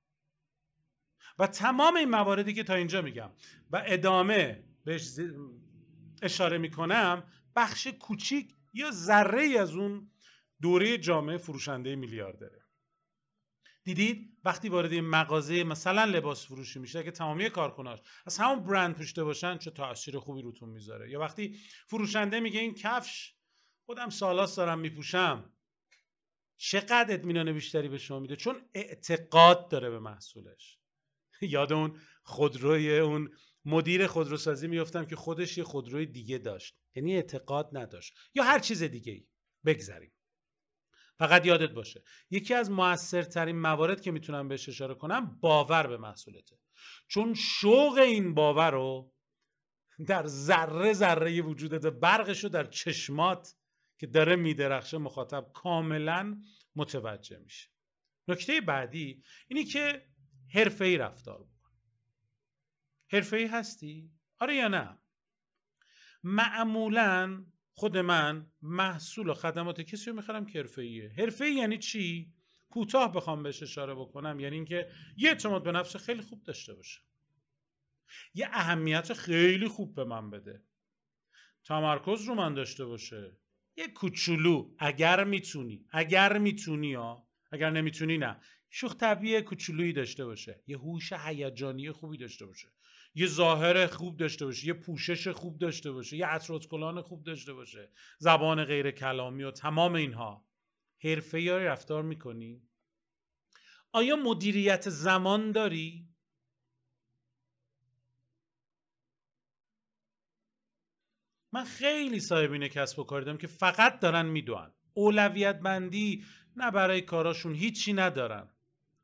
و 1.39 1.47
تمام 1.47 1.97
این 1.97 2.11
مواردی 2.11 2.55
که 2.55 2.64
تا 2.64 2.74
اینجا 2.74 3.03
میگم 3.03 3.31
و 3.70 3.83
ادامه 3.87 4.64
بهش 4.85 5.11
اشاره 6.22 6.59
می‌کنم 6.59 7.24
بخش 7.57 7.87
کوچیک 7.87 8.55
یا 8.74 8.91
ذره 8.91 9.59
از 9.59 9.74
اون 9.74 10.11
دوره 10.62 10.99
جامعه 10.99 11.37
فروشنده 11.37 11.97
میلیاردره. 11.97 12.61
دیدید؟ 13.85 14.39
وقتی 14.45 14.68
وارد 14.68 14.95
مغازه 14.95 15.64
مثلا 15.64 16.05
لباس 16.05 16.47
فروشی 16.47 16.78
میشه 16.78 17.05
که 17.05 17.11
تمامی 17.11 17.51
کارکناش 17.51 17.99
از 18.26 18.39
همون 18.39 18.64
برند 18.64 18.95
پوشته 18.95 19.24
باشن 19.24 19.59
چه 19.59 19.70
تاثیر 19.70 20.18
خوبی 20.18 20.43
روتون 20.43 20.68
می‌ذاره؟ 20.68 21.11
یا 21.11 21.20
وقتی 21.20 21.59
فروشنده 21.87 22.41
میگه 22.41 22.61
این 22.61 22.74
کفش 22.74 23.35
خودم 23.87 24.11
سالاس 24.11 24.57
دارم 24.57 24.78
میپوشم 24.78 25.53
چقدر 26.62 27.14
اطمینان 27.14 27.52
بیشتری 27.52 27.88
به 27.88 27.98
شما 27.98 28.18
میده؟ 28.18 28.36
چون 28.36 28.62
اعتقاد 28.74 29.68
داره 29.70 29.90
به 29.90 29.98
محصولش. 29.98 30.78
یاد 31.40 31.72
اون 31.72 32.00
خودروی 32.22 32.98
اون 32.98 33.30
مدیر 33.64 34.06
خودروسازی 34.06 34.68
میفتم 34.68 35.04
که 35.04 35.16
خودش 35.16 35.58
یه 35.58 35.64
خودروی 35.64 36.06
دیگه 36.06 36.38
داشت. 36.38 36.76
یعنی 36.94 37.16
اعتقاد 37.16 37.70
نداشت. 37.72 38.14
یا 38.34 38.42
هر 38.42 38.58
چیز 38.58 38.82
دیگه 38.82 39.12
ای 39.12 39.26
فقط 41.18 41.46
یادت 41.46 41.70
باشه. 41.70 42.02
یکی 42.30 42.54
از 42.54 42.70
موثرترین 42.70 43.58
موارد 43.58 44.00
که 44.00 44.11
می‌تونم 44.11 44.48
بهش 44.48 44.68
اشاره 44.68 44.94
کنم 44.94 45.38
باور 45.40 45.86
به 45.86 45.96
محصولته. 45.96 46.58
چون 47.08 47.34
شوق 47.34 47.98
این 47.98 48.34
باور 48.34 48.70
رو 48.70 49.12
در 50.06 50.26
ذره 50.26 50.92
ذره 50.92 51.42
وجودت 51.42 51.86
برقش 51.86 52.44
رو 52.44 52.50
در 52.50 52.64
چشمات 52.64 53.54
که 54.01 54.07
داره 54.07 54.36
میدرخشه 54.36 54.98
مخاطب 54.98 55.51
کاملا 55.55 56.42
متوجه 56.76 57.38
میشه. 57.38 57.68
نکته 58.28 58.61
بعدی 58.61 59.22
اینی 59.48 59.64
که 59.64 60.07
حرفه‌ای 60.55 60.98
رفتار 60.98 61.38
بکن 61.38 61.70
حرفه‌ای 63.12 63.46
هستی؟ 63.46 64.11
آره 64.38 64.55
یا 64.55 64.68
نه؟ 64.68 64.98
معمولا 66.22 67.46
خود 67.74 67.96
من 67.96 68.53
محصول 68.62 69.28
و 69.28 69.34
خدمات 69.34 69.80
کسی 69.80 70.11
رو 70.11 70.16
می‌خرم 70.16 70.46
که 70.46 70.59
حرفه‌ایه. 70.59 71.14
حرفه‌ای 71.18 71.55
یعنی 71.55 71.78
چی؟ 71.78 72.32
کوتاه 72.70 73.12
بخوام 73.12 73.42
بهش 73.42 73.62
اشاره 73.62 73.94
بکنم 73.94 74.40
یعنی 74.40 74.57
اینکه 74.57 74.90
یه 75.16 75.28
اعتماد 75.28 75.64
به 75.64 75.72
نفس 75.72 75.96
خیلی 75.96 76.22
خوب 76.22 76.42
داشته 76.42 76.74
باشه. 76.74 77.01
یه 78.34 78.48
اهمیت 78.53 79.12
خیلی 79.12 79.68
خوب 79.68 79.94
به 79.94 80.05
من 80.05 80.30
بده. 80.30 80.64
تمرکز 81.64 82.24
رو 82.24 82.34
من 82.34 82.55
داشته 82.55 82.84
باشه. 82.84 83.36
یه 83.77 83.89
کوچولو 83.89 84.75
اگر 84.79 85.25
می‌تونی 85.25 85.87
اگر 85.91 86.39
می‌تونی 86.39 86.95
ها 86.95 87.29
اگر 87.53 87.71
نمی‌تونی 87.71 88.18
نه. 88.18 88.41
شوخ 88.71 88.97
طبیعی 88.97 89.43
کوچولویی 89.43 89.93
داشته 89.93 90.25
باشه. 90.25 90.62
یه 90.66 90.79
هوش 90.79 91.12
هیجانی 91.12 91.93
خوبی 91.93 92.18
داشته 92.18 92.47
باشه. 92.47 92.68
یه 93.14 93.27
ظاهر 93.27 93.87
خوب 93.87 94.16
داشته 94.16 94.45
باشه. 94.45 94.66
یه 94.66 94.73
پوشش 94.73 95.29
خوب 95.29 95.59
داشته 95.59 95.93
باشه. 95.93 96.16
یه 96.16 96.27
کلان 96.71 97.03
خوب 97.03 97.25
داشته 97.25 97.53
باشه. 97.53 97.91
زبان 98.18 98.64
غیر 98.64 98.91
کلامی 98.91 99.43
و 99.43 99.51
تمام 99.51 99.95
اینها. 99.95 100.47
حرفه 101.05 101.59
رفتار 101.59 102.03
می‌کنی؟ 102.03 102.62
آیا 103.93 104.16
مدیریت 104.16 104.91
زمان 104.91 105.53
داری؟ 105.53 106.09
من 111.53 111.64
خیلی 111.64 112.20
صاحبین 112.20 112.68
کسب 112.68 112.98
و 112.98 113.05
کاری 113.05 113.24
دارم 113.24 113.38
که 113.38 113.46
فقط 113.46 114.01
دارن 114.01 114.26
می‌دونن 114.26 114.72
اولویت 114.94 115.61
بندی 115.61 116.24
نه 116.57 116.70
برای 116.70 117.01
کاراشون 117.01 117.55
هیچی 117.55 117.92
ندارن. 117.92 118.48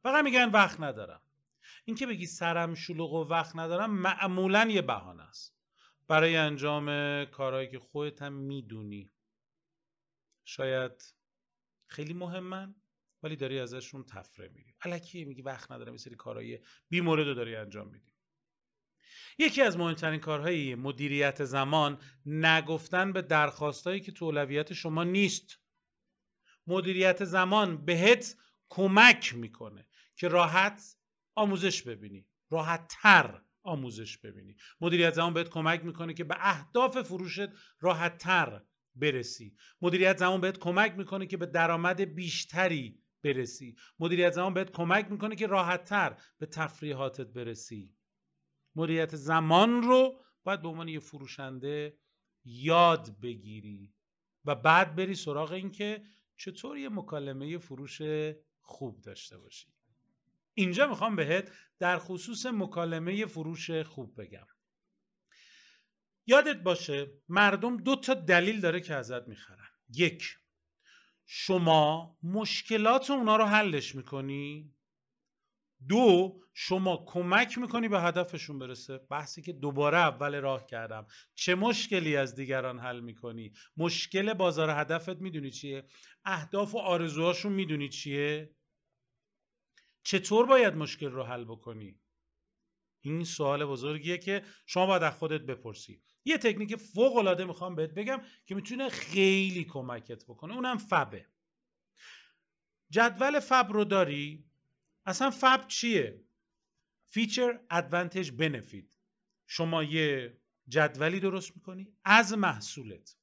فقط 0.03 0.25
میگن 0.25 0.51
وقت 0.51 0.81
ندارم. 0.81 1.23
اینکه 1.85 2.07
بگی 2.07 2.27
سرم 2.27 2.75
شلوغ 2.75 3.13
و 3.13 3.25
وقت 3.25 3.57
ندارم 3.57 3.91
معمولا 3.91 4.69
یه 4.71 4.83
بهانه 4.83 5.23
است. 5.23 5.57
برای 6.09 6.37
انجام 6.37 6.87
کارهایی 7.25 7.69
که 7.69 7.79
خودت 7.79 8.23
هم 8.23 8.33
می‌دونی. 8.33 9.11
شاید 10.45 11.15
خیلی 11.87 12.15
مهمن 12.15 12.75
ولی 13.23 13.37
داری 13.37 13.59
ازشون 13.59 14.05
تفره 14.05 14.49
میری. 14.49 14.75
الکی 14.83 15.25
میگی 15.25 15.43
وقت 15.43 15.73
ندارم 15.73 15.93
یه 15.93 15.99
سری 15.99 16.15
کارهای 16.15 16.61
بی 16.89 17.01
داری 17.01 17.57
انجام 17.57 17.89
میدی. 17.89 18.16
یکی 19.39 19.63
از 19.63 19.77
مهمترین 19.77 20.21
کارهای 20.21 20.75
مدیریت 20.75 21.45
زمان 21.45 21.99
نگفتن 22.27 23.13
به 23.13 23.23
درخواستایی 23.23 24.01
که 24.01 24.13
تو 24.13 24.25
اولویت 24.25 24.73
شما 24.73 25.05
نیست. 25.05 25.59
مدیریت 26.67 27.25
زمان 27.25 27.85
بهت 27.85 28.37
کمک 28.69 29.35
می‌کنه 29.35 29.87
که 30.17 30.29
راحت 30.29 30.97
آموزش 31.35 31.83
ببینی 31.83 32.27
راحت 32.51 32.95
تر 33.03 33.43
آموزش 33.63 34.19
ببینی. 34.19 34.57
مدیریت 34.81 35.15
زمان 35.15 35.35
بهت 35.35 35.49
کمک 35.49 35.85
می‌کنه 35.85 36.15
که 36.15 36.25
به 36.25 36.37
اهداف 36.39 37.03
فروشت 37.03 37.49
راحت 37.81 38.19
تر 38.19 38.63
برسی. 38.95 39.57
مدیریت 39.83 40.19
زمان 40.19 40.41
بهت 40.41 40.59
کمک 40.59 40.93
می‌کنه 40.93 41.27
که 41.27 41.37
به 41.37 41.47
درآمد 41.47 42.01
بیشتری 42.01 43.03
برسی. 43.25 43.77
مدیریت 43.99 44.33
زمان 44.33 44.55
بهت 44.55 44.71
کمک 44.71 45.11
می‌کنه 45.11 45.37
که 45.37 45.47
راحت 45.47 45.85
تر 45.85 46.17
به 46.39 46.47
تفریحاتت 46.47 47.27
برسی. 47.27 47.97
مدیریت 48.77 49.17
زمان 49.17 49.83
رو 49.83 50.21
باید 50.45 50.63
به 50.63 50.69
عنوان 50.69 50.89
یه 50.89 51.01
فروشنده 51.01 51.99
یاد 52.45 53.21
بگیری 53.21 53.95
و 54.45 54.55
بعد 54.55 54.97
بری 54.97 55.15
سراغ 55.15 55.53
این 55.53 55.71
که 55.71 56.03
چطور 56.37 56.79
یه 56.79 56.89
مکالمه 56.89 57.59
فروش 57.59 58.03
خوب 58.61 59.01
داشته 59.01 59.39
باشی. 59.39 59.67
اینجا 60.55 60.87
می‌خوام 60.87 61.17
بهت 61.17 61.53
در 61.79 61.99
خصوص 61.99 62.47
مکالمه 62.47 63.27
فروش 63.27 63.71
خوب 63.71 64.21
بگم. 64.21 64.47
یادت 66.27 66.63
باشه 66.63 67.13
مردم 67.29 67.77
دو 67.77 67.97
تا 67.97 68.15
دلیل 68.15 68.61
داره 68.61 68.81
که 68.81 68.95
ازت 68.95 69.29
می‌خرن. 69.29 69.69
یک 69.89 70.39
شما 71.27 72.17
مشکلات 72.23 73.11
اونا 73.11 73.37
رو 73.37 73.45
حلش 73.45 73.95
می‌کنی. 73.95 74.76
دو 75.89 76.41
شما 76.55 77.05
کمک 77.07 77.59
می‌کنی 77.59 77.89
به 77.89 78.01
هدفشون 78.01 78.59
برسه. 78.59 78.99
بحثی 78.99 79.43
که 79.43 79.53
دوباره 79.53 79.99
اول 79.99 80.35
راه 80.41 80.67
کردم. 80.67 81.07
چه 81.35 81.55
مشکلی 81.55 82.17
از 82.17 82.35
دیگران 82.35 82.79
حل 82.79 83.01
می‌کنی؟ 83.01 83.53
مشکل 83.77 84.35
بازار 84.35 84.71
هدفت 84.71 85.17
می‌دونی 85.17 85.51
چیه؟ 85.51 85.89
اهداف 86.25 86.75
و 86.75 86.79
آرزوهاشون 86.79 87.53
می‌دونی 87.53 87.89
چیه؟ 87.89 88.55
چطور 90.03 90.47
باید 90.47 90.75
مشکل 90.75 91.11
رو 91.11 91.23
حل 91.23 91.45
بکنی؟ 91.45 92.01
این 93.01 93.25
سوال 93.25 93.65
بزرگیه 93.65 94.19
که 94.19 94.43
شما 94.67 94.87
باید 94.87 95.03
از 95.03 95.13
خودت 95.13 95.41
بپرسی. 95.41 96.03
یه 96.25 96.39
تکنیک 96.39 96.77
فوق 96.77 97.17
العاده 97.17 97.45
می‌خوام 97.45 97.75
بهت 97.75 97.91
بگم 97.91 98.23
که 98.47 98.55
می‌تونه 98.55 98.89
خیلی 98.89 99.65
کمکت 99.65 100.25
بکنه. 100.25 100.55
اونم 100.55 100.79
فبه. 100.79 101.27
جدول 102.91 103.41
فب 103.41 103.69
رو 103.73 103.85
داری؟ 103.85 104.46
اصلا 105.07 105.31
فب 105.31 105.65
چیه؟ 105.69 106.25
feature 107.05 107.61
advantage 107.71 108.31
benefit. 108.31 108.97
شما 109.47 109.83
یه 109.83 110.39
جدولی 110.69 111.21
درست 111.21 111.57
می‌کنی 111.57 111.89
از 112.05 112.33
محصولت 112.33 113.17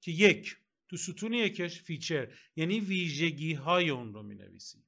که 0.00 0.10
یک 0.10 0.56
تو 0.88 0.96
ستون 0.96 1.34
یکش 1.34 1.82
feature 1.82 2.32
یعنی 2.56 2.80
ویژگی 2.80 3.52
های 3.52 3.90
اون 3.90 4.14
رو 4.14 4.22
می‌نویسی. 4.22 4.84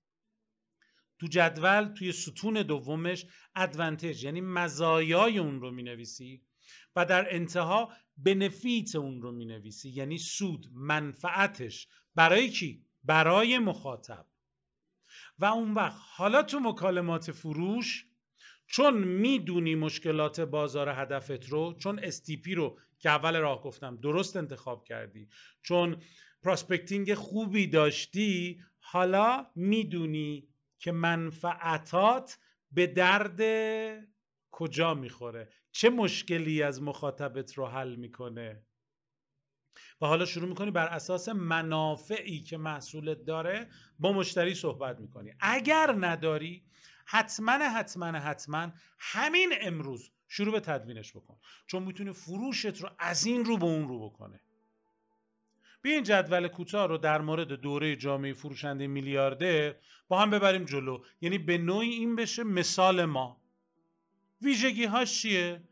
تو 1.18 1.26
جدول 1.26 1.84
توی 1.84 2.12
ستون 2.12 2.62
دومش 2.62 3.26
advantage 3.54 4.24
یعنی 4.24 4.40
مزایای 4.40 5.38
اون 5.38 5.60
رو 5.60 5.70
می‌نویسی 5.70 6.42
و 6.96 7.04
در 7.04 7.34
انتها 7.34 7.92
benefit 8.16 8.96
اون 8.96 9.22
رو 9.22 9.32
می‌نویسی 9.32 9.90
یعنی 9.90 10.18
سود 10.18 10.66
منفعتش. 10.72 11.88
برای 12.14 12.50
کی؟ 12.50 12.84
برای 13.04 13.58
مخاطب. 13.58 14.26
و 15.38 15.44
اون 15.44 15.74
وقت 15.74 15.96
حالا 16.16 16.42
تو 16.42 16.60
مکالمات 16.60 17.32
فروش 17.32 18.06
چون 18.66 18.98
می‌دونی 18.98 19.74
مشکلات 19.74 20.40
بازار 20.40 20.88
هدفت 20.88 21.48
رو 21.48 21.74
چون 21.78 21.98
STP 21.98 22.54
رو 22.54 22.78
که 22.98 23.10
اول 23.10 23.36
راه 23.36 23.62
گفتم 23.62 23.96
درست 23.96 24.36
انتخاب 24.36 24.84
کردی 24.84 25.28
چون 25.62 26.02
prospecting 26.42 27.14
خوبی 27.14 27.66
داشتی 27.66 28.60
حالا 28.80 29.46
می‌دونی 29.54 30.48
که 30.78 30.92
منفعتات 30.92 32.38
به 32.72 32.86
درد 32.86 33.40
کجا 34.50 34.94
می‌خوره؟ 34.94 35.48
چه 35.72 35.90
مشکلی 35.90 36.62
از 36.62 36.82
مخاطبت 36.82 37.54
رو 37.54 37.66
حل 37.66 37.94
می‌کنه؟ 37.94 38.65
و 40.00 40.06
حالا 40.06 40.24
شروع 40.24 40.48
می‌کنی 40.48 40.70
بر 40.70 40.86
اساس 40.86 41.28
منافعی 41.28 42.40
که 42.40 42.56
محصولت 42.56 43.24
داره 43.24 43.68
با 43.98 44.12
مشتری 44.12 44.54
صحبت 44.54 45.00
می‌کنی. 45.00 45.32
اگر 45.40 45.94
نداری 45.98 46.62
حتما 47.04 47.52
حتما 47.52 48.06
حتما 48.06 48.68
همین 48.98 49.52
امروز 49.60 50.10
شروع 50.28 50.52
به 50.52 50.60
تدوینش 50.60 51.12
بکن. 51.12 51.36
چون 51.66 51.82
می‌تونه 51.82 52.12
فروشت 52.12 52.80
رو 52.80 52.90
از 52.98 53.26
این 53.26 53.44
رو 53.44 53.56
به 53.56 53.64
اون 53.64 53.88
رو 53.88 54.10
بکنه. 54.10 54.40
این 55.84 56.02
جدول 56.02 56.48
کوتاه 56.48 56.88
رو 56.88 56.98
در 56.98 57.20
مورد 57.20 57.48
دوره 57.48 57.96
جامعه 57.96 58.32
فروشنده 58.32 58.86
میلیارده 58.86 59.80
با 60.08 60.18
هم 60.18 60.30
ببریم 60.30 60.64
جلو. 60.64 61.04
یعنی 61.20 61.38
به 61.38 61.58
نوعی 61.58 61.90
این 61.90 62.16
بشه 62.16 62.44
مثال 62.44 63.04
ما. 63.04 63.40
ویژگی 64.42 64.84
هاش 64.84 65.20
چیه؟ 65.22 65.62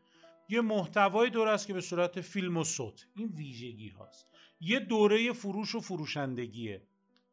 یه 0.49 0.61
محتوای 0.61 1.29
دور 1.29 1.47
است 1.47 1.67
که 1.67 1.73
به 1.73 1.81
صورت 1.81 2.21
فیلم 2.21 2.57
و 2.57 2.63
صوت. 2.63 3.05
این 3.15 3.27
ویژگی 3.27 3.89
هاست. 3.89 4.27
یه 4.59 4.79
دوره 4.79 5.33
فروش 5.33 5.75
و 5.75 5.79
فروشندگیه 5.79 6.87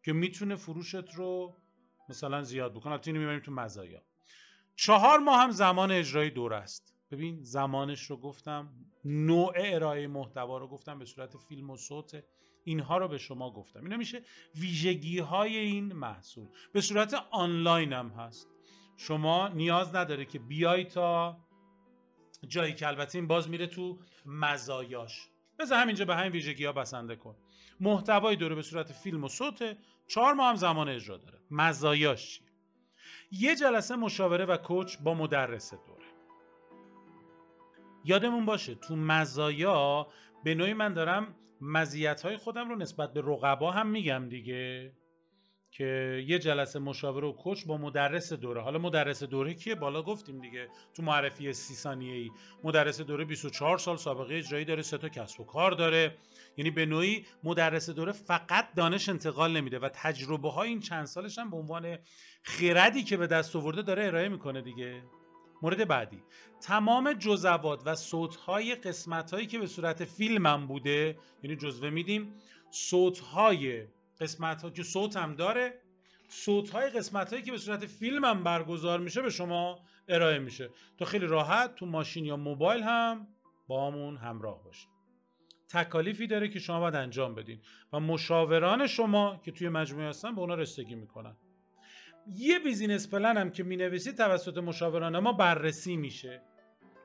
که 0.05 0.13
می‌تونه 0.13 0.57
فروشت 0.57 1.15
رو 1.15 1.57
مثلا 2.09 2.43
زیاد 2.43 2.75
بکن 2.75 2.93
البته 2.93 3.09
اینو 3.09 3.21
می‌بریم 3.21 3.41
تو 3.41 3.53
مزایا. 3.53 4.03
چهار 4.77 5.19
ماه 5.19 5.41
هم 5.41 5.51
زمان 5.51 5.91
اجرای 5.91 6.31
دوره 6.31 6.57
است. 6.57 6.95
ببین 7.11 7.43
زمانش 7.43 8.03
رو 8.03 8.17
گفتم 8.17 8.73
نوع 9.05 9.53
ارائه 9.57 10.07
محتوا 10.07 10.59
رو 10.59 10.69
گفتم 10.69 10.99
به 10.99 11.05
صورت 11.05 11.37
فیلم 11.37 11.71
و 11.71 11.77
صوت. 11.77 12.25
اینها 12.65 12.99
رو 12.99 13.09
به 13.09 13.19
شما 13.19 13.53
گفتم. 13.53 13.83
اینا 13.83 13.97
میشه 13.97 14.23
ویژگی 14.55 15.19
های 15.19 15.57
این 15.57 15.93
محصول. 15.93 16.49
به 16.73 16.81
صورت 16.81 17.15
آنلاین 17.31 17.93
هم 17.93 18.09
هست. 18.09 18.49
شما 18.97 19.49
نیاز 19.49 19.95
نداره 19.95 20.25
که 20.25 20.39
بیای 20.39 20.85
تا 20.85 21.41
جایی 22.49 22.75
که 22.75 22.87
البته 22.87 23.19
این 23.19 23.27
باز 23.27 23.49
میره 23.49 23.67
تو 23.67 23.99
مزایاش. 24.27 25.29
بذار 25.59 25.79
همینجا 25.79 26.05
به 26.05 26.17
همین 26.17 26.33
ویژگی 26.33 26.65
ها 26.65 26.73
بسنده 26.73 27.17
کن. 27.17 27.37
محتوای 27.81 28.37
دوره 28.37 28.55
به 28.55 28.63
صورت 28.63 28.93
فیلم 28.93 29.25
و 29.25 29.29
صوت 29.29 29.77
چهار 30.07 30.35
ماه 30.35 30.49
هم 30.49 30.57
زمان 30.57 30.89
اجرا 30.89 31.17
داره. 31.17 31.39
مزایاش 31.51 32.39
چیه؟ 32.39 32.47
یه 33.31 33.57
جلسه 33.57 33.97
مشاوره 33.97 34.45
و 34.45 34.57
کوچ 34.57 34.97
با 34.99 35.15
مدرس 35.15 35.75
دوره. 35.75 36.07
یادمون 38.05 38.47
باشه 38.47 38.75
تو 38.75 38.97
مزایا 38.97 40.07
به 40.45 40.55
نوعی 40.55 40.73
من 40.73 40.95
دارم 40.95 41.35
مزیت 41.61 42.23
های 42.23 42.37
خودم 42.37 42.69
رو 42.69 42.77
نسبت 42.77 43.13
به 43.13 43.21
رقبا 43.21 43.71
هم 43.71 43.87
میگم 43.87 44.29
دیگه. 44.29 44.93
که 45.73 46.23
یه 46.27 46.39
جلسه 46.39 46.79
مشاوره 46.79 47.29
و 47.29 47.33
کوچ 47.33 47.65
با 47.67 47.77
مدرس 47.77 48.33
دوره. 48.33 48.63
حالا 48.63 48.79
مدرس 48.79 49.23
دوره 49.23 49.55
کیه؟ 49.55 49.75
بالا 49.75 50.03
گفتیم 50.03 50.41
دیگه. 50.41 50.69
تو 50.95 51.03
معرفی 51.03 51.53
سی 51.53 51.75
ثانیه 51.75 52.15
ای 52.15 52.31
مدرس 52.65 53.01
دوره 53.01 53.25
24 53.25 53.79
سال 53.79 53.97
سابقه 53.97 54.35
اجرایی 54.35 54.65
داره 54.65 54.83
سه 54.83 54.99
تا 54.99 55.09
کسب 55.09 55.41
و 55.41 55.45
کار 55.45 55.73
داره. 55.73 56.17
یعنی 56.57 56.71
به 56.71 56.87
نوعی 56.87 57.27
مدرس 57.45 57.91
دوره 57.91 58.13
فقط 58.13 58.75
دانش 58.77 59.09
انتقال 59.09 59.57
نمیده 59.57 59.79
و 59.79 59.89
تجربه 59.93 60.51
های 60.51 60.69
این 60.69 60.81
چند 60.81 61.05
سالش 61.05 61.39
هم 61.39 61.51
به 61.51 61.57
عنوان 61.57 61.99
خردی 62.43 63.03
که 63.03 63.17
به 63.17 63.27
دست 63.27 63.57
آورده 63.57 63.83
داره 63.83 64.07
ارائه 64.07 64.29
می‌کنه 64.29 64.63
دیگه. 64.63 65.03
مورد 65.63 65.89
بعدی. 65.89 66.23
تمام 66.61 67.13
جزوات 67.13 67.83
و 67.87 67.95
صوتهای 67.95 68.75
قسمت 68.75 69.35
هایی 69.35 69.47
که 69.47 69.59
به 69.59 69.67
صورت 69.67 70.05
فیلم 70.05 70.47
هم 70.47 70.67
بوده 70.67 71.19
یعنی 71.43 71.57
جزوه 71.57 71.91
میدیم 71.91 72.35
صوتهای 72.71 73.87
قسمت 74.23 74.63
ها 74.63 74.71
که 74.71 74.83
صوت 74.83 75.17
هم 75.17 75.35
داره. 75.37 75.75
صوت 76.29 76.71
های 76.71 76.91
قسمت 76.91 77.31
هایی 77.31 77.43
که 77.45 77.53
به 77.53 77.59
صورت 77.59 77.87
فیلم 77.87 78.25
هم 78.25 78.45
برگزار 78.45 79.01
میشه 79.01 79.23
به 79.23 79.31
شما 79.31 79.81
ارائه 80.09 80.39
میشه. 80.39 80.71
تا 80.99 81.05
خیلی 81.05 81.27
راحت 81.27 81.75
تو 81.75 81.87
ماشین 81.87 82.25
یا 82.25 82.37
موبایل 82.37 82.83
هم 82.83 83.27
باهامون 83.67 84.17
همراه 84.17 84.65
باشید 84.65 84.89
تکالیفی 85.69 86.27
داره 86.27 86.49
که 86.49 86.59
شما 86.59 86.81
باید 86.81 86.95
انجام 86.95 87.35
بدین 87.35 87.61
و 87.93 88.01
مشاوران 88.01 88.87
شما 88.87 89.41
که 89.45 89.53
توی 89.53 89.69
مجموعه 89.69 90.09
هستن 90.09 90.35
به 90.35 90.41
اونا 90.41 90.55
رسیدگی 90.55 90.95
می‌کنن. 90.95 91.37
یه 92.27 92.59
business 92.59 93.09
plan 93.09 93.37
هم 93.37 93.51
که 93.51 93.63
می‌نویسید 93.63 94.17
توسط 94.17 94.59
مشاوران 94.59 95.19
ما 95.19 95.33
بررسی 95.33 95.97
میشه. 95.97 96.43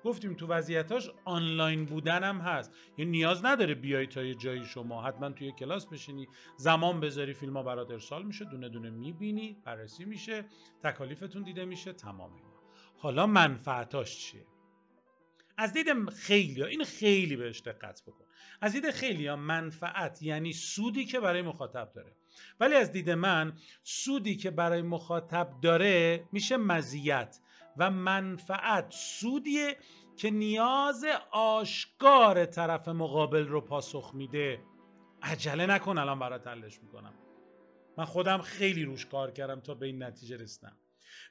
گفتیم 0.08 0.34
تو 0.34 0.48
وضعیتاش 0.48 1.10
آنلاین 1.26 1.86
بودن 1.86 2.24
هم 2.24 2.38
هست. 2.38 2.72
یعنی 2.98 3.12
نیاز 3.12 3.46
نداره 3.46 3.76
بیای 3.76 4.08
تا 4.08 4.24
یه 4.24 4.36
جایی 4.36 4.66
شما 4.66 5.04
حتما 5.04 5.30
توی 5.30 5.52
کلاس 5.52 5.86
بشینی 5.86 6.28
زمان 6.58 7.00
بذاری 7.00 7.34
فیلم 7.34 7.58
ها 7.58 7.64
برات 7.64 7.92
ارسال 7.92 8.24
میشه 8.24 8.46
دونه 8.46 8.70
دونه 8.70 8.90
می‌بینی 8.90 9.58
بررسی 9.66 10.06
میشه 10.06 10.46
تکالیفتون 10.84 11.44
دیده 11.44 11.66
میشه 11.66 11.94
تمام 11.94 12.34
اینا. 12.34 12.48
حالا 12.98 13.28
منفعتاش 13.28 14.18
چیه؟ 14.18 14.46
از 15.58 15.74
دید 15.74 16.10
خیلی 16.10 16.62
ها 16.62 16.68
این 16.68 16.84
خیلی 16.84 17.36
بهش 17.36 17.62
دقت 17.62 18.02
بکن. 18.08 18.26
از 18.62 18.72
دید 18.72 18.92
خیلی 18.92 19.28
ها 19.28 19.36
منفعت 19.36 20.22
یعنی 20.22 20.54
سودی 20.54 21.06
که 21.06 21.20
برای 21.20 21.42
مخاطب 21.42 21.92
داره. 21.96 22.16
ولی 22.60 22.76
از 22.76 22.92
دید 22.92 23.10
من 23.10 23.54
سودی 23.84 24.36
که 24.36 24.52
برای 24.52 24.82
مخاطب 24.82 25.50
داره 25.62 26.24
میشه 26.32 26.58
مزیت. 26.58 27.40
و 27.78 27.92
منفعت 27.92 28.92
سودیه 28.92 29.78
که 30.18 30.32
نیاز 30.32 31.06
آشکار 31.32 32.46
طرف 32.46 32.88
مقابل 32.88 33.48
رو 33.48 33.62
پاسخ 33.62 34.12
میده. 34.16 34.60
عجله 35.22 35.66
نکن 35.66 35.98
الان 35.98 36.20
برات 36.20 36.48
حلش 36.48 36.80
می‌کنم. 36.84 37.14
من 37.98 38.06
خودم 38.06 38.38
خیلی 38.38 38.84
روش 38.84 39.06
کار 39.06 39.32
کردم 39.32 39.60
تا 39.60 39.74
به 39.74 39.86
این 39.86 40.04
نتیجه 40.04 40.38
رسیدم. 40.38 40.78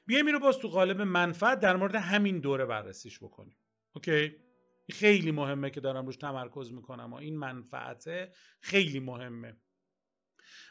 بیایم 0.05 0.25
این 0.25 0.35
رو 0.35 0.39
باز 0.39 0.57
تو 0.57 0.67
قالب 0.67 1.01
منفعت 1.01 1.59
در 1.59 1.75
مورد 1.75 1.95
همین 1.95 2.39
دوره 2.39 2.65
بررسیش 2.65 3.19
بکنیم. 3.19 3.57
اوکی؟ 3.95 4.35
خیلی 4.91 5.31
مهمه 5.31 5.69
که 5.69 5.81
دارم 5.81 6.05
روش 6.05 6.17
تمرکز 6.17 6.71
می‌کنم 6.71 7.13
و 7.13 7.15
این 7.15 7.37
منفعت 7.37 8.29
خیلی 8.61 8.99
مهمه. 8.99 9.57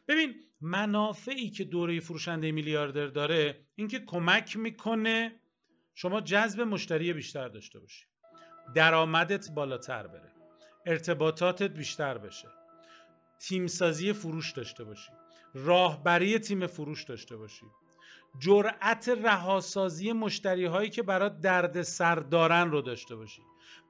ببین 0.09 0.35
منافعی 0.61 1.51
که 1.51 1.64
دوره 1.64 2.01
فروشنده 2.01 2.53
میلیاردر 2.53 3.07
داره 3.07 3.67
اینکه 3.75 3.99
کمک 3.99 4.57
می‌کنه 4.57 5.41
شما 5.99 6.21
جذب 6.21 6.61
مشتری 6.61 7.13
بیشتر 7.13 7.49
داشته 7.49 7.81
باشی. 7.81 8.07
درآمدت 8.75 9.51
بالاتر 9.51 10.07
بره. 10.07 10.33
ارتباطاتت 10.87 11.71
بیشتر 11.71 12.19
بشه. 12.19 12.49
تیمسازی 13.41 14.13
فروش 14.13 14.53
داشته 14.53 14.85
باشی. 14.85 15.11
راهبری 15.55 16.39
تیم 16.39 16.67
فروش 16.67 17.05
داشته 17.05 17.37
باشی. 17.37 17.67
جرأت 18.39 19.09
رهاسازی 19.09 20.13
مشتری 20.13 20.65
هایی 20.65 20.91
که 20.91 21.03
برات 21.03 21.41
درد 21.41 21.83
سر 21.83 22.15
دارن 22.15 22.71
رو 22.71 22.83
داشته 22.83 23.17
باشی. 23.17 23.43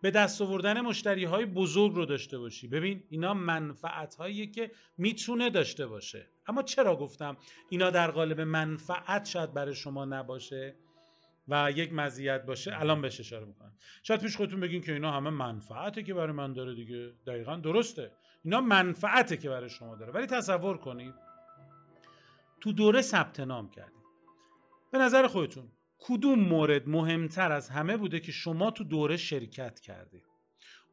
به 0.03 0.11
دست 0.11 0.43
آوردن 0.43 0.81
مشتری 0.81 1.25
های 1.25 1.47
بزرگ 1.47 1.95
رو 1.95 2.07
داشته 2.07 2.39
باشی. 2.39 2.69
ببین 2.69 3.03
اینا 3.11 3.35
منفعت 3.35 4.15
هایی 4.15 4.47
که 4.47 4.71
می‌تونه 4.99 5.51
داشته 5.51 5.87
باشه. 5.87 6.27
اما 6.47 6.63
چرا 6.63 6.97
گفتم 6.97 7.37
اینا 7.71 7.91
در 7.91 8.11
قالب 8.11 8.41
منفعت 8.41 9.25
شاید 9.25 9.55
برای 9.55 9.75
شما 9.75 10.05
نباشه؟ 10.05 10.75
و 11.49 11.73
یک 11.75 11.93
مزیت 11.93 12.47
باشه 12.47 12.81
الان 12.81 13.03
بهش 13.03 13.21
اشاره 13.21 13.45
می‌کنم. 13.45 13.73
شاید 14.03 14.21
پیش 14.21 14.37
خودتون 14.37 14.61
بگین 14.61 14.83
که 14.83 14.93
اینا 14.93 15.13
همه 15.13 15.31
منفعته 15.31 16.03
که 16.03 16.15
برای 16.15 16.33
من 16.33 16.53
داره 16.53 16.75
دیگه. 16.75 17.13
دقیقا 17.27 17.57
درسته. 17.57 18.13
اینا 18.45 18.61
منفعته 18.61 19.37
که 19.37 19.49
برای 19.49 19.71
شما 19.71 19.97
داره. 19.97 20.13
ولی 20.13 20.27
تصور 20.27 20.79
کنید 20.79 21.15
تو 22.61 22.73
دوره 22.73 23.03
ثبت 23.03 23.41
نام 23.41 23.71
کردید 23.71 24.07
به 24.93 24.99
نظر 24.99 25.27
خودتون 25.27 25.73
کدوم 25.99 26.39
مورد 26.39 26.89
مهمتر 26.89 27.53
از 27.53 27.69
همه 27.69 27.97
بوده 27.97 28.21
که 28.21 28.33
شما 28.33 28.71
تو 28.71 28.85
دوره 28.85 29.17
شرکت 29.17 29.81
کردید 29.81 30.25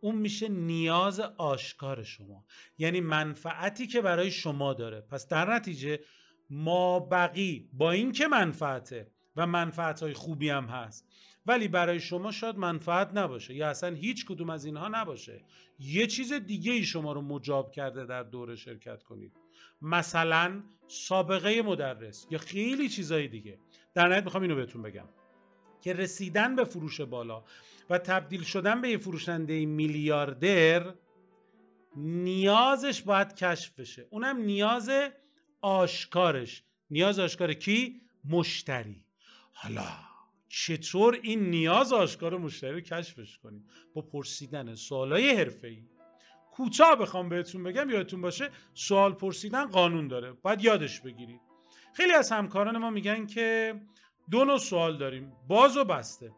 اون 0.02 0.16
میشه 0.16 0.50
نیاز 0.50 1.20
آشکار 1.20 2.04
شما. 2.04 2.46
یعنی 2.78 3.02
منفعتی 3.02 3.88
که 3.88 4.02
برای 4.02 4.32
شما 4.32 4.74
داره. 4.74 5.02
پس 5.02 5.28
در 5.28 5.54
نتیجه 5.54 6.00
ما 6.50 7.00
بقی 7.00 7.70
با 7.74 7.92
اینکه 7.92 8.28
منفعته 8.28 9.12
و 9.36 9.48
منفعت 9.48 10.04
های 10.04 10.14
خوبی 10.14 10.50
هم 10.50 10.66
هست. 10.66 11.08
ولی 11.46 11.68
برای 11.68 12.00
شما 12.00 12.32
شاید 12.32 12.58
منفعت 12.58 13.10
نباشه. 13.14 13.54
یا 13.54 13.70
اصلا 13.70 13.96
هیچ 13.96 14.26
کدوم 14.26 14.50
از 14.50 14.66
اینها 14.66 14.88
نباشه. 14.88 15.42
یه 15.80 16.08
چیز 16.08 16.34
دیگه 16.34 16.72
ای 16.72 16.84
شما 16.84 17.14
رو 17.14 17.22
مجاب 17.22 17.72
کرده 17.72 18.06
در 18.06 18.24
دوره 18.24 18.56
شرکت 18.56 19.04
کنید. 19.04 19.32
مثلا 19.82 20.64
سابقه 20.88 21.62
مدرس 21.62 22.28
یا 22.30 22.40
خیلی 22.40 22.90
چیزای 22.90 23.28
دیگه. 23.28 23.60
در 23.94 24.08
نهایت 24.08 24.24
می‌خوام 24.24 24.44
اینو 24.44 24.56
بهتون 24.56 24.82
بگم. 24.82 25.10
که 25.82 25.94
رسیدن 25.94 26.56
به 26.56 26.64
فروش 26.64 27.02
بالا 27.02 27.44
و 27.90 27.98
تبدیل 27.98 28.44
شدن 28.44 28.82
به 28.82 28.90
یه 28.90 28.98
فروشنده 28.98 29.66
میلیاردر 29.66 30.94
نیازش 31.96 33.02
باید 33.02 33.36
کشف 33.36 33.80
بشه. 33.80 34.08
اونم 34.10 34.38
نیاز 34.38 34.92
آشکارش. 35.62 36.64
نیاز 36.90 37.20
آشکار 37.20 37.54
کی؟ 37.54 38.02
مشتری. 38.26 39.06
حالا 39.54 39.86
چطور 40.50 41.20
این 41.24 41.50
نیاز 41.50 41.94
آشکار 41.94 42.38
مشتری 42.38 42.72
رو 42.72 42.80
کشفش 42.82 43.38
کنیم؟ 43.38 43.66
با 43.94 44.02
پرسیدن 44.02 44.76
سوالای 44.76 45.38
حرفه‌ای. 45.38 45.84
کوتاه 46.52 46.96
بخوام 46.96 47.30
بهتون 47.30 47.64
بگم 47.64 47.90
یادتون 47.90 48.22
باشه 48.22 48.50
سوال 48.74 49.14
پرسیدن 49.14 49.66
قانون 49.66 50.08
داره. 50.08 50.32
باید 50.32 50.64
یادش 50.64 51.02
بگیرید. 51.02 51.42
خیلی 51.94 52.14
از 52.14 52.32
همکاران 52.32 52.78
ما 52.78 52.90
میگن 52.90 53.26
که 53.26 53.76
دو 54.32 54.46
نوع 54.46 54.58
سوال 54.58 54.98
داریم. 54.98 55.34
باز 55.48 55.78
و 55.78 55.84
بسته. 55.84 56.32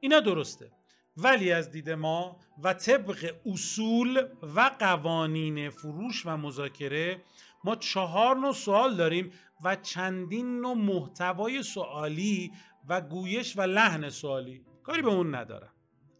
اینا 0.00 0.20
درسته. 0.20 0.72
ولی 1.16 1.52
از 1.52 1.70
دید 1.70 1.90
ما 1.90 2.36
و 2.62 2.74
طبق 2.74 3.34
اصول 3.46 4.26
و 4.56 4.70
قوانین 4.78 5.70
فروش 5.70 6.26
و 6.26 6.36
مذاکره 6.36 7.22
ما 7.64 7.76
چهار 7.76 8.36
نوع 8.36 8.52
سوال 8.52 8.96
داریم 8.96 9.32
و 9.64 9.76
چندین 9.76 10.60
نوع 10.60 10.74
محتوای 10.74 11.62
سوالی 11.62 12.52
و 12.88 13.00
گویش 13.00 13.58
و 13.58 13.60
لحن 13.60 14.10
سوالی. 14.10 14.64
کاری 14.82 15.02
به 15.02 15.08
اون 15.08 15.34
ندارم. 15.34 15.72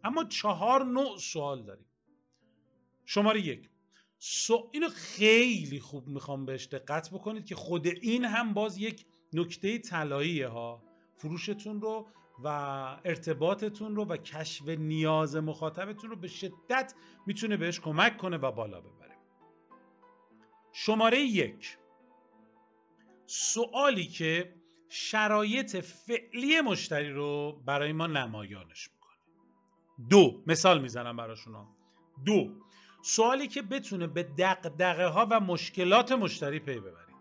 اما 0.03 0.23
چهار 0.23 0.85
نوع 0.85 1.17
سوال 1.17 1.63
داریم. 1.63 1.85
شماره 3.05 3.41
یک. 3.41 3.69
سو... 4.19 4.69
اینو 4.71 4.89
خیلی 4.89 5.79
خوب 5.79 6.07
می‌خوام 6.07 6.45
بهش 6.45 6.65
دقت 6.65 7.09
بکنید 7.09 7.45
که 7.45 7.55
خود 7.55 7.87
این 7.87 8.25
هم 8.25 8.53
باز 8.53 8.77
یک 8.77 9.05
نکته 9.33 9.77
طلاییه 9.77 10.47
ها. 10.47 10.83
فروشتون 11.17 11.81
رو 11.81 12.07
و 12.43 12.47
ارتباطتون 13.05 13.95
رو 13.95 14.05
و 14.05 14.17
کشف 14.17 14.67
نیاز 14.67 15.35
مخاطبتون 15.35 16.09
رو 16.09 16.15
به 16.15 16.27
شدت 16.27 16.93
می‌تونه 17.27 17.57
بهش 17.57 17.79
کمک 17.79 18.17
کنه 18.17 18.37
و 18.37 18.51
بالا 18.51 18.81
ببره. 18.81 19.17
شماره 20.71 21.19
یک. 21.19 21.77
سوالی 23.35 24.05
که 24.05 24.55
شرایط 24.89 25.75
فعلی 25.75 26.61
مشتری 26.61 27.11
رو 27.11 27.61
برای 27.65 27.93
ما 27.93 28.07
نمایانش 28.07 28.89
می‌کنه. 28.93 29.17
دو 30.09 30.43
مثال 30.47 30.81
می‌زنم 30.81 31.17
براشون. 31.17 31.67
دو 32.25 32.49
سوالی 33.03 33.47
که 33.47 33.61
بتونه 33.61 34.07
به 34.07 34.23
دقدقه 34.23 35.05
ها 35.05 35.27
و 35.31 35.39
مشکلات 35.39 36.11
مشتری 36.11 36.59
پی 36.59 36.79
ببرید. 36.79 37.15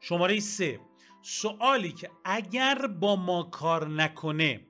شماره 0.00 0.40
سه 0.40 0.80
سوالی 1.22 1.92
که 1.92 2.10
اگر 2.24 2.86
با 2.86 3.16
ما 3.16 3.42
کار 3.42 3.88
نکنه 3.88 4.66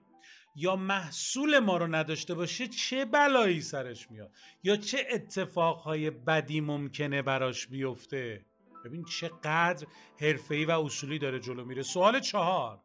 یا 0.57 0.77
محصول 0.77 1.59
ما 1.59 1.77
رو 1.77 1.87
نداشته 1.87 2.35
باشه 2.35 2.69
چه 2.69 3.05
بلایی 3.05 3.61
سرش 3.61 4.11
میاد؟ 4.11 4.33
یا 4.63 4.77
چه 4.77 5.07
اتفاقهای 5.11 6.11
بدی 6.11 6.61
ممکنه 6.61 7.23
براش 7.23 7.67
بیفته؟ 7.67 8.50
ببین 8.85 9.05
چقدر 9.05 9.87
حرفه‌ای 10.21 10.65
و 10.65 10.71
اصولی 10.71 11.19
داره 11.19 11.41
جلو 11.41 11.65
میره. 11.65 11.83
سوال 11.83 12.21
چهار. 12.21 12.81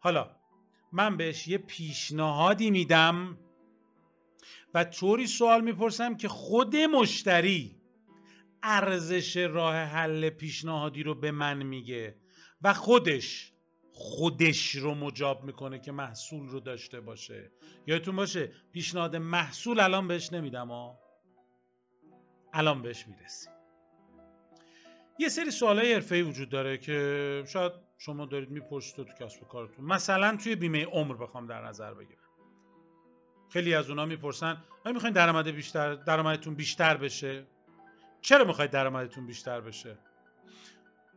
حالا 0.00 0.36
من 0.92 1.16
بهش 1.16 1.48
یه 1.48 1.58
پیشنهادی 1.58 2.70
میدم 2.70 3.38
و 4.74 4.84
طوری 4.84 5.26
سوال 5.26 5.60
می‌پرسم 5.64 6.16
که 6.16 6.28
خود 6.28 6.76
مشتری 6.76 7.80
ارزش 8.62 9.36
راه 9.36 9.76
حل 9.76 10.30
پیشنهادی 10.30 11.02
رو 11.02 11.14
به 11.14 11.30
من 11.30 11.62
میگه 11.62 12.16
و 12.62 12.74
خودش 12.74 13.52
خودش 13.92 14.74
رو 14.74 14.94
مجاب 14.94 15.44
می‌کنه 15.44 15.78
که 15.78 15.92
محصول 15.92 16.48
رو 16.48 16.60
داشته 16.60 17.00
باشه. 17.00 17.52
یادتون 17.86 18.16
باشه 18.16 18.52
پیشنهاد 18.72 19.16
محصول 19.16 19.80
الان 19.80 20.08
بهش 20.08 20.32
نمیدم 20.32 20.68
ها. 20.68 20.98
الان 22.52 22.82
بهش 22.82 23.06
می‌رسیم. 23.08 23.53
یه 25.18 25.28
سری 25.28 25.50
سوالای 25.50 25.94
حرفه‌ای 25.94 26.22
وجود 26.22 26.48
داره 26.48 26.78
که 26.78 27.44
شاید 27.46 27.72
شما 27.98 28.26
دارید 28.26 28.50
می‌پرسید 28.50 28.96
تو 29.06 29.24
کسب 29.24 29.42
و 29.42 29.46
کارتون. 29.46 29.84
مثلا 29.84 30.36
توی 30.36 30.56
بیمه 30.56 30.84
عمر 30.84 31.14
بخوام 31.14 31.46
در 31.46 31.64
نظر 31.64 31.94
بگیرم. 31.94 32.20
خیلی 33.50 33.74
از 33.74 33.90
اونا 33.90 34.06
می‌پرسن 34.06 34.64
آیا 34.84 34.94
می‌خواین 34.94 35.14
درآمد 35.14 35.48
بیشتر 35.48 35.94
درآمدتون 35.94 36.54
بیشتر 36.54 36.96
بشه؟ 36.96 37.46
چرا 38.20 38.44
می‌خواید 38.44 38.70
درآمدتون 38.70 39.26
بیشتر 39.26 39.60
بشه؟ 39.60 39.98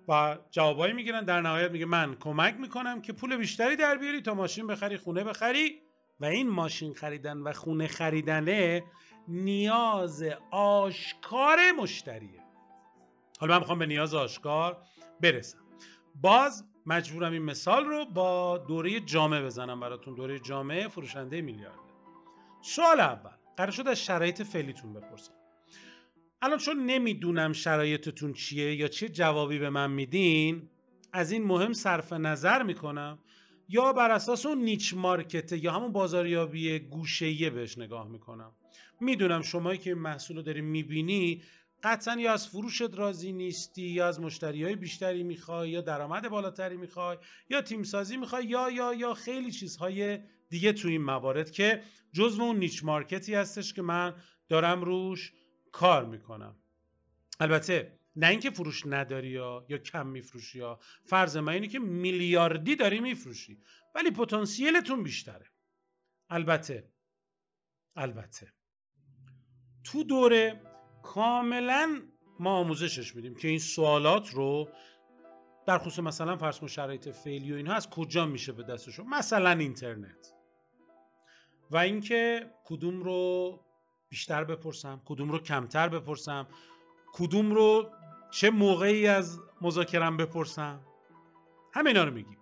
و 0.08 0.38
جوابایی 0.52 0.94
می‌گیرن 0.94 1.26
در 1.26 1.42
نهایت 1.42 1.72
میگه 1.72 1.86
من 1.86 2.16
کمک 2.16 2.56
می‌کنم 2.60 3.02
که 3.02 3.14
پول 3.14 3.38
بیشتری 3.38 3.76
در 3.76 3.98
بیاری 3.98 4.22
تا 4.22 4.34
ماشین 4.34 4.68
بخری 4.68 4.98
خونه 4.98 5.24
بخری. 5.24 5.82
و 6.20 6.26
این 6.26 6.50
ماشین 6.50 6.94
خریدن 6.94 7.38
و 7.38 7.54
خونه 7.54 7.88
خریدنه 7.88 8.84
نیاز 9.28 10.24
آشکار 10.52 11.58
مشتریه. 11.80 12.47
حالا 13.38 13.54
من 13.54 13.60
می‌خوام 13.60 13.80
به 13.80 13.86
نیاز 13.86 14.14
آشکار 14.14 14.78
برسم. 15.22 15.58
باز 16.22 16.66
مجبورم 16.86 17.32
این 17.32 17.42
مثال 17.42 17.86
رو 17.86 18.06
با 18.06 18.58
دوره 18.58 19.00
جامعه 19.00 19.42
بزنم 19.42 19.80
براتون. 19.80 20.16
دوره 20.16 20.40
جامعه 20.40 20.88
فروشنده 20.88 21.42
میلیارده 21.42 21.80
سوال 22.62 23.00
اول 23.00 23.32
قرار 23.58 23.72
شد 23.72 23.88
از 23.88 24.06
شرایط 24.06 24.42
فعلیتون 24.42 24.94
بپرسم. 24.94 25.34
الان 26.42 26.58
چون 26.58 26.86
نمی‌دونم 26.86 27.54
شرایطتون 27.54 28.34
چیه 28.34 28.76
یا 28.76 28.88
چه 28.88 29.10
جوابی 29.10 29.60
به 29.60 29.70
من 29.70 29.92
میدین 29.92 30.70
از 31.14 31.32
این 31.32 31.44
مهم 31.44 31.74
صرف 31.74 32.14
نظر 32.14 32.64
می‌کنم 32.64 33.20
یا 33.70 33.94
بر 33.94 34.12
اساس 34.12 34.46
اون 34.46 34.58
نیچ 34.58 34.94
مارکته 34.94 35.64
یا 35.64 35.72
همون 35.72 35.92
بازاریابی 35.92 36.80
گوشهیه 36.80 37.50
بهش 37.50 37.78
نگاه 37.78 38.08
می‌کنم. 38.08 38.52
می‌دونم 39.00 39.42
شمایی 39.42 39.80
که 39.80 39.96
محصول 39.96 40.38
رو 40.38 40.44
داری 40.44 40.62
می‌بینی 40.62 41.42
قطعا 41.84 42.20
یا 42.20 42.34
از 42.34 42.48
فروشت 42.48 42.98
راضی 42.98 43.32
نیستی 43.32 43.88
یا 43.88 44.08
از 44.08 44.20
مشتری 44.20 44.64
های 44.64 44.76
بیشتری 44.76 45.24
می‌خوای 45.24 45.70
یا 45.70 45.82
درآمد 45.82 46.30
بالاتری 46.30 46.78
می‌خوای 46.78 47.18
یا 47.50 47.62
تیم 47.62 47.84
سازی 47.84 48.18
می‌خوای 48.18 48.46
یا 48.46 48.70
یا 48.70 48.94
یا 48.94 49.14
خیلی 49.14 49.52
چیزهای 49.52 50.20
دیگه 50.50 50.74
تو 50.74 50.88
این 50.88 51.02
موارد 51.02 51.52
که 51.52 51.84
جزو 52.14 52.42
اون 52.42 52.58
نیچ 52.58 52.84
مارکتی 52.84 53.36
هستش 53.36 53.74
که 53.74 53.82
من 53.82 54.16
دارم 54.50 54.82
روش 54.82 55.34
کار 55.72 56.06
می‌کنم. 56.06 56.56
البته 57.40 58.00
نه 58.16 58.28
اینکه 58.28 58.50
فروش 58.50 58.84
نداری 58.86 59.30
یا 59.30 59.66
یا 59.70 59.78
کم 59.78 60.08
میفروشی 60.08 60.58
یا. 60.58 60.80
فرض 61.06 61.38
من 61.38 61.54
اینه 61.54 61.68
که 61.68 61.80
میلیاردی 61.80 62.76
داری 62.76 63.00
میفروشی 63.00 63.58
ولی 63.96 64.12
پتانسیلتون 64.12 65.04
بیشتره. 65.04 65.46
البته 66.30 66.92
البته. 67.96 68.54
تو 69.84 70.04
دوره 70.04 70.62
کاملا 71.14 72.02
ما 72.40 72.58
آموزشش 72.58 73.16
میدیم 73.16 73.36
که 73.36 73.48
این 73.48 73.60
سوالات 73.60 74.30
رو 74.30 74.70
در 75.68 75.78
خصوص 75.78 76.00
مثلا 76.00 76.38
فرض 76.38 76.60
کن 76.60 76.68
شرایط 76.68 77.10
فعلی 77.10 77.54
و 77.54 77.56
اینها 77.56 77.74
از 77.74 77.90
کجا 77.90 78.26
میشه 78.26 78.52
به 78.52 78.64
دستشون 78.64 79.08
مثلا 79.08 79.50
اینترنت. 79.50 80.34
و 81.72 81.78
اینکه 81.78 82.52
کدوم 82.66 83.04
رو 83.04 83.60
بیشتر 84.10 84.44
بپرسم 84.44 85.02
کدوم 85.06 85.32
رو 85.32 85.40
کمتر 85.40 85.90
بپرسم 85.90 86.48
کدوم 87.14 87.52
رو 87.52 87.92
چه 88.32 88.50
موقعی 88.50 89.08
از 89.08 89.40
مذاکرم 89.62 90.18
بپرسم؟ 90.18 90.82
همینا 91.74 92.04
رو 92.04 92.14
میگیم. 92.14 92.38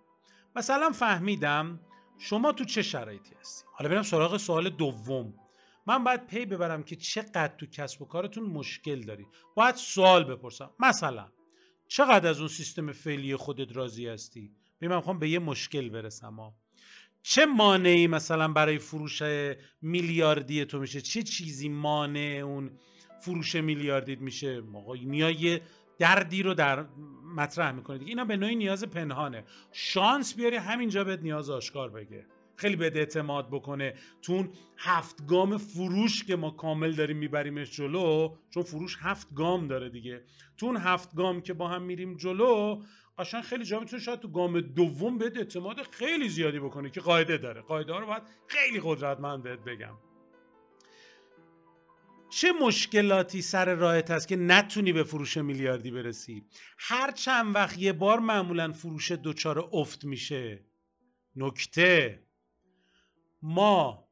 مثلا 0.55 0.89
فهمیدم 0.89 1.79
شما 2.17 2.51
تو 2.51 2.65
چه 2.65 2.81
شرایطی 2.81 3.35
هستی؟ 3.39 3.65
حالا 3.71 3.89
برم 3.89 4.03
سراغ 4.03 4.37
سوال 4.37 4.69
دوم. 4.69 5.33
من 5.87 6.03
باید 6.03 6.27
پی 6.27 6.45
ببرم 6.45 6.83
که 6.83 6.95
چقدر 6.95 7.51
تو 7.57 7.65
کسب 7.65 8.01
و 8.01 8.05
کارتون 8.05 8.43
مشکل 8.43 9.01
داری. 9.01 9.27
باید 9.55 9.75
سوال 9.75 10.23
بپرسم. 10.23 10.69
مثلا 10.79 11.27
چقدر 11.87 12.29
از 12.29 12.39
اون 12.39 12.47
سیستم 12.47 12.91
فعلی 12.91 13.35
خودت 13.35 13.77
راضی 13.77 14.07
هستی؟ 14.07 14.51
ببین 14.77 14.89
من 14.89 14.95
می‌خوام 14.95 15.19
به 15.19 15.29
یه 15.29 15.39
مشکل 15.39 15.89
برسم 15.89 16.33
ها. 16.33 16.53
چه 17.23 17.45
مانعی 17.45 18.07
مثلا 18.07 18.47
برای 18.47 18.77
فروش 18.77 19.21
میلیاردی 19.81 20.65
تو 20.65 20.79
میشه؟ 20.79 21.01
چه 21.01 21.23
چیزی 21.23 21.69
مانع 21.69 22.41
اون 22.45 22.71
فروش 23.21 23.55
میلیاردیت 23.55 24.21
میشه؟ 24.21 24.61
میای 25.05 25.61
دردی 25.99 26.43
رو 26.43 26.53
در 26.53 26.85
مطرح 27.35 27.71
می‌کنه 27.71 27.99
اینا 28.05 28.25
به 28.25 28.37
نوعی 28.37 28.55
نیاز 28.55 28.83
پنهانه. 28.83 29.43
شانس 29.71 30.35
بیاری 30.35 30.55
همینجا 30.55 31.03
بهت 31.03 31.19
نیاز 31.19 31.49
آشکار 31.49 31.89
بگه. 31.89 32.25
خیلی 32.55 32.75
بهت 32.75 32.95
اعتماد 32.95 33.49
بکنه. 33.49 33.93
تون 34.21 34.49
هفت 34.77 35.27
گام 35.27 35.57
فروش 35.57 36.23
که 36.23 36.35
ما 36.35 36.51
کامل 36.51 36.91
داریم 36.91 37.17
میبریمش 37.17 37.71
جلو 37.71 38.35
چون 38.49 38.63
فروش 38.63 38.97
هفت 39.01 39.33
گام 39.33 39.67
داره 39.67 39.89
دیگه. 39.89 40.23
تون 40.57 40.77
هفت 40.77 41.15
گام 41.15 41.41
که 41.41 41.53
با 41.53 41.67
هم 41.67 41.83
میریم 41.83 42.17
جلو 42.17 42.81
قشنگ 43.17 43.41
خیلی 43.41 43.65
جا 43.65 43.79
می‌تونه 43.79 44.01
شاید 44.01 44.19
تو 44.19 44.27
گام 44.27 44.61
دوم 44.61 45.17
بهت 45.17 45.37
اعتماد 45.37 45.81
خیلی 45.81 46.29
زیادی 46.29 46.59
بکنه 46.59 46.89
که 46.89 47.01
قاعده 47.01 47.37
داره. 47.37 47.61
قاعده 47.61 47.93
ها 47.93 47.99
رو 47.99 48.05
باید 48.07 48.23
خیلی 48.47 48.81
قدرتمند 48.83 49.43
بهت 49.43 49.59
بگم. 49.59 49.95
چه 52.29 52.51
مشکلاتی 52.61 53.41
سر 53.41 53.75
راهت 53.75 54.11
هست 54.11 54.27
که 54.27 54.35
نتونی 54.35 54.93
به 54.93 55.03
فروش 55.03 55.37
میلیاردی 55.37 55.91
برسی؟ 55.91 56.43
هر 56.77 57.11
چند 57.11 57.55
وقت 57.55 57.77
یه 57.77 57.93
بار 57.93 58.19
معمولا 58.19 58.71
فروش 58.71 59.11
دوچار 59.11 59.69
افت 59.73 60.05
میشه. 60.05 60.65
نکته. 61.35 62.24
ما 63.47 64.05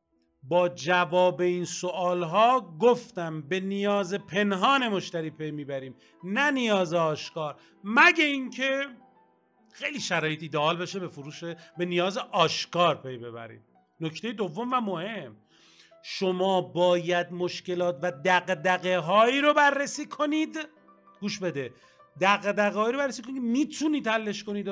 با 0.44 0.70
جواب 0.70 1.42
این 1.42 1.66
سوال 1.66 2.24
ها 2.24 2.76
گفتم 2.80 3.42
به 3.42 3.60
نیاز 3.60 4.14
پنهان 4.14 4.88
مشتری 4.88 5.30
پی 5.30 5.52
می‌بریم 5.52 5.96
نه 6.24 6.52
نیاز 6.52 6.94
آشکار. 6.94 7.56
مگه 7.84 8.24
اینکه 8.24 8.86
خیلی 9.72 10.00
شرایط 10.00 10.42
ایدئال 10.42 10.78
بشه 10.78 11.00
به 11.00 11.08
فروش 11.08 11.44
به 11.78 11.86
نیاز 11.86 12.18
آشکار 12.18 12.96
پی 12.96 13.18
ببریم. 13.18 13.64
نکته 14.02 14.32
دوم 14.32 14.74
و 14.74 14.80
مهم 14.82 15.36
شما 16.04 16.62
باید 16.62 17.32
مشکلات 17.32 18.00
و 18.02 18.12
دقدقه 18.12 18.98
هایی 18.98 19.42
رو 19.42 19.54
بررسی 19.54 20.06
کنید. 20.06 20.60
گوش 21.22 21.40
بده. 21.40 21.74
دقدقه 22.22 22.78
هایی 22.78 22.92
رو 22.94 23.00
بررسی 23.00 23.22
کنید. 23.22 23.42
می‌تونید 23.42 24.08
حلش 24.08 24.44
کنید 24.44 24.70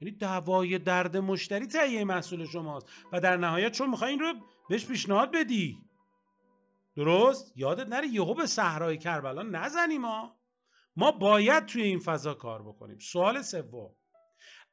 یعنی 0.00 0.16
دعوای 0.16 0.78
درد 0.78 1.16
مشتری 1.16 1.66
تهیه 1.66 2.04
محصول 2.04 2.46
شماست 2.46 2.86
و 3.12 3.20
در 3.20 3.36
نهایت 3.36 3.72
چون 3.72 3.90
می‌خوای 3.90 4.10
این 4.10 4.20
رو 4.20 4.34
بهش 4.68 4.86
پیشنهاد 4.86 5.32
بدی. 5.32 5.78
درست؟ 6.96 7.52
یادت 7.56 7.86
نره 7.88 8.08
یهو 8.08 8.34
به 8.34 8.46
صحرای 8.46 8.98
کربلا 8.98 9.42
نزنیم 9.42 10.00
ما 10.00 10.36
ما 10.96 11.12
باید 11.12 11.66
توی 11.66 11.82
این 11.82 11.98
فضا 11.98 12.34
کار 12.34 12.62
بکنیم. 12.62 12.98
سوال 12.98 13.42
سوم. 13.42 13.94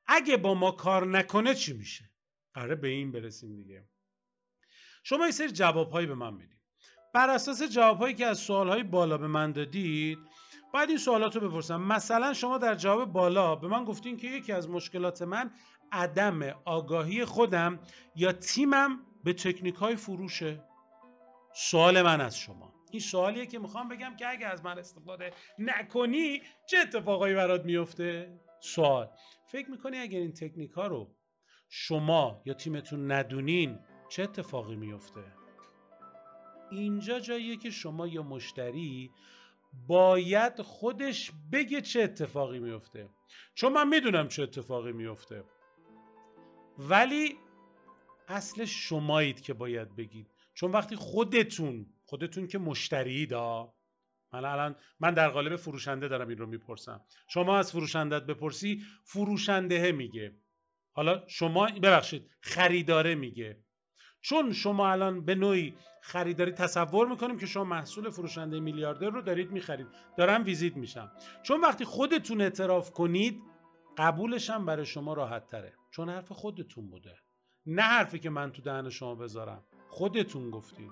اگه 0.08 0.38
با 0.38 0.54
ما 0.54 0.72
کار 0.72 1.08
نکنه 1.08 1.56
چی 1.56 1.74
میشه؟ 1.74 2.10
قراره 2.54 2.76
به 2.76 2.88
این 2.88 3.12
برسیم 3.12 3.56
دیگه. 3.56 3.88
شما 5.04 5.26
یه 5.26 5.32
سری 5.32 5.52
جوابهایی 5.52 6.08
به 6.08 6.16
من 6.16 6.34
می‌دید 6.34 6.62
بر 7.14 7.30
اساس 7.30 7.64
جوابهایی 7.64 8.16
که 8.16 8.26
از 8.26 8.40
سوالهای 8.40 8.84
بالا 8.84 9.18
به 9.18 9.28
من 9.28 9.52
دادید 9.52 10.18
باید 10.74 10.90
این 10.90 10.98
سوالات 10.98 11.36
رو 11.36 11.50
بپرسم. 11.50 11.82
مثلا 11.82 12.34
شما 12.34 12.58
در 12.58 12.76
جواب 12.76 13.12
بالا 13.12 13.56
به 13.56 13.68
من 13.68 13.86
گفتین 13.86 14.18
که 14.18 14.28
یکی 14.28 14.52
از 14.52 14.70
مشکلات 14.70 15.22
من 15.22 15.52
عدم 15.92 16.42
آگاهی 16.66 17.26
خودم 17.26 17.80
یا 18.16 18.32
تیمم 18.32 19.00
به 19.24 19.34
تکنیک 19.34 19.76
های 19.76 19.96
فروشه. 19.96 20.64
سوال 21.56 22.02
من 22.02 22.22
از 22.22 22.38
شما. 22.38 22.74
این 22.92 23.02
سوالیه 23.02 23.46
که 23.46 23.60
می‌خوام 23.60 23.90
بگم 23.90 24.16
که 24.16 24.30
اگه 24.30 24.48
از 24.48 24.66
من 24.66 24.80
استفاده 24.80 25.32
نکنی 25.60 26.42
چه 26.70 26.78
اتفاقایی 26.78 27.36
برات 27.36 27.66
میفته 27.66 28.40
سوال. 28.60 29.10
فکر 29.48 29.72
می‌کنی 29.72 29.98
اگر 29.98 30.20
این 30.20 30.34
تکنیک 30.34 30.72
ها 30.72 30.88
رو 30.88 31.16
شما 31.70 32.42
یا 32.46 32.54
تیمتون 32.54 33.12
ندونین 33.12 33.80
چه 34.10 34.24
اتفاقی 34.24 34.76
میفته 34.76 35.24
اینجا 36.72 37.20
جاییه 37.20 37.58
که 37.58 37.70
شما 37.70 38.08
یا 38.08 38.24
مشتری 38.24 39.12
باید 39.88 40.62
خودش 40.62 41.32
بگه 41.52 41.82
چه 41.82 42.02
اتفاقی 42.02 42.60
میفته. 42.60 43.10
چون 43.56 43.74
من 43.74 43.88
می‌دونم 43.88 44.28
چه 44.28 44.44
اتفاقی 44.44 44.92
میفته. 44.92 45.44
ولی 46.78 47.38
اصل 48.28 48.66
شمایید 48.66 49.42
که 49.42 49.54
باید 49.54 49.96
بگید. 49.96 50.28
چون 50.54 50.72
وقتی 50.72 50.96
خودتون 50.96 51.86
خودتون 52.06 52.48
که 52.48 52.58
مشتری 52.58 53.26
دا 53.26 53.74
من 54.34 54.46
الان 54.46 54.76
من 55.00 55.14
در 55.14 55.30
قالب 55.30 55.56
فروشنده 55.56 56.08
دارم 56.08 56.28
این 56.28 56.38
رو 56.38 56.46
می‌پرسم. 56.48 57.02
شما 57.28 57.58
از 57.58 57.72
فروشندت 57.72 58.24
بپرسی 58.24 58.84
فروشنده 59.04 59.92
میگه. 59.92 60.36
حالا 60.92 61.28
شما 61.28 61.66
ببخشید 61.66 62.30
خریداره 62.42 63.16
میگه. 63.16 63.63
چون 64.24 64.54
شما 64.54 64.92
الان 64.92 65.26
به 65.26 65.36
نوعی 65.36 65.76
خریداری 66.02 66.52
تصور 66.52 67.08
می‌کنیم 67.08 67.38
که 67.38 67.46
شما 67.46 67.64
محصول 67.64 68.10
فروشنده 68.10 68.60
میلیاردر 68.60 69.10
رو 69.10 69.22
دارید 69.22 69.52
می‌خرید. 69.52 69.88
دارم 70.18 70.44
ویزیت 70.44 70.78
میشم. 70.78 71.12
چون 71.44 71.62
وقتی 71.62 71.86
خودتون 71.86 72.42
اعتراف 72.42 72.92
کنید 72.92 73.42
قبولش 73.98 74.50
هم 74.50 74.66
برای 74.66 74.86
شما 74.86 75.14
راحت 75.14 75.48
تره. 75.48 75.74
چون 75.92 76.10
حرف 76.10 76.32
خودتون 76.32 76.90
بوده. 76.90 77.16
نه 77.66 77.82
حرفی 77.82 78.20
که 78.20 78.30
من 78.30 78.52
تو 78.52 78.62
دهن 78.62 78.90
شما 78.90 79.16
بذارم. 79.16 79.64
خودتون 79.90 80.50
گفتید. 80.50 80.92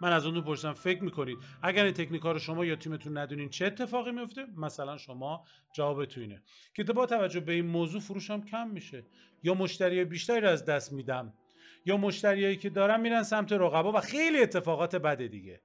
من 0.00 0.12
از 0.12 0.26
اون 0.26 0.40
پرسیدم 0.40 0.72
فکر 0.72 1.02
می‌کنید 1.02 1.38
اگر 1.62 1.84
این 1.84 1.94
تکنیک 1.94 2.22
رو 2.22 2.38
شما 2.38 2.64
یا 2.64 2.76
تیمتون 2.76 3.18
ندونین 3.18 3.48
چه 3.48 3.66
اتفاقی 3.66 4.12
میفته 4.12 4.46
مثلا 4.56 4.96
شما 4.96 5.44
جوابتون 5.74 6.22
اینه. 6.22 6.42
که 6.74 6.84
با 6.84 7.06
توجه 7.06 7.40
به 7.40 7.52
این 7.52 7.66
موضوع 7.66 8.00
فروشم 8.00 8.40
کم 8.44 8.68
میشه 8.68 9.06
یا 9.42 9.54
مشتری 9.54 10.04
بیشتری 10.04 10.46
از 10.46 10.64
دست 10.64 10.92
میدم. 10.92 11.32
یا 11.84 11.96
مشتریایی 11.96 12.56
که 12.56 12.70
دارم 12.70 13.00
میرن 13.00 13.22
سمت 13.22 13.52
رقبا 13.52 13.92
و 13.92 14.00
خیلی 14.00 14.38
اتفاقات 14.38 14.96
بده 14.96 15.28
دیگه. 15.28 15.60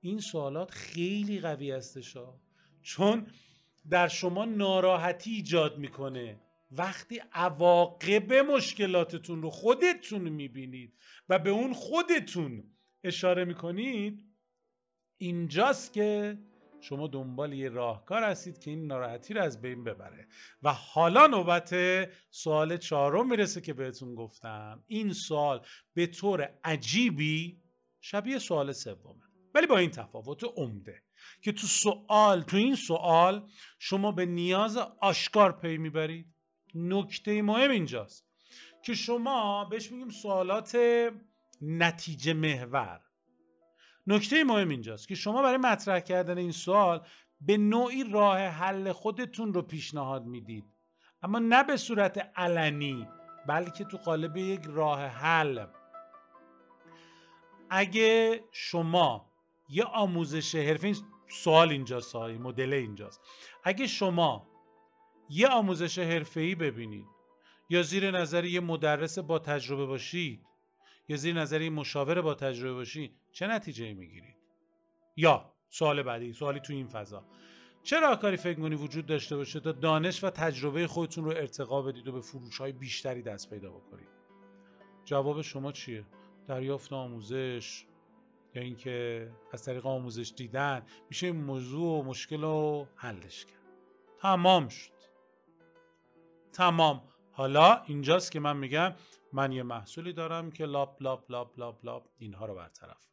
این 0.00 0.20
سوالات 0.20 0.70
خیلی 0.70 1.40
قوی 1.40 1.70
هستش 1.70 2.16
چون 2.82 3.26
در 3.90 4.08
شما 4.08 4.44
ناراحتی 4.44 5.30
ایجاد 5.30 5.78
می‌کنه. 5.78 6.40
وقتی 6.70 7.22
عواقب 7.32 8.32
مشکلاتتون 8.32 9.42
رو 9.42 9.50
خودتون 9.50 10.22
می‌بینید 10.22 10.94
و 11.28 11.38
به 11.38 11.50
اون 11.50 11.72
خودتون 11.72 12.64
اشاره 13.04 13.44
می‌کنید 13.44 14.24
اینجاست 15.18 15.92
که 15.92 16.38
شما 16.82 17.06
دنبال 17.06 17.52
یه 17.52 17.68
راهکار 17.68 18.22
هستید 18.24 18.58
که 18.58 18.70
این 18.70 18.86
ناراحتی 18.86 19.34
رو 19.34 19.42
از 19.42 19.62
بین 19.62 19.84
ببره. 19.84 20.26
و 20.62 20.72
حالا 20.72 21.26
نوبت 21.26 21.74
سوال 22.30 22.76
چهارم 22.76 23.30
می‌رسه 23.30 23.60
که 23.60 23.72
بهتون 23.72 24.14
گفتم. 24.14 24.84
این 24.86 25.12
سوال 25.12 25.66
به 25.94 26.06
طور 26.06 26.58
عجیبی 26.64 27.62
شبیه 28.00 28.38
سوال 28.38 28.72
سومه. 28.72 29.22
ولی 29.54 29.66
با 29.66 29.78
این 29.78 29.90
تفاوت 29.90 30.44
عمده 30.56 31.02
که 31.42 31.52
تو 31.52 31.66
سوال 31.66 32.42
تو 32.42 32.56
این 32.56 32.74
سوال 32.74 33.48
شما 33.78 34.12
به 34.12 34.26
نیاز 34.26 34.76
آشکار 35.00 35.52
پی 35.52 35.78
می‌برید. 35.78 36.26
نکته 36.74 37.42
مهم 37.42 37.70
اینجاست 37.70 38.26
که 38.84 38.94
شما 38.94 39.64
بهش 39.64 39.92
میگیم 39.92 40.10
سوالات 40.10 40.78
نتیجه 41.60 42.32
محور. 42.32 43.00
نکته 44.06 44.44
مهم 44.44 44.68
اینجاست 44.68 45.08
که 45.08 45.14
شما 45.14 45.42
برای 45.42 45.56
مطرح 45.56 46.00
کردن 46.00 46.38
این 46.38 46.52
سوال 46.52 47.06
به 47.40 47.56
نوعی 47.56 48.04
راه 48.04 48.38
حل 48.38 48.92
خودتون 48.92 49.54
رو 49.54 49.62
پیشنهاد 49.62 50.24
می‌دید. 50.24 50.64
اما 51.22 51.38
نه 51.38 51.62
به 51.62 51.76
صورت 51.76 52.32
علنی 52.36 53.08
بلکه 53.48 53.84
تو 53.84 53.96
قالب 53.96 54.36
یک 54.36 54.60
راه 54.66 55.06
حل. 55.06 55.66
اگه 57.70 58.40
شما 58.52 59.32
یه 59.68 59.84
آموزش 59.84 60.54
حرفه 60.54 60.86
این 60.86 60.96
سوال 61.28 61.70
اینجاست 61.70 62.16
مدل 62.16 62.72
اینجاست. 62.72 63.20
اگه 63.64 63.86
شما 63.86 64.48
یه 65.28 65.48
آموزش 65.48 65.98
حرفه‌ای 65.98 66.54
ببینید 66.54 67.06
یا 67.70 67.82
زیر 67.82 68.10
نظر 68.10 68.44
یه 68.44 68.60
مدرس 68.60 69.18
با 69.18 69.38
تجربه 69.38 69.86
باشید 69.86 70.46
یا 71.08 71.16
زیر 71.16 71.34
نظر 71.34 71.60
یه 71.60 71.70
مشاور 71.70 72.20
با 72.20 72.34
تجربه 72.34 72.74
باشید 72.74 73.16
چه 73.32 73.46
نتیجه 73.46 73.94
می‌گیرید؟ 73.94 74.36
یا 75.16 75.52
سوال 75.70 76.02
بعدی 76.02 76.32
سوالی 76.32 76.60
تو 76.60 76.72
این 76.72 76.86
فضا. 76.86 77.24
چه 77.82 78.00
راهکاری 78.00 78.36
فکر 78.36 78.60
کنی 78.60 78.74
وجود 78.74 79.06
داشته 79.06 79.36
باشه 79.36 79.60
تا 79.60 79.72
دانش 79.72 80.24
و 80.24 80.30
تجربه 80.30 80.86
خودتون 80.86 81.24
رو 81.24 81.30
ارتقا 81.30 81.82
بدید 81.82 82.08
و 82.08 82.12
به 82.12 82.20
فروش 82.20 82.58
های 82.58 82.72
بیشتری 82.72 83.22
دست 83.22 83.50
پیدا 83.50 83.70
بکنید؟ 83.70 84.08
جواب 85.04 85.42
شما 85.42 85.72
چیه؟ 85.72 86.04
دریافت 86.48 86.92
آموزش 86.92 87.84
یا 88.54 88.62
اینکه 88.62 89.28
از 89.52 89.64
طریق 89.64 89.86
آموزش 89.86 90.32
دیدن 90.36 90.82
میشه 91.08 91.26
این 91.26 91.36
موضوع 91.36 92.00
و 92.00 92.02
مشکل 92.02 92.40
رو 92.40 92.88
حلش 92.94 93.44
کرد؟ 93.44 93.62
تمام 94.18 94.68
شد. 94.68 94.92
تمام. 96.52 97.02
حالا 97.32 97.82
اینجاست 97.86 98.32
که 98.32 98.40
من 98.40 98.56
میگم 98.56 98.92
من 99.34 99.52
یه 99.52 99.62
محصولی 99.62 100.12
دارم 100.12 100.50
که 100.50 100.66
لاب 100.66 100.96
لاب 101.00 101.26
لاب 101.28 101.54
لاب 101.58 101.84
لاب 101.84 102.10
اینها 102.18 102.46
رو 102.46 102.54
برطرف 102.54 103.12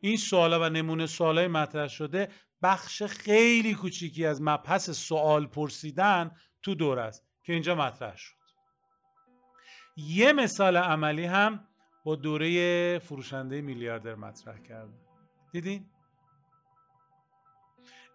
این 0.00 0.16
سوالا 0.16 0.60
و 0.60 0.68
نمونه 0.68 1.06
سوالای 1.06 1.48
مطرح 1.48 1.88
شده 1.88 2.28
بخش 2.62 3.02
خیلی 3.02 3.74
کوچیکی 3.74 4.26
از 4.26 4.42
مبحث 4.42 4.90
سوال 4.90 5.46
پرسیدن 5.46 6.36
تو 6.62 6.74
دور 6.74 6.98
است 6.98 7.24
که 7.42 7.52
اینجا 7.52 7.74
مطرح 7.74 8.16
شد. 8.16 8.34
یه 9.96 10.32
مثال 10.32 10.76
عملی 10.76 11.24
هم 11.24 11.68
با 12.04 12.16
دوره 12.16 12.98
فروشنده 12.98 13.60
میلیاردر 13.60 14.14
مطرح 14.14 14.58
کردم. 14.58 14.98
دیدین؟ 15.52 15.90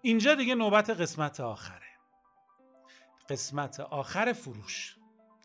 اینجا 0.01 0.35
دیگه 0.35 0.55
نوبت 0.55 0.89
قسمت 0.89 1.39
آخره. 1.39 1.87
قسمت 3.29 3.79
آخر 3.79 4.33
فروش. 4.33 4.95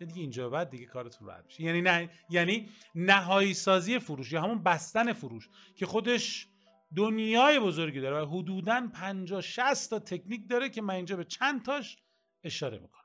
دیگه 0.05 0.21
اینجا 0.21 0.49
بعد 0.49 0.71
دیگه 0.71 0.87
کارتون 0.87 1.29
راحت 1.29 1.45
میشه. 1.45 1.63
یعنی 1.63 1.83
نه 1.83 2.11
یعنی 2.31 2.69
نهایی 2.95 3.55
سازی 3.55 3.99
فروش 3.99 4.33
یا 4.33 4.43
همون 4.43 4.63
بستن 4.63 5.13
فروش 5.13 5.49
که 5.77 5.87
خودش 5.87 6.49
دنیای 6.97 7.61
بزرگی 7.61 8.01
داره 8.01 8.25
و 8.25 8.39
حدودا 8.39 8.89
50 8.95 9.41
60 9.41 9.91
تا 9.91 9.99
تکنیک 9.99 10.49
داره 10.49 10.69
که 10.69 10.83
من 10.83 10.95
اینجا 10.95 11.17
به 11.17 11.25
چند 11.25 11.65
تاش 11.65 11.99
اشاره 12.45 12.79
می‌کنم. 12.79 13.03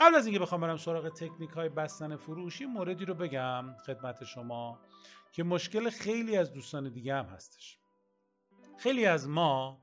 قبل 0.00 0.14
از 0.14 0.26
اینکه 0.26 0.40
بخوام 0.40 0.60
برم 0.60 0.76
سراغ 0.76 1.08
تکنیک 1.08 1.50
های 1.50 1.68
بستن 1.68 2.16
فروش 2.16 2.60
این 2.60 2.70
موردی 2.70 3.04
رو 3.04 3.14
بگم 3.14 3.74
خدمت 3.86 4.24
شما 4.24 4.80
که 5.32 5.42
مشکل 5.42 5.90
خیلی 5.90 6.36
از 6.36 6.52
دوستان 6.52 6.92
دیگه 6.92 7.14
هم 7.14 7.24
هستش. 7.24 7.78
خیلی 8.78 9.06
از 9.06 9.28
ما 9.28 9.82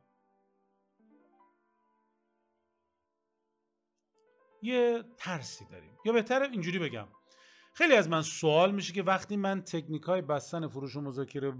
یه 4.67 5.03
ترسی 5.17 5.65
داریم. 5.71 5.91
یا 6.05 6.13
بهتر 6.13 6.41
اینجوری 6.41 6.79
بگم. 6.79 7.07
خیلی 7.73 7.95
از 7.95 8.09
من 8.09 8.21
سوال 8.21 8.71
میشه 8.71 8.93
که 8.93 9.03
وقتی 9.03 9.37
من 9.37 9.61
تکنیک 9.61 10.03
های 10.03 10.21
بستن 10.21 10.67
فروش 10.67 10.95
و 10.95 11.01
مذاکره 11.01 11.53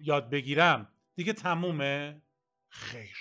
یاد 0.00 0.30
بگیرم 0.30 0.88
دیگه 1.14 1.32
تمومه؟ 1.32 2.22
خیر. 2.68 3.16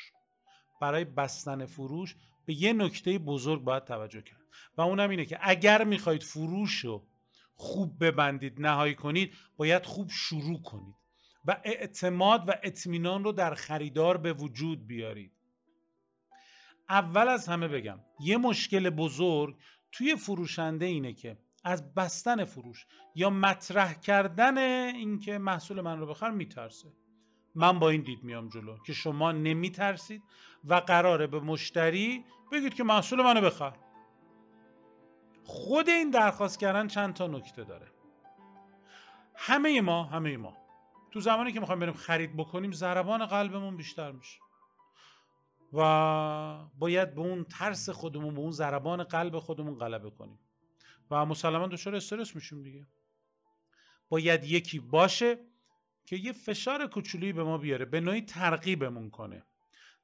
برای 0.81 1.05
بستن 1.05 1.65
فروش 1.65 2.15
به 2.45 2.53
یه 2.53 2.73
نکته 2.73 3.19
بزرگ 3.19 3.63
باید 3.63 3.83
توجه 3.83 4.21
کرد. 4.21 4.41
و 4.77 4.81
اونم 4.81 5.09
اینه 5.09 5.25
که 5.25 5.37
اگر 5.41 5.83
می‌خواید 5.83 6.23
فروش 6.23 6.75
رو 6.85 7.07
خوب 7.55 8.05
ببندید 8.05 8.61
نهایی 8.61 8.95
کنید 8.95 9.33
باید 9.57 9.85
خوب 9.85 10.09
شروع 10.09 10.61
کنید. 10.61 10.95
و 11.45 11.61
اعتماد 11.63 12.49
و 12.49 12.53
اطمینان 12.63 13.23
رو 13.23 13.31
در 13.31 13.55
خریدار 13.55 14.17
به 14.17 14.33
وجود 14.33 14.87
بیارید. 14.87 15.33
اول 16.91 17.27
از 17.27 17.47
همه 17.47 17.67
بگم 17.67 17.99
یه 18.19 18.37
مشکل 18.37 18.89
بزرگ 18.89 19.55
توی 19.91 20.15
فروشنده 20.15 20.85
اینه 20.85 21.13
که 21.13 21.37
از 21.63 21.93
بستن 21.93 22.45
فروش 22.45 22.85
یا 23.15 23.29
مطرح 23.29 23.93
کردن 23.93 24.57
اینکه 24.95 25.37
محصول 25.37 25.81
من 25.81 25.99
رو 25.99 26.07
بخر 26.07 26.31
میترسه. 26.31 26.87
من 27.55 27.79
با 27.79 27.89
این 27.89 28.01
دید 28.01 28.23
میام 28.23 28.49
جلو 28.49 28.77
که 28.85 28.93
شما 28.93 29.31
نمیترسید 29.31 30.23
و 30.63 30.75
قراره 30.75 31.27
به 31.27 31.39
مشتری 31.39 32.25
بگید 32.51 32.73
که 32.73 32.83
محصول 32.83 33.21
منو 33.21 33.41
بخر. 33.41 33.73
خود 35.43 35.89
این 35.89 36.09
درخواست 36.09 36.59
کردن 36.59 36.87
چند 36.87 37.13
تا 37.13 37.27
نکته 37.27 37.63
داره. 37.63 37.87
همه 39.35 39.81
ما 39.81 40.03
همه 40.03 40.37
ما 40.37 40.57
تو 41.11 41.19
زمانی 41.19 41.51
که 41.51 41.59
می‌خوایم 41.59 41.79
بریم 41.79 41.93
خرید 41.93 42.37
بکنیم 42.37 42.71
ضربان 42.71 43.25
قلبمون 43.25 43.77
بیشتر 43.77 44.11
میشه. 44.11 44.39
و 45.73 46.65
باید 46.79 47.15
به 47.15 47.21
اون 47.21 47.43
ترس 47.43 47.89
خودمون 47.89 48.33
به 48.33 48.39
اون 48.39 48.51
ضربان 48.51 49.03
قلب 49.03 49.39
خودمون 49.39 49.75
غلبه 49.75 50.09
کنیم. 50.09 50.39
و 51.11 51.25
مسلما 51.25 51.67
دچار 51.67 51.95
استرس 51.95 52.35
میشیم 52.35 52.63
دیگه. 52.63 52.87
باید 54.09 54.43
یکی 54.43 54.79
باشه 54.79 55.37
که 56.05 56.15
یه 56.15 56.31
فشار 56.31 56.87
کوچولی 56.87 57.33
به 57.33 57.43
ما 57.43 57.57
بیاره 57.57 57.85
به 57.85 58.01
نوعی 58.01 58.21
ترغیبمون 58.21 59.09
کنه. 59.09 59.43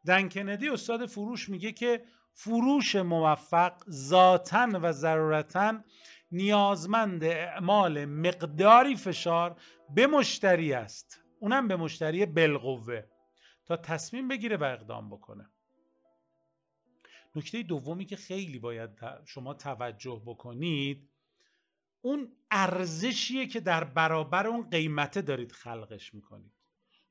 دن 0.06 0.30
کندی 0.30 0.70
استاد 0.70 1.06
فروش 1.06 1.50
میگه 1.50 1.72
که 1.72 2.04
فروش 2.34 2.96
موفق 2.96 3.74
ذاتا 3.90 4.70
و 4.74 4.92
ضرورتا 4.92 5.84
نیازمند 6.32 7.24
اعمال 7.24 8.06
مقداری 8.06 8.96
فشار 8.96 9.62
به 9.96 10.08
مشتری 10.08 10.74
است. 10.74 11.22
اونم 11.40 11.68
به 11.68 11.76
مشتری 11.76 12.26
بالقوه. 12.26 13.04
تا 13.66 13.78
تصمیم 13.78 14.28
بگیره 14.28 14.58
و 14.58 14.64
اقدام 14.64 15.10
بکنه. 15.10 15.50
نکته 17.38 17.64
دومی 17.64 18.06
که 18.06 18.16
خیلی 18.16 18.60
باید 18.60 18.90
شما 19.26 19.54
توجه 19.54 20.22
بکنید 20.26 21.10
اون 22.02 22.32
ارزشیه 22.52 23.48
که 23.48 23.60
در 23.60 23.84
برابر 23.84 24.48
اون 24.48 24.70
قیمته 24.70 25.22
دارید 25.22 25.52
خلقش 25.52 26.14
می‌کنید. 26.14 26.52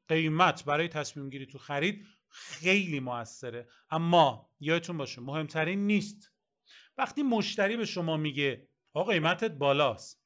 قیمت 0.09 0.65
برای 0.65 0.89
تصمیم 0.89 1.31
گیری 1.31 1.47
تو 1.47 1.59
خرید 1.59 2.07
خیلی 2.29 3.01
موثره. 3.01 3.69
اما 3.91 4.51
یادتون 4.61 4.97
باشه 4.97 5.21
مهمترین 5.21 5.87
نیست. 5.87 6.33
وقتی 6.99 7.23
مشتری 7.23 7.77
به 7.77 7.85
شما 7.85 8.17
میگه 8.17 8.69
آقا 8.93 9.13
قیمتت 9.13 9.51
بالاست. 9.51 10.23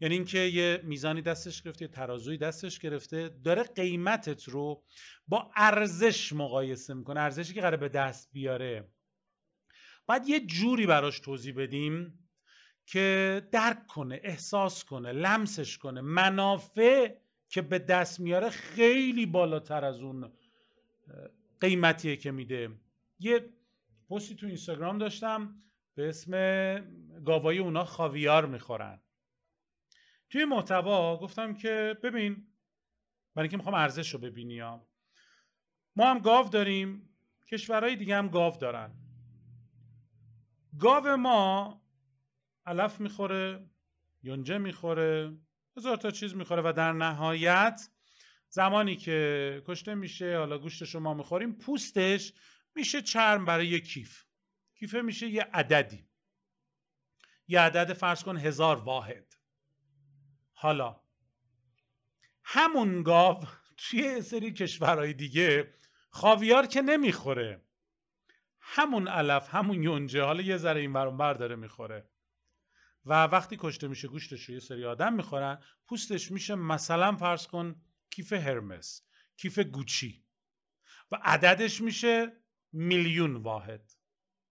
یعنی 0.00 0.14
اینکه 0.14 0.38
یه 0.38 0.80
میزانی 0.84 1.22
دستش 1.22 1.62
گرفته 1.62 1.84
یه 1.84 1.88
ترازوی 1.88 2.38
دستش 2.38 2.78
گرفته 2.78 3.28
داره 3.44 3.62
قیمتت 3.62 4.44
رو 4.44 4.84
با 5.28 5.50
ارزش 5.56 6.32
مقایسه 6.32 6.94
می‌کنه. 6.94 7.20
ارزشی 7.20 7.54
که 7.54 7.60
قراره 7.60 7.76
به 7.76 7.88
دست 7.88 8.28
بیاره. 8.32 8.88
باید 10.12 10.28
یه 10.28 10.40
جوری 10.40 10.86
براش 10.86 11.20
توضیح 11.20 11.54
بدیم 11.56 12.18
که 12.86 13.48
درک 13.52 13.86
کنه 13.86 14.20
احساس 14.22 14.84
کنه 14.84 15.12
لمسش 15.12 15.78
کنه. 15.78 16.00
منافع 16.00 17.14
که 17.48 17.62
به 17.62 17.78
دست 17.78 18.20
میاره 18.20 18.50
خیلی 18.50 19.26
بالاتر 19.26 19.84
از 19.84 20.00
اون 20.00 20.32
قیمتیه 21.60 22.16
که 22.16 22.30
میده. 22.30 22.70
یه 23.18 23.48
پستی 24.10 24.34
تو 24.34 24.46
اینستاگرام 24.46 24.98
داشتم 24.98 25.62
به 25.94 26.08
اسم 26.08 26.32
گاوای 27.24 27.58
اونا 27.58 27.84
خاویار 27.84 28.46
می‌خورن. 28.46 29.00
توی 30.30 30.44
محتوا 30.44 31.16
گفتم 31.16 31.54
که 31.54 31.98
ببین 32.02 32.46
برای 33.34 33.44
اینکه 33.44 33.56
می‌خوام 33.56 33.74
ارزش 33.74 34.14
رو 34.14 34.18
ببینی 34.18 34.58
ها. 34.58 34.86
ما 35.96 36.10
هم 36.10 36.18
گاو 36.18 36.48
داریم 36.48 37.08
کشورهای 37.52 37.96
دیگه 37.96 38.16
هم 38.16 38.28
گاو 38.28 38.56
دارن. 38.56 39.01
گاو 40.78 41.16
ما 41.16 41.82
علف 42.66 43.00
می‌خوره 43.00 43.70
یونجه 44.22 44.58
می‌خوره 44.58 45.36
هزار 45.76 45.96
تا 45.96 46.10
چیز 46.10 46.34
می‌خوره 46.34 46.62
و 46.62 46.72
در 46.72 46.92
نهایت 46.92 47.88
زمانی 48.48 48.96
که 48.96 49.62
کشته 49.66 49.94
میشه 49.94 50.38
حالا 50.38 50.58
گوشتش 50.58 50.94
رو 50.94 51.00
ما 51.00 51.14
می‌خوریم 51.14 51.52
پوستش 51.52 52.32
میشه 52.74 53.02
چرم 53.02 53.44
برای 53.44 53.66
یه 53.66 53.80
کیف. 53.80 54.24
کیفه 54.74 55.00
میشه 55.00 55.28
یه 55.28 55.42
عددی. 55.42 56.08
یه 57.48 57.60
عدد 57.60 57.92
فرض 57.92 58.22
کن 58.22 58.36
هزار 58.36 58.76
واحد. 58.76 59.34
حالا 60.52 61.00
همون 62.44 63.02
گاو 63.02 63.44
توی 63.78 64.22
سری 64.22 64.52
کشورهای 64.52 65.12
دیگه 65.12 65.74
خاویار 66.10 66.66
که 66.66 66.82
نمی‌خوره. 66.82 67.61
همون 68.64 69.08
علف 69.08 69.54
همون 69.54 69.82
یونجه 69.82 70.22
حالا 70.22 70.42
یه 70.42 70.56
ذره 70.56 70.80
این 70.80 70.92
بر 70.92 71.34
داره 71.34 71.56
می‌خوره. 71.56 72.08
و 73.04 73.24
وقتی 73.24 73.56
کشته 73.60 73.88
میشه 73.88 74.08
گوشتش 74.08 74.44
رو 74.44 74.54
یه 74.54 74.60
سری 74.60 74.84
آدم 74.84 75.12
می‌خورن 75.12 75.62
پوستش 75.86 76.30
میشه 76.30 76.54
مثلا 76.54 77.16
فرض 77.16 77.46
کن 77.46 77.82
کیف 78.10 78.32
هرمس 78.32 79.02
کیف 79.36 79.58
گوچی. 79.58 80.24
و 81.12 81.18
عددش 81.22 81.80
میشه 81.80 82.32
میلیون 82.72 83.36
واحد. 83.36 83.92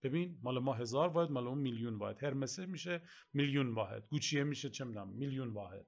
ببین 0.02 0.38
مال 0.42 0.58
ما 0.58 0.72
هزار 0.72 1.08
واحد 1.08 1.30
مال 1.30 1.46
اون 1.46 1.58
میلیون 1.58 1.94
واحد. 1.94 2.24
هرمسه 2.24 2.66
میشه 2.66 3.02
میلیون 3.32 3.74
واحد. 3.74 4.06
گوچیه 4.06 4.44
میشه 4.44 4.70
چه 4.70 4.84
می‌دونم 4.84 5.08
میلیون 5.08 5.48
واحد. 5.48 5.86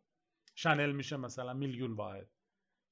شنل 0.55 0.93
میشه 0.93 1.17
مثلا 1.17 1.55
میلیون 1.55 1.93
واحد. 1.93 2.31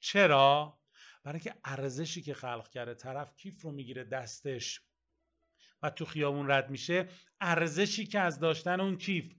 چرا؟ 0.01 0.79
برای 1.25 1.35
اینکه 1.35 1.55
ارزشی 1.65 2.23
که 2.23 2.35
خلق 2.35 2.69
کرده 2.69 2.95
طرف 2.95 3.37
کیف 3.37 3.63
رو 3.63 3.73
می‌گیره 3.73 4.05
دستش 4.05 4.81
و 5.83 5.91
تو 5.91 6.05
خیابون 6.05 6.51
رد 6.51 6.71
میشه 6.71 7.09
ارزشی 7.41 8.07
که 8.07 8.21
از 8.21 8.41
داشتن 8.41 8.81
اون 8.81 8.97
کیف 8.97 9.33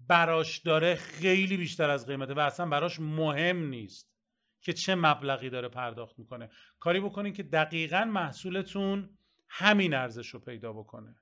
براش 0.00 0.58
داره 0.58 0.94
خیلی 0.94 1.56
بیشتر 1.56 1.90
از 1.90 2.06
قیمته 2.06 2.34
و 2.34 2.38
اصلا 2.38 2.66
براش 2.66 3.00
مهم 3.00 3.68
نیست 3.68 4.12
که 4.60 4.72
چه 4.72 4.94
مبلغی 4.94 5.50
داره 5.50 5.68
پرداخت 5.68 6.18
می‌کنه. 6.18 6.50
کاری 6.78 7.00
بکنین 7.00 7.32
که 7.32 7.42
دقیقا 7.42 8.04
محصولتون 8.04 9.18
همین 9.48 9.94
ارزش 9.94 10.28
رو 10.28 10.40
پیدا 10.40 10.72
بکنه. 10.72 11.16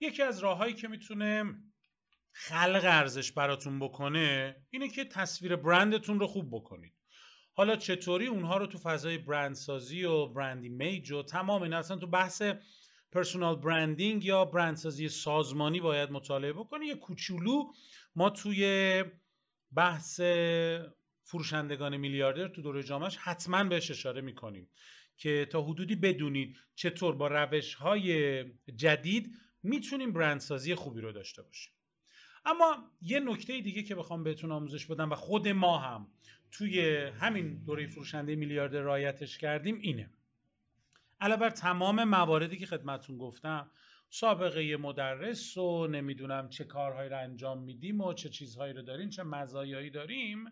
یکی 0.00 0.22
از 0.22 0.38
راههایی 0.38 0.74
که 0.74 0.88
می‌تونه 0.88 1.54
خلق 2.32 2.82
ارزش 2.84 3.32
براتون 3.32 3.78
بکنه 3.78 4.56
اینه 4.70 4.88
که 4.88 5.04
تصویر 5.04 5.56
برندتون 5.56 6.20
رو 6.20 6.26
خوب 6.26 6.48
بکنید. 6.50 6.94
حالا 7.52 7.76
چطوری 7.76 8.26
اونها 8.26 8.56
رو 8.56 8.66
تو 8.66 8.78
فضای 8.78 9.18
برندسازی 9.18 10.04
و 10.04 10.26
برندی 10.26 10.68
میج 10.68 11.12
و 11.12 11.22
تمام 11.22 11.62
اینا 11.62 11.78
اصلا 11.78 11.96
تو 11.96 12.06
بحث 12.06 12.42
پرسونال 13.16 13.56
برندینگ 13.56 14.24
یا 14.24 14.44
برندسازی 14.44 15.08
سازمانی 15.08 15.80
باید 15.80 16.10
مطالعه 16.10 16.52
بکنید 16.52 16.88
یه 16.88 16.94
کوچولو 16.94 17.72
ما 18.16 18.30
توی 18.30 19.04
بحث 19.72 20.20
فروشندگان 21.22 21.96
میلیاردر 21.96 22.48
تو 22.48 22.62
دوره 22.62 22.82
جامعش 22.82 23.16
حتما 23.16 23.64
بهش 23.64 23.90
اشاره 23.90 24.20
می‌کنیم 24.20 24.68
که 25.16 25.48
تا 25.50 25.62
حدودی 25.62 25.96
بدونید 25.96 26.56
چطور 26.74 27.14
با 27.14 27.28
روش 27.28 27.74
های 27.74 28.44
جدید 28.76 29.30
می‌تونیم 29.62 30.12
برندسازی 30.12 30.74
خوبی 30.74 31.00
رو 31.00 31.12
داشته 31.12 31.42
باشیم. 31.42 31.72
اما 32.44 32.90
یه 33.00 33.20
نکته 33.20 33.60
دیگه 33.60 33.82
که 33.82 33.94
بخوام 33.94 34.24
بهتون 34.24 34.52
آموزش 34.52 34.86
بدم 34.86 35.10
و 35.10 35.14
خود 35.14 35.48
ما 35.48 35.78
هم 35.78 36.06
توی 36.50 36.96
همین 37.20 37.64
دوره 37.64 37.86
فروشنده 37.86 38.36
میلیاردر 38.36 38.80
رایتش 38.80 39.38
کردیم 39.38 39.78
اینه. 39.82 40.10
علاوه 41.20 41.40
بر 41.40 41.50
تمام 41.50 42.04
مواردی 42.04 42.56
که 42.56 42.66
خدمتون 42.66 43.18
گفتم 43.18 43.70
سابقه 44.10 44.76
مدرس 44.76 45.56
و 45.56 45.86
نمی‌دونم 45.86 46.48
چه 46.48 46.64
کارهایی 46.64 47.10
رو 47.10 47.18
انجام 47.18 47.62
میدیم 47.62 48.00
و 48.00 48.14
چه 48.14 48.28
چیزهایی 48.28 48.72
رو 48.72 48.82
داریم 48.82 49.10
چه 49.10 49.22
مزایایی 49.22 49.90
داریم. 49.90 50.44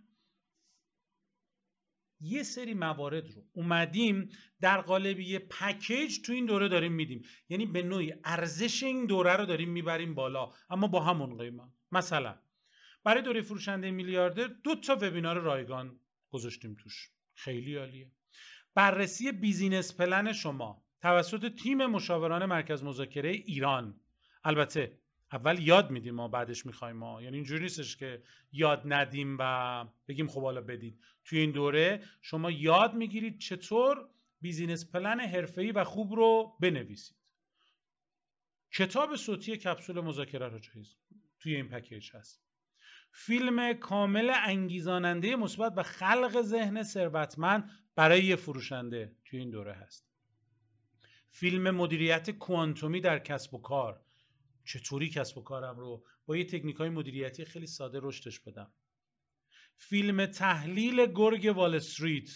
یه 2.20 2.42
سری 2.42 2.74
موارد 2.74 3.30
رو 3.30 3.44
اومدیم 3.52 4.28
در 4.60 4.80
قالب 4.80 5.20
یه 5.20 5.38
پکیج 5.38 6.20
تو 6.26 6.32
این 6.32 6.46
دوره 6.46 6.68
داریم 6.68 6.92
میدیم. 6.92 7.22
یعنی 7.48 7.66
به 7.66 7.82
نوعی 7.82 8.14
ارزش 8.24 8.82
این 8.82 9.06
دوره 9.06 9.36
رو 9.36 9.46
داریم 9.46 9.70
می‌بریم 9.70 10.14
بالا 10.14 10.52
اما 10.70 10.86
با 10.86 11.00
همون 11.00 11.38
قیمت. 11.38 11.68
مثلا 11.92 12.38
برای 13.04 13.22
دوره 13.22 13.42
فروشنده 13.42 13.90
میلیاردر 13.90 14.46
دو 14.46 14.74
تا 14.74 14.98
وبینار 15.00 15.38
رایگان 15.38 16.00
گذاشتیم 16.30 16.76
توش. 16.82 17.10
خیلی 17.34 17.76
عالیه. 17.76 18.10
بررسی 18.74 19.32
business 19.32 19.96
plan 19.96 20.32
شما 20.32 20.84
توسط 21.00 21.54
تیم 21.54 21.86
مشاوران 21.86 22.46
مرکز 22.46 22.82
مذاکره 22.82 23.30
ایران. 23.30 24.00
البته 24.44 24.98
اول 25.32 25.58
یاد 25.58 25.90
میدیم 25.90 26.14
ما 26.14 26.28
بعدش 26.28 26.66
می‌خوایم 26.66 26.96
ما. 26.96 27.22
یعنی 27.22 27.36
اینجوری 27.36 27.62
نیستش 27.62 27.96
که 27.96 28.22
یاد 28.52 28.82
ندیم 28.84 29.36
و 29.40 29.84
بگیم 30.08 30.28
خب 30.28 30.42
حالا 30.42 30.60
بدید. 30.60 31.00
توی 31.24 31.38
این 31.38 31.50
دوره 31.50 32.02
شما 32.22 32.50
یاد 32.50 32.94
می‌گیرید 32.94 33.38
چطور 33.38 34.08
business 34.40 34.90
plan 34.90 35.20
حرفه‌ای 35.20 35.72
و 35.72 35.84
خوب 35.84 36.12
رو 36.12 36.56
بنویسید. 36.60 37.16
کتاب 38.72 39.16
صوتی 39.16 39.56
کپسول 39.56 40.00
مذاکره 40.00 40.48
رو 40.48 40.58
جایز 40.58 40.96
توی 41.38 41.56
این 41.56 41.68
پکیج 41.68 42.10
هست. 42.14 42.44
فیلم 43.12 43.72
کامل 43.72 44.32
انگیزاننده 44.34 45.36
مثبت 45.36 45.72
و 45.76 45.82
خلق 45.82 46.42
ذهن 46.42 46.82
ثروتمند 46.82 47.70
برای 47.96 48.24
یه 48.24 48.36
فروشنده 48.36 49.16
توی 49.24 49.38
این 49.38 49.50
دوره 49.50 49.74
هست. 49.74 50.06
فیلم 51.30 51.70
مدیریت 51.70 52.30
کوانتومی 52.30 53.00
در 53.00 53.18
کسب 53.18 53.54
و 53.54 53.58
کار. 53.58 54.04
چطوری 54.64 55.08
کسب 55.08 55.38
و 55.38 55.42
کارم 55.42 55.78
رو؟ 55.78 56.04
با 56.26 56.36
یه 56.36 56.44
تکنیک 56.44 56.76
های 56.76 56.88
مدیریتی 56.88 57.44
خیلی 57.44 57.66
ساده 57.66 57.98
رشدش 58.02 58.40
بدم. 58.40 58.72
فیلم 59.76 60.26
تحلیل 60.26 61.06
گرگ 61.06 61.52
وال 61.56 61.74
استریت 61.74 62.30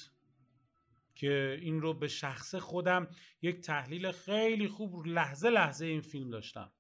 که 1.14 1.58
این 1.62 1.80
رو 1.80 1.94
به 1.94 2.08
شخص 2.08 2.54
خودم 2.54 3.08
یک 3.42 3.60
تحلیل 3.60 4.12
خیلی 4.12 4.68
خوب 4.68 5.06
لحظه 5.06 5.50
لحظه 5.50 5.86
این 5.86 6.00
فیلم 6.00 6.30
داشتم. 6.30 6.72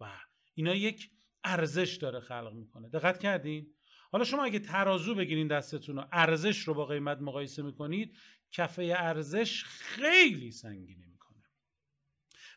و 0.00 0.20
اینا 0.54 0.74
یک 0.74 1.10
ارزش 1.44 1.96
داره 1.96 2.20
خلق 2.20 2.52
می‌کنه. 2.52 2.88
دقت 2.88 3.18
کردین؟ 3.18 3.74
حالا 4.12 4.24
شما 4.24 4.44
اگه 4.44 4.58
ترازو 4.58 5.14
بگیرین 5.14 5.48
دستتون 5.48 5.98
و 5.98 6.04
ارزش 6.12 6.58
رو 6.58 6.74
با 6.74 6.86
قیمت 6.86 7.18
مقایسه 7.18 7.62
می‌کنید 7.62 8.16
کفه 8.50 8.82
ارزش 8.98 9.64
خیلی 9.64 10.52
سنگینه 10.52 11.06
می‌کنه. 11.06 11.42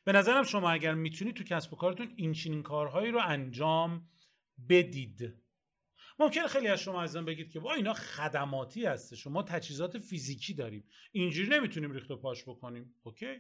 به 0.04 0.12
نظرم 0.12 0.44
شما 0.44 0.72
اگر 0.72 0.94
می‌تونید 0.94 1.36
تو 1.36 1.44
کسب 1.44 1.74
و 1.74 1.76
کارتون 1.76 2.14
این 2.16 2.34
چنین 2.34 2.64
کارهایی 2.64 3.12
رو 3.12 3.20
انجام 3.24 4.10
بدید. 4.70 5.34
ممکنه 6.20 6.48
خیلی 6.48 6.68
از 6.68 6.82
شما 6.82 7.04
ازم 7.04 7.26
بگید 7.26 7.52
که 7.52 7.60
با 7.60 7.74
اینا 7.74 7.94
خدماتی 7.94 8.86
هسته 8.86 9.16
شما 9.16 9.44
تجهیزات 9.44 9.98
فیزیکی 9.98 10.54
داریم. 10.54 10.88
اینجوری 11.12 11.50
نمی‌تونیم 11.50 11.92
ریخت 11.92 12.12
و 12.12 12.18
پاش 12.18 12.44
بکنیم. 12.44 12.96
اوکی؟ 13.04 13.36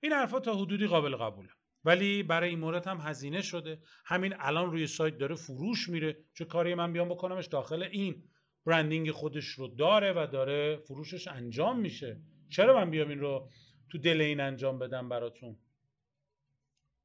این 0.00 0.12
حرفا 0.12 0.40
تا 0.40 0.54
حدودی 0.54 0.86
قابل 0.86 1.16
قبوله. 1.16 1.50
ولی 1.84 2.22
برای 2.22 2.50
این 2.50 2.58
مورد 2.58 2.86
هم 2.86 3.00
هزینه 3.00 3.42
شده. 3.42 3.82
همین 4.04 4.34
الان 4.38 4.70
روی 4.70 4.86
سایت 4.86 5.18
داره 5.18 5.34
فروش 5.34 5.88
میره. 5.88 6.24
چه 6.34 6.44
کاری 6.44 6.74
من 6.74 6.92
بیام 6.92 7.08
بکنمش؟ 7.08 7.46
داخل 7.46 7.82
این 7.82 8.24
برندینگ 8.66 9.10
خودش 9.10 9.44
رو 9.44 9.68
داره 9.68 10.12
و 10.12 10.26
داره 10.32 10.76
فروشش 10.76 11.28
انجام 11.28 11.80
میشه. 11.80 12.20
چرا 12.48 12.74
من 12.74 12.90
بیام 12.90 13.08
این 13.08 13.20
رو 13.20 13.48
تو 13.90 13.98
دل 13.98 14.20
این 14.20 14.40
انجام 14.40 14.78
بدم 14.78 15.08
براتون؟ 15.08 15.58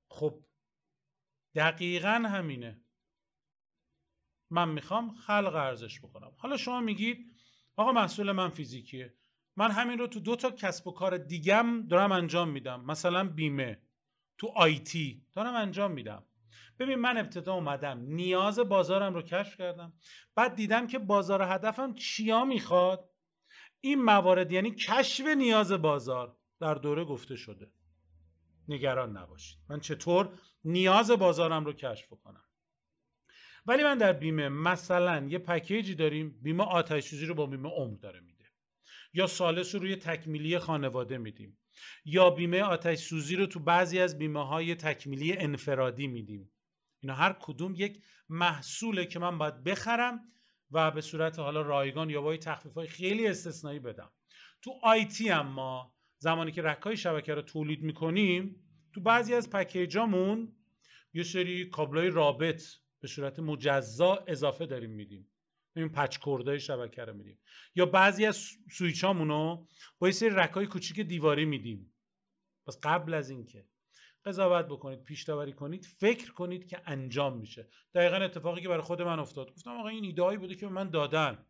خب 0.09 0.39
دقیقا 1.55 2.23
همینه. 2.29 2.81
من 4.49 4.69
می‌خوام 4.69 5.11
خلق 5.11 5.55
ارزش 5.55 5.99
بکنم. 5.99 6.31
حالا 6.37 6.57
شما 6.57 6.79
میگید 6.79 7.31
آقا 7.75 7.91
محصول 7.91 8.31
من 8.31 8.49
فیزیکیه. 8.49 9.13
من 9.55 9.71
همین 9.71 9.99
رو 9.99 10.07
تو 10.07 10.19
دو 10.19 10.35
تا 10.35 10.51
کسب 10.51 10.87
و 10.87 10.91
کار 10.91 11.17
دیگم 11.17 11.87
دارم 11.87 12.11
انجام 12.11 12.49
میدم. 12.49 12.85
مثلا 12.85 13.23
بیمه. 13.29 13.81
تو 14.37 14.47
آیتی 14.55 15.25
دارم 15.33 15.55
انجام 15.55 15.91
میدم. 15.91 16.23
ببین 16.79 16.95
من 16.95 17.17
ابتدا 17.17 17.53
اومدم. 17.53 17.99
نیاز 17.99 18.59
بازارم 18.59 19.13
رو 19.13 19.21
کشف 19.21 19.57
کردم. 19.57 19.93
بعد 20.35 20.55
دیدم 20.55 20.87
که 20.87 20.99
بازار 20.99 21.41
هدفم 21.41 21.93
چیا 21.93 22.45
می‌خواد؟ 22.45 23.09
این 23.81 24.03
موارد 24.03 24.51
یعنی 24.51 24.71
کشف 24.71 25.25
نیاز 25.25 25.71
بازار 25.71 26.37
در 26.59 26.73
دوره 26.73 27.05
گفته 27.05 27.35
شده. 27.35 27.71
نگران 28.67 29.17
نباشید. 29.17 29.59
من 29.69 29.79
چطور 29.79 30.39
نیاز 30.63 31.11
بازارم 31.11 31.65
رو 31.65 31.73
کشف 31.73 32.09
کنم؟ 32.09 32.43
ولی 33.65 33.83
من 33.83 33.97
در 33.97 34.13
بیمه 34.13 34.49
مثلا 34.49 35.27
یه 35.29 35.39
پکیجی 35.39 35.95
داریم. 35.95 36.39
بیمه 36.41 36.63
آتش 36.63 37.03
سوزی 37.03 37.25
رو 37.25 37.33
با 37.33 37.45
بیمه 37.45 37.69
عمر 37.69 37.97
داره 37.97 38.19
میده. 38.19 38.45
یا 39.13 39.27
سالس 39.27 39.75
رو 39.75 39.81
روی 39.81 39.95
تکمیلی 39.95 40.59
خانواده 40.59 41.17
میدیم. 41.17 41.57
یا 42.05 42.29
بیمه 42.29 42.61
آتش 42.61 42.99
سوزی 42.99 43.35
رو 43.35 43.45
تو 43.45 43.59
بعضی 43.59 43.99
از 43.99 44.17
بیمه 44.17 44.47
های 44.47 44.75
تکمیلی 44.75 45.37
انفرادی 45.37 46.07
میدیم. 46.07 46.51
اینا 46.99 47.15
هر 47.15 47.33
کدوم 47.39 47.73
یک 47.75 48.01
محصوله 48.29 49.05
که 49.05 49.19
من 49.19 49.37
باید 49.37 49.63
بخرم 49.63 50.19
و 50.71 50.91
به 50.91 51.01
صورت 51.01 51.39
حالا 51.39 51.61
رایگان 51.61 52.09
یا 52.09 52.21
با 52.21 52.37
تخفیف 52.37 52.73
های 52.73 52.87
خیلی 52.87 53.27
استثنایی 53.27 53.79
بدم. 53.79 54.11
تو 54.61 54.79
آیتی 54.83 55.33
ما 55.33 55.95
زمانی 56.17 56.51
که 56.51 56.61
رکای 56.61 56.97
شبکه 56.97 57.33
رو 57.33 57.41
تولید 57.41 57.83
می‌کنیم 57.83 58.55
تو 58.93 59.01
بعضی 59.01 59.33
از 59.33 59.49
پکیجامون 59.49 60.55
یه 61.13 61.23
سری 61.23 61.65
کابلای 61.69 62.09
رابط 62.09 62.63
به 62.99 63.07
صورت 63.07 63.39
مجزا 63.39 64.23
اضافه 64.27 64.65
داریم 64.65 64.91
میدیم. 64.91 65.27
این 65.77 65.89
پچ 65.89 66.17
کردای 66.21 66.59
شبکه 66.59 67.05
رو 67.05 67.13
میدیم. 67.13 67.39
یا 67.75 67.85
بعضی 67.85 68.25
از 68.25 68.47
سویچامونو 68.71 69.65
با 69.99 70.07
یه 70.07 70.13
سری 70.13 70.29
رکای 70.29 70.65
کوچیک 70.65 70.99
دیواری 70.99 71.45
میدیم. 71.45 71.93
پس 72.67 72.79
قبل 72.83 73.13
از 73.13 73.29
اینکه 73.29 73.65
قضاوت 74.25 74.65
بکنید 74.65 75.03
پیش 75.03 75.23
داوری 75.23 75.53
کنید 75.53 75.85
فکر 75.85 76.33
کنید 76.33 76.67
که 76.67 76.81
انجام 76.85 77.37
میشه. 77.37 77.69
دقیقا 77.93 78.15
اتفاقی 78.15 78.61
که 78.61 78.67
برای 78.67 78.81
خود 78.81 79.01
من 79.01 79.19
افتاد. 79.19 79.53
گفتم 79.53 79.71
آقا 79.71 79.87
این 79.87 80.03
ایدهایی 80.03 80.37
بوده 80.37 80.55
که 80.55 80.67
من 80.67 80.89
دادن. 80.89 81.45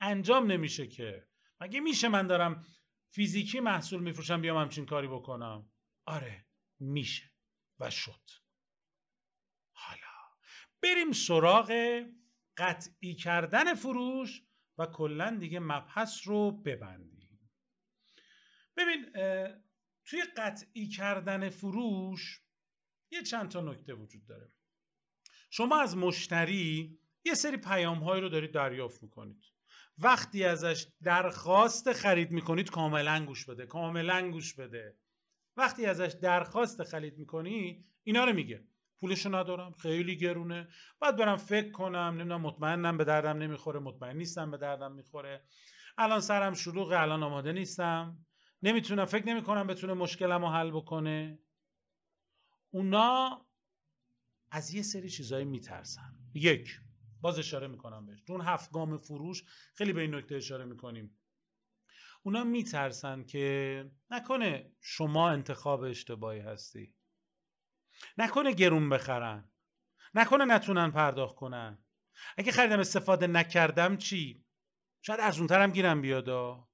انجام 0.00 0.52
نمیشه 0.52 0.86
که. 0.86 1.26
مگه 1.60 1.80
میشه 1.80 2.08
من 2.08 2.26
دارم 2.26 2.64
فیزیکی 3.10 3.60
محصول 3.60 4.00
میفروشم 4.00 4.40
بیام 4.40 4.56
همچین 4.56 4.86
کاری 4.86 5.08
بکنم؟ 5.08 5.70
آره 6.04 6.44
میشه 6.80 7.30
و 7.80 7.90
شد. 7.90 8.30
حالا 9.72 10.00
بریم 10.82 11.12
سراغ 11.12 12.02
قطعی 12.58 13.14
کردن 13.14 13.74
فروش 13.74 14.42
و 14.78 14.86
کلا 14.86 15.36
دیگه 15.40 15.60
مبحث 15.60 16.20
رو 16.24 16.50
ببندیم. 16.50 17.50
ببین 18.76 19.06
توی 20.04 20.22
قطعی 20.36 20.88
کردن 20.88 21.48
فروش 21.48 22.42
یه 23.12 23.22
چند 23.22 23.48
تا 23.48 23.60
نکته 23.60 23.94
وجود 23.94 24.26
داره. 24.26 24.52
شما 25.50 25.80
از 25.80 25.96
مشتری 25.96 26.98
یه 27.24 27.34
سری 27.34 27.56
پیام 27.56 27.98
های 27.98 28.20
رو 28.20 28.28
دارید 28.28 28.52
دریافت 28.52 29.02
می‌کنید. 29.02 29.44
وقتی 29.98 30.44
ازش 30.44 30.86
درخواست 31.02 31.92
خرید 31.92 32.30
می‌کنید 32.30 32.70
کاملا 32.70 33.24
گوش 33.26 33.46
بده 33.46 33.66
کاملا 33.66 34.30
گوش 34.30 34.54
بده. 34.54 34.98
وقتی 35.56 35.86
ازش 35.86 36.14
درخواست 36.22 36.84
خرید 36.84 37.18
می‌کنی 37.18 37.84
اینا 38.04 38.24
رو 38.24 38.32
میگه. 38.32 38.64
پولشو 39.00 39.34
ندارم 39.34 39.72
خیلی 39.72 40.16
گرونه. 40.16 40.68
باید 40.98 41.16
برم 41.16 41.36
فکر 41.36 41.70
کنم 41.70 41.96
نمی‌دونم 41.96 42.40
مطمئنم 42.40 42.96
به 42.98 43.04
دردم 43.04 43.38
نمی‌خوره 43.38 43.80
مطمئن 43.80 44.16
نیستم 44.16 44.50
به 44.50 44.56
دردم 44.56 44.92
می‌خوره. 44.92 45.44
الان 45.98 46.20
سرم 46.20 46.54
شلوغه 46.54 47.00
الان 47.00 47.22
آماده 47.22 47.52
نیستم. 47.52 48.26
نمی‌تونم 48.62 49.04
فکر 49.04 49.26
نمی‌کنم 49.26 49.66
بتونه 49.66 49.94
مشکلم 49.94 50.42
رو 50.42 50.48
حل 50.48 50.70
بکنه. 50.70 51.38
اونا 52.70 53.46
از 54.50 54.74
یه 54.74 54.82
سری 54.82 55.10
چیزایی 55.10 55.44
میترسن. 55.44 56.14
یک 56.34 56.80
باز 57.20 57.38
اشاره 57.38 57.66
می‌کنم 57.66 58.06
بهش. 58.06 58.22
چون 58.26 58.40
هفت 58.40 58.72
گام 58.72 58.98
فروش 58.98 59.44
خیلی 59.74 59.92
به 59.92 60.00
این 60.00 60.14
نکته 60.14 60.34
اشاره 60.34 60.64
می‌کنیم. 60.64 61.18
اونا 62.22 62.44
میترسن 62.44 63.24
که 63.24 63.84
نکنه 64.10 64.72
شما 64.80 65.30
انتخاب 65.30 65.80
اشتباهی 65.80 66.40
هستی. 66.40 66.94
نکنه 68.18 68.52
گرون 68.52 68.88
بخرن. 68.88 69.50
نکنه 70.14 70.44
نتونن 70.44 70.90
پرداخت 70.90 71.36
کنن. 71.36 71.78
اگه 72.36 72.52
خریدم 72.52 72.80
استفاده 72.80 73.26
نکردم 73.26 73.96
چی؟ 73.96 74.44
شاید 75.02 75.20
ارزونترم 75.20 75.70
گیرم 75.70 76.00
بیادا 76.00 76.68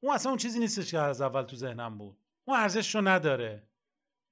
اون 0.00 0.14
اصلا 0.14 0.30
اون 0.30 0.38
چیزی 0.38 0.58
نیستش 0.58 0.90
که 0.90 0.98
از 0.98 1.20
اول 1.20 1.42
تو 1.42 1.56
ذهنم 1.56 1.98
بود. 1.98 2.18
اون 2.44 2.58
ارزش 2.58 2.94
رو 2.94 3.08
نداره. 3.08 3.68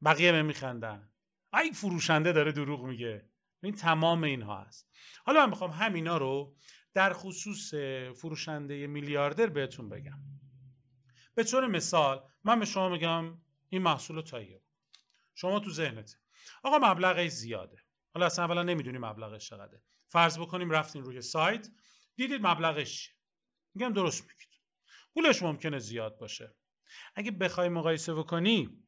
بقیه 0.05 0.33
به 0.33 0.43
میخندن. 0.43 1.11
ای 1.55 1.73
فروشنده 1.73 2.33
داره 2.33 2.53
دروغ 2.53 2.85
میگه. 2.85 3.29
این 3.63 3.75
تمام 3.75 4.25
اینها 4.25 4.63
هست. 4.63 4.91
حالا 5.25 5.41
من 5.41 5.51
می‌خوام 5.51 5.71
همینا 5.71 6.17
رو 6.17 6.57
در 6.95 7.13
خصوص 7.13 7.75
فروشنده 8.21 8.87
میلیاردر 8.87 9.47
بهتون 9.47 9.89
بگم. 9.89 10.19
به 11.35 11.45
طور 11.45 11.67
مثال 11.67 12.29
من 12.45 12.59
به 12.59 12.65
شما 12.65 12.89
میگم 12.89 13.39
این 13.69 13.83
محصول 13.83 14.21
تاییه 14.21 14.63
شما 15.37 15.61
تو 15.61 15.71
ذهنت. 15.71 16.17
آقا 16.63 16.79
مبلغش 16.79 17.31
زیاده. 17.31 17.77
حالا 18.15 18.27
اصلا 18.27 18.45
اولا 18.45 18.63
نمی‌دونی 18.63 18.99
مبلغش 18.99 19.49
چقدره. 19.49 19.83
فرض 20.09 20.39
بکنیم 20.39 20.71
رفتین 20.71 21.05
روی 21.05 21.21
سایت 21.21 21.69
دیدید 22.17 22.47
مبلغش 22.47 23.15
میگم 23.75 23.93
درست 23.93 24.23
میگید. 24.23 24.61
پولش 25.15 25.43
ممکنه 25.43 25.79
زیاد 25.79 26.19
باشه. 26.19 26.55
اگه 27.15 27.31
بخوای 27.31 27.69
مقایسه 27.69 28.15
بکنی 28.15 28.83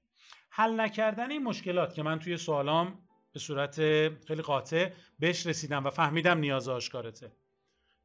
حل 0.51 0.81
نکردن 0.81 1.31
این 1.31 1.45
مشکلات 1.45 1.95
که 1.95 2.03
من 2.03 2.19
توی 2.19 2.37
سوالام 2.37 3.09
به 3.33 3.41
صورت 3.41 3.77
خیلی 4.25 4.43
قاطع 4.43 4.93
بهش 5.19 5.47
رسیدم 5.47 5.87
و 5.87 5.91
فهمیدم 5.91 6.39
نیاز 6.39 6.69
آشکارته. 6.69 7.37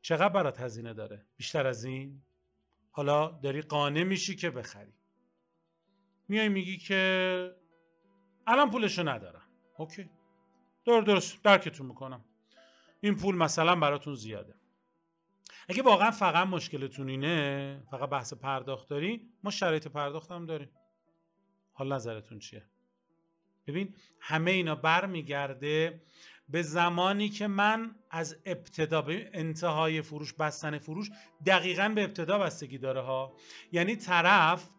چقدر 0.02 0.30
برات 0.30 0.62
هزینه 0.62 0.94
داره؟ 0.94 1.28
بیشتر 1.38 1.68
از 1.68 1.84
این؟ 1.84 2.22
حالا 2.92 3.40
داری 3.44 3.62
قانع 3.62 4.04
میشی 4.04 4.36
که 4.36 4.50
بخری. 4.50 4.94
میای 6.28 6.50
میگی 6.50 6.78
که 6.78 7.63
الان 8.48 8.72
پولشو 8.72 9.10
ندارم. 9.10 9.42
اوکی. 9.78 10.10
دور 10.86 11.04
درست 11.04 11.44
درکتون 11.44 11.88
می‌کنم. 11.88 12.26
این 13.02 13.16
پول 13.16 13.36
مثلا 13.36 13.76
براتون 13.76 14.16
زیاده. 14.16 14.56
اگه 15.70 15.84
واقعا 15.84 16.12
فقط 16.12 16.48
مشکلتون 16.48 17.10
اینه 17.10 17.84
فقط 17.92 18.10
بحث 18.10 18.34
پرداخت 18.34 18.90
داری 18.90 19.30
ما 19.44 19.52
شرایط 19.52 19.88
پرداخت 19.88 20.32
هم 20.32 20.46
داریم. 20.46 20.70
حال 21.74 21.94
نظرتون 21.94 22.40
چیه؟ 22.40 22.66
ببین 23.68 23.96
همه 24.20 24.52
اینا 24.52 24.76
برمیگرده 24.76 26.02
به 26.50 26.62
زمانی 26.62 27.30
که 27.30 27.48
من 27.48 27.96
از 28.10 28.38
ابتدا 28.46 29.02
به 29.02 29.30
انتهای 29.34 30.02
فروش 30.02 30.34
بستن 30.34 30.78
فروش 30.78 31.10
دقیقا 31.46 31.90
به 31.90 32.04
ابتدا 32.04 32.40
بستگی 32.40 32.78
داره 32.78 33.02
ها. 33.02 33.34
یعنی 33.72 33.96
طرف 33.96 34.70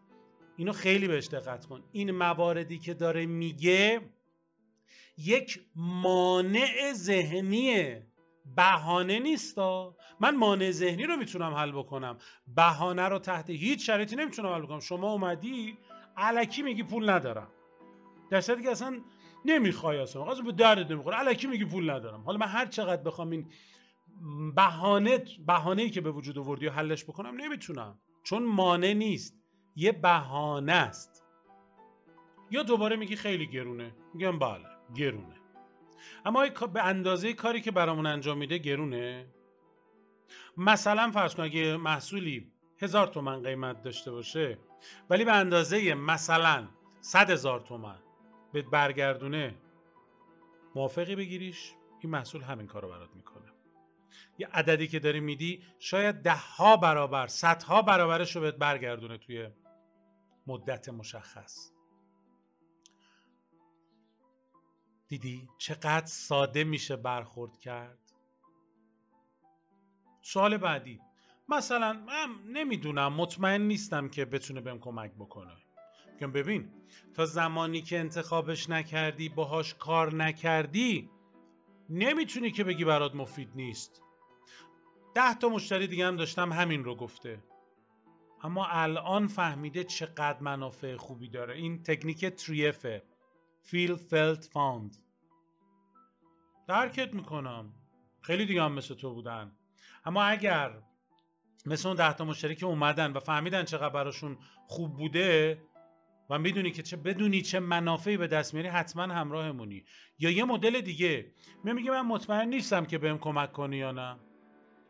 اینو 0.57 0.73
خیلی 0.73 1.07
بهش 1.07 1.27
دقت 1.27 1.65
کن. 1.65 1.83
این 1.91 2.11
مواردی 2.11 2.79
که 2.79 2.93
داره 2.93 3.25
میگه 3.25 4.01
یک 5.17 5.59
مانع 5.75 6.93
ذهنیه 6.93 8.07
بهانه 8.55 9.19
نیستا. 9.19 9.95
من 10.19 10.35
مانع 10.35 10.71
ذهنی 10.71 11.03
رو 11.03 11.15
می‌تونم 11.17 11.53
حل 11.53 11.71
بکنم. 11.71 12.17
بهانه 12.55 13.01
رو 13.03 13.19
تحت 13.19 13.49
هیچ 13.49 13.85
شرایطی 13.85 14.15
نمی‌تونم 14.15 14.49
حل 14.49 14.61
بکنم. 14.61 14.79
شما 14.79 15.11
اومدی 15.11 15.77
علکی 16.17 16.61
میگی 16.61 16.83
پول 16.83 17.09
ندارم. 17.09 17.47
در 18.29 18.41
صورتی 18.41 18.63
که 18.63 18.71
اصلا 18.71 19.01
نمی‌خوای 19.45 19.97
اصلا. 19.97 20.31
اصلا 20.31 20.43
به 20.43 20.51
درد 20.51 20.91
نمی‌خوره. 20.91 21.17
علکی 21.17 21.47
میگی 21.47 21.65
پول 21.65 21.89
ندارم. 21.89 22.21
حالا 22.21 22.37
من 22.37 22.47
هر 22.47 22.65
چقدر 22.65 23.03
بخوام 23.03 23.29
این 23.29 23.45
بهانه 24.55 25.25
بهانه 25.47 25.89
که 25.89 26.01
به 26.01 26.11
وجود 26.11 26.37
آوردی 26.37 26.67
و 26.67 26.71
حلش 26.71 27.03
بکنم 27.03 27.35
نمی‌تونم. 27.41 27.99
چون 28.23 28.43
مانع 28.43 28.93
نیست. 28.93 29.44
یه 29.75 29.91
بهانه 29.91 30.71
است. 30.71 31.23
یا 32.51 32.63
دوباره 32.63 32.95
میگی 32.95 33.15
خیلی 33.15 33.47
گرونه. 33.47 33.95
میگم 34.13 34.39
بله 34.39 34.65
گرونه. 34.95 35.35
اما 36.25 36.47
به 36.73 36.83
اندازه 36.83 37.33
کاری 37.33 37.61
که 37.61 37.71
برامون 37.71 38.05
انجام 38.05 38.37
میده 38.37 38.57
گرونه. 38.57 39.27
مثلا 40.57 41.11
فرض 41.11 41.35
کن 41.35 41.43
اگه 41.43 41.77
محصولی 41.77 42.51
هزار 42.81 43.07
تومن 43.07 43.43
قیمت 43.43 43.81
داشته 43.81 44.11
باشه 44.11 44.57
ولی 45.09 45.25
به 45.25 45.33
اندازه 45.33 45.93
مثلا 45.93 46.67
صد 47.01 47.29
هزار 47.29 47.59
تومن 47.59 47.99
به 48.53 48.61
برگردونه 48.61 49.55
موافقی 50.75 51.15
بگیریش؟ 51.15 51.73
این 51.99 52.11
محصول 52.11 52.41
همین 52.41 52.67
کار 52.67 52.81
رو 52.81 52.89
برات 52.89 53.09
می‌کنه. 53.15 53.51
یه 54.37 54.47
عددی 54.53 54.87
که 54.87 54.99
داری 54.99 55.19
میدی 55.19 55.63
شاید 55.79 56.15
ده 56.15 56.35
ها 56.35 56.77
برابر 56.77 57.27
صدها 57.27 57.81
برابرش 57.81 58.35
رو 58.35 58.41
بهت 58.41 58.55
برگردونه 58.55 59.17
توی 59.17 59.49
مدت 60.47 60.89
مشخص. 60.89 61.71
دیدی 65.07 65.49
چقدر 65.57 66.05
ساده 66.05 66.63
میشه 66.63 66.95
برخورد 66.95 67.59
کرد؟ 67.59 67.99
سوال 70.21 70.57
بعدی 70.57 71.01
مثلا 71.49 71.93
من 71.93 72.35
نمی‌دونم 72.47 73.13
مطمئن 73.13 73.61
نیستم 73.61 74.09
که 74.09 74.25
بتونه 74.25 74.61
بهم 74.61 74.79
کمک 74.79 75.11
بکنه. 75.11 75.57
میگم 76.13 76.31
ببین 76.31 76.71
تا 77.13 77.25
زمانی 77.25 77.81
که 77.81 77.99
انتخابش 77.99 78.69
نکردی 78.69 79.29
باهاش 79.29 79.73
کار 79.73 80.15
نکردی 80.15 81.09
نمی‌تونی 81.89 82.51
که 82.51 82.63
بگی 82.63 82.85
برات 82.85 83.15
مفید 83.15 83.49
نیست. 83.55 84.01
ده 85.15 85.33
تا 85.33 85.49
مشتری 85.49 85.87
دیگه 85.87 86.07
هم 86.07 86.15
داشتم 86.15 86.53
همین 86.53 86.83
رو 86.83 86.95
گفته. 86.95 87.43
اما 88.43 88.65
الان 88.65 89.27
فهمیده 89.27 89.83
چقدر 89.83 90.39
منافع 90.39 90.95
خوبی 90.95 91.29
داره. 91.29 91.55
این 91.55 91.83
تکنیک 91.83 92.25
تریفه 92.25 93.03
feel 93.65 93.97
felt 94.11 94.43
found 94.43 94.97
درکت 96.67 97.13
می‌کنم. 97.13 97.73
خیلی 98.21 98.45
دیگه 98.45 98.63
هم 98.63 98.71
مثل 98.71 98.95
تو 98.95 99.13
بودن. 99.13 99.51
اما 100.05 100.23
اگر 100.23 100.71
مثل 101.65 101.87
اون 101.87 101.97
ده 101.97 102.13
تا 102.13 102.25
مشتری 102.25 102.55
که 102.55 102.65
اومدن 102.65 103.13
و 103.13 103.19
فهمیدن 103.19 103.63
چقدر 103.65 103.89
براشون 103.89 104.37
خوب 104.67 104.97
بوده 104.97 105.61
و 106.29 106.39
می‌دونی 106.39 106.71
که 106.71 106.83
چه 106.83 106.97
بدونی 106.97 107.41
چه 107.41 107.59
منافعی 107.59 108.17
به 108.17 108.27
دست 108.27 108.53
میاری 108.53 108.69
حتما 108.69 109.03
همراهمونی. 109.03 109.85
یا 110.19 110.29
یه 110.29 110.45
مدل 110.45 110.81
دیگه. 110.81 111.31
میگه 111.63 111.91
من 111.91 112.01
مطمئن 112.01 112.49
نیستم 112.49 112.85
که 112.85 112.97
بهم 112.97 113.17
کمک 113.17 113.51
کنی 113.51 113.77
یا 113.77 113.91
نه. 113.91 114.19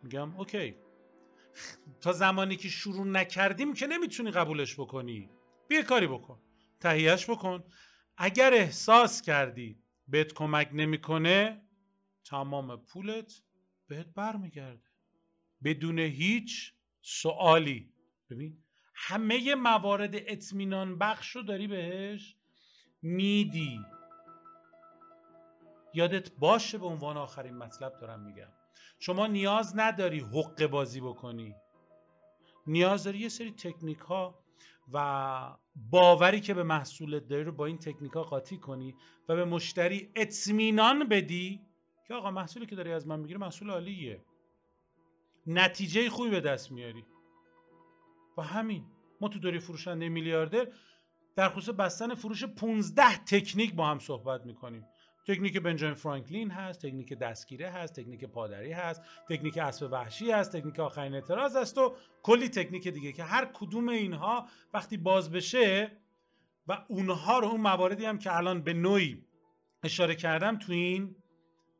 میگم 0.03 0.35
اوکی. 0.35 0.75
تا 2.01 2.13
زمانی 2.13 2.55
که 2.55 2.69
شروع 2.69 3.07
نکردیم 3.07 3.73
که 3.73 3.87
نمی‌تونی 3.87 4.31
قبولش 4.31 4.79
بکنی. 4.79 5.29
بیا 5.67 5.81
کاری 5.83 6.07
بکن. 6.07 6.39
تهیهش 6.79 7.29
بکن. 7.29 7.63
اگر 8.17 8.53
احساس 8.53 9.21
کردی 9.21 9.79
بهت 10.07 10.33
کمک 10.33 10.69
نمی‌کنه 10.73 11.61
تمام 12.25 12.77
پولت 12.77 13.41
بهت 13.87 14.07
برمیگرده. 14.15 14.83
بدون 15.63 15.99
هیچ 15.99 16.73
سوالی 17.01 17.93
ببین 18.29 18.63
همه 18.95 19.55
موارد 19.55 20.15
اطمینان 20.15 20.97
بخش 20.97 21.35
رو 21.35 21.41
داری 21.41 21.67
بهش 21.67 22.35
میدی. 23.01 23.79
یادت 25.95 26.31
باشه 26.31 26.77
به 26.77 26.85
عنوان 26.85 27.17
آخرین 27.17 27.57
مطلب 27.57 27.93
دارم 28.01 28.19
میگم. 28.19 28.47
شما 28.99 29.27
نیاز 29.27 29.73
نداری 29.75 30.19
حق 30.19 30.67
بازی 30.67 31.01
بکنی. 31.01 31.55
نیاز 32.67 33.03
داری 33.03 33.19
یه 33.19 33.29
سری 33.29 33.51
تکنیک 33.51 33.99
ها 33.99 34.39
و 34.93 35.57
باوری 35.75 36.41
که 36.41 36.53
به 36.53 36.63
محصولت 36.63 37.27
داری 37.27 37.43
رو 37.43 37.51
با 37.51 37.65
این 37.65 37.77
تکنیک 37.77 38.11
ها 38.11 38.23
قاطی 38.23 38.57
کنی 38.57 38.95
و 39.29 39.35
به 39.35 39.45
مشتری 39.45 40.11
اطمینان 40.15 41.07
بدی 41.07 41.61
که 42.07 42.13
آقا 42.13 42.31
محصولی 42.31 42.65
که 42.65 42.75
داری 42.75 42.91
از 42.91 43.07
من 43.07 43.19
می‌گیری 43.19 43.39
محصول 43.39 43.69
عالیه. 43.69 44.25
نتیجه 45.47 46.09
خوبی 46.09 46.29
به 46.29 46.41
دست 46.41 46.71
میاری. 46.71 47.05
و 48.37 48.41
همین 48.41 48.85
ما 49.21 49.27
تو 49.27 49.39
دوره 49.39 49.59
فروشنده 49.59 50.09
میلیاردر 50.09 50.67
در 51.35 51.49
خصوص 51.49 51.75
بستن 51.75 52.15
فروش 52.15 52.43
15 52.43 53.17
تکنیک 53.17 53.75
با 53.75 53.87
هم 53.87 53.99
صحبت 53.99 54.45
می‌کنیم. 54.45 54.85
تکنیک 55.27 55.57
بنجامین 55.57 55.95
فرانکلین 55.95 56.51
هست 56.51 56.85
تکنیک 56.85 57.13
دستگیره 57.13 57.69
هست 57.69 57.99
تکنیک 57.99 58.25
پادری 58.25 58.71
هست 58.71 59.01
تکنیک 59.29 59.57
اسب 59.57 59.91
وحشی 59.91 60.31
هست 60.31 60.57
تکنیک 60.57 60.79
آخرین 60.79 61.13
اعتراض 61.13 61.55
است 61.55 61.77
و 61.77 61.95
کلی 62.23 62.49
تکنیک 62.49 62.87
دیگه 62.87 63.11
که 63.11 63.23
هر 63.23 63.45
کدوم 63.53 63.89
اینها 63.89 64.47
وقتی 64.73 64.97
باز 64.97 65.31
بشه 65.31 65.91
و 66.67 66.85
اونها 66.87 67.39
رو 67.39 67.47
اون 67.47 67.61
مواردی 67.61 68.05
هم 68.05 68.17
که 68.17 68.35
الان 68.35 68.61
به 68.61 68.73
نوعی 68.73 69.25
اشاره 69.83 70.15
کردم 70.15 70.57
تو 70.57 70.71
این 70.73 71.15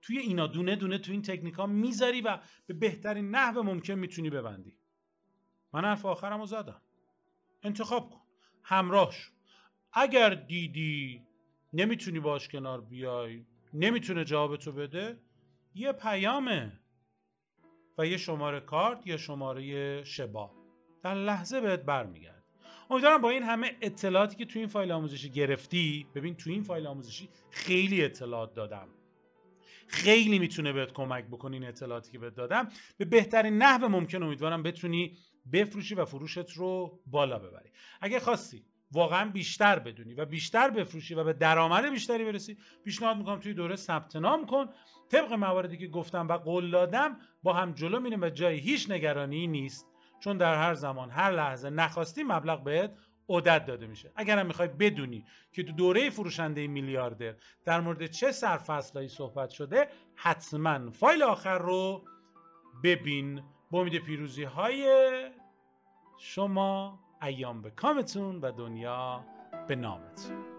توی 0.01 0.17
اینا 0.17 0.47
دونه 0.47 0.76
دونه 0.76 0.97
تو 0.97 1.11
این 1.11 1.22
تکنیک 1.22 1.53
ها 1.53 1.65
می‌ذاری 1.65 2.22
و 2.22 2.39
به 2.67 2.73
بهترین 2.73 3.30
نحو 3.30 3.63
ممکن 3.63 3.93
می‌تونی 3.93 4.30
ببندی. 4.30 4.77
من 5.73 5.85
حرف 5.85 6.05
آخرم 6.05 6.39
رو 6.39 6.45
زدم. 6.45 6.81
انتخاب 7.63 8.09
کن. 8.09 8.22
همراهش 8.63 9.31
اگر 9.93 10.30
دیدی 10.30 11.24
نمی‌تونی 11.76 12.19
باش 12.19 12.47
کنار 12.47 12.81
بیای 12.81 13.45
نمی‌تونه 13.73 14.23
جوابتو 14.23 14.72
بده. 14.72 15.18
یه 15.76 15.91
پیامه 15.91 16.80
و 17.97 18.07
یه 18.07 18.18
شماره 18.18 18.60
کارت 18.60 19.07
یا 19.07 19.18
شماره 19.18 20.03
شبا 20.03 20.52
در 21.03 21.15
لحظه 21.15 21.61
بهت 21.61 21.80
برمیگرد. 21.80 22.43
امیدوارم 22.89 23.22
با 23.22 23.30
این 23.30 23.43
همه 23.43 23.77
اطلاعاتی 23.81 24.35
که 24.35 24.45
تو 24.45 24.60
این 24.60 24.68
فایل 24.68 24.91
آموزشی 24.91 25.30
گرفتی 25.30 26.07
ببین 26.15 26.35
تو 26.35 26.49
این 26.49 26.64
فایل 26.64 26.88
آموزشی 26.88 27.30
خیلی 27.49 28.06
اطلاعات 28.06 28.53
دادم. 28.53 28.88
خیلی 29.88 30.39
می‌تونه 30.39 30.73
بهت 30.73 30.93
کمک 30.93 31.26
بکنه 31.26 31.53
این 31.53 31.65
اطلاعاتی 31.65 32.11
که 32.11 32.19
بهت 32.19 32.35
دادم. 32.35 32.69
به 32.97 33.06
بهترین 33.06 33.57
نحو 33.57 33.88
ممکن 33.88 34.23
امیدوارم 34.23 34.64
بتونی 34.64 35.18
بفروشی 35.53 35.95
و 35.95 36.06
فروشت 36.06 36.52
رو 36.52 36.99
بالا 37.07 37.39
ببری. 37.39 37.69
اگه 38.02 38.19
خواستی 38.19 38.65
واقعا 38.91 39.29
بیشتر 39.29 39.79
بدونی 39.79 40.13
و 40.13 40.25
بیشتر 40.25 40.69
بفروشی 40.69 41.13
و 41.13 41.23
به 41.23 41.33
درآمد 41.33 41.89
بیشتری 41.89 42.25
برسی. 42.25 42.57
پیشنهاد 42.83 43.17
می‌کنم 43.17 43.39
توی 43.39 43.53
دوره 43.53 43.75
ثبت 43.75 44.15
نام 44.15 44.45
کن. 44.45 44.65
طبق 45.11 45.33
مواردی 45.33 45.77
که 45.77 45.87
گفتم 45.87 46.27
و 46.27 46.37
قول 46.37 46.71
دادم 46.71 47.17
با 47.43 47.53
هم 47.53 47.71
جلو 47.71 47.99
میریم 47.99 48.21
و 48.21 48.29
جای 48.29 48.57
هیچ 48.57 48.91
نگرانی 48.91 49.47
نیست. 49.47 49.87
چون 50.19 50.37
در 50.37 50.55
هر 50.55 50.73
زمان 50.73 51.09
هر 51.09 51.31
لحظه 51.31 51.69
نخواستی 51.69 52.23
مبلغ 52.23 52.63
بهت 52.63 52.91
عدت 53.29 53.65
داده 53.65 53.87
میشه. 53.87 54.11
اگر 54.15 54.39
هم 54.39 54.45
می‌خوای 54.45 54.67
بدونی 54.67 55.25
که 55.51 55.63
تو 55.63 55.71
دوره 55.71 56.09
فروشنده 56.09 56.67
میلیاردر 56.67 57.35
در 57.65 57.81
مورد 57.81 58.05
چه 58.05 58.31
سرفصلهایی 58.31 59.09
صحبت 59.09 59.49
شده 59.49 59.87
حتما 60.15 60.91
فایل 60.91 61.23
آخر 61.23 61.57
رو 61.57 62.05
ببین. 62.83 63.43
با 63.71 63.81
امید 63.81 63.97
پیروزی 63.97 64.43
های 64.43 64.85
شما 66.19 66.99
ایام 67.26 67.61
به 67.61 67.69
کامتون 67.69 68.39
و 68.41 68.52
دنیا 68.52 69.26
به 69.68 69.76
نامتون. 69.76 70.55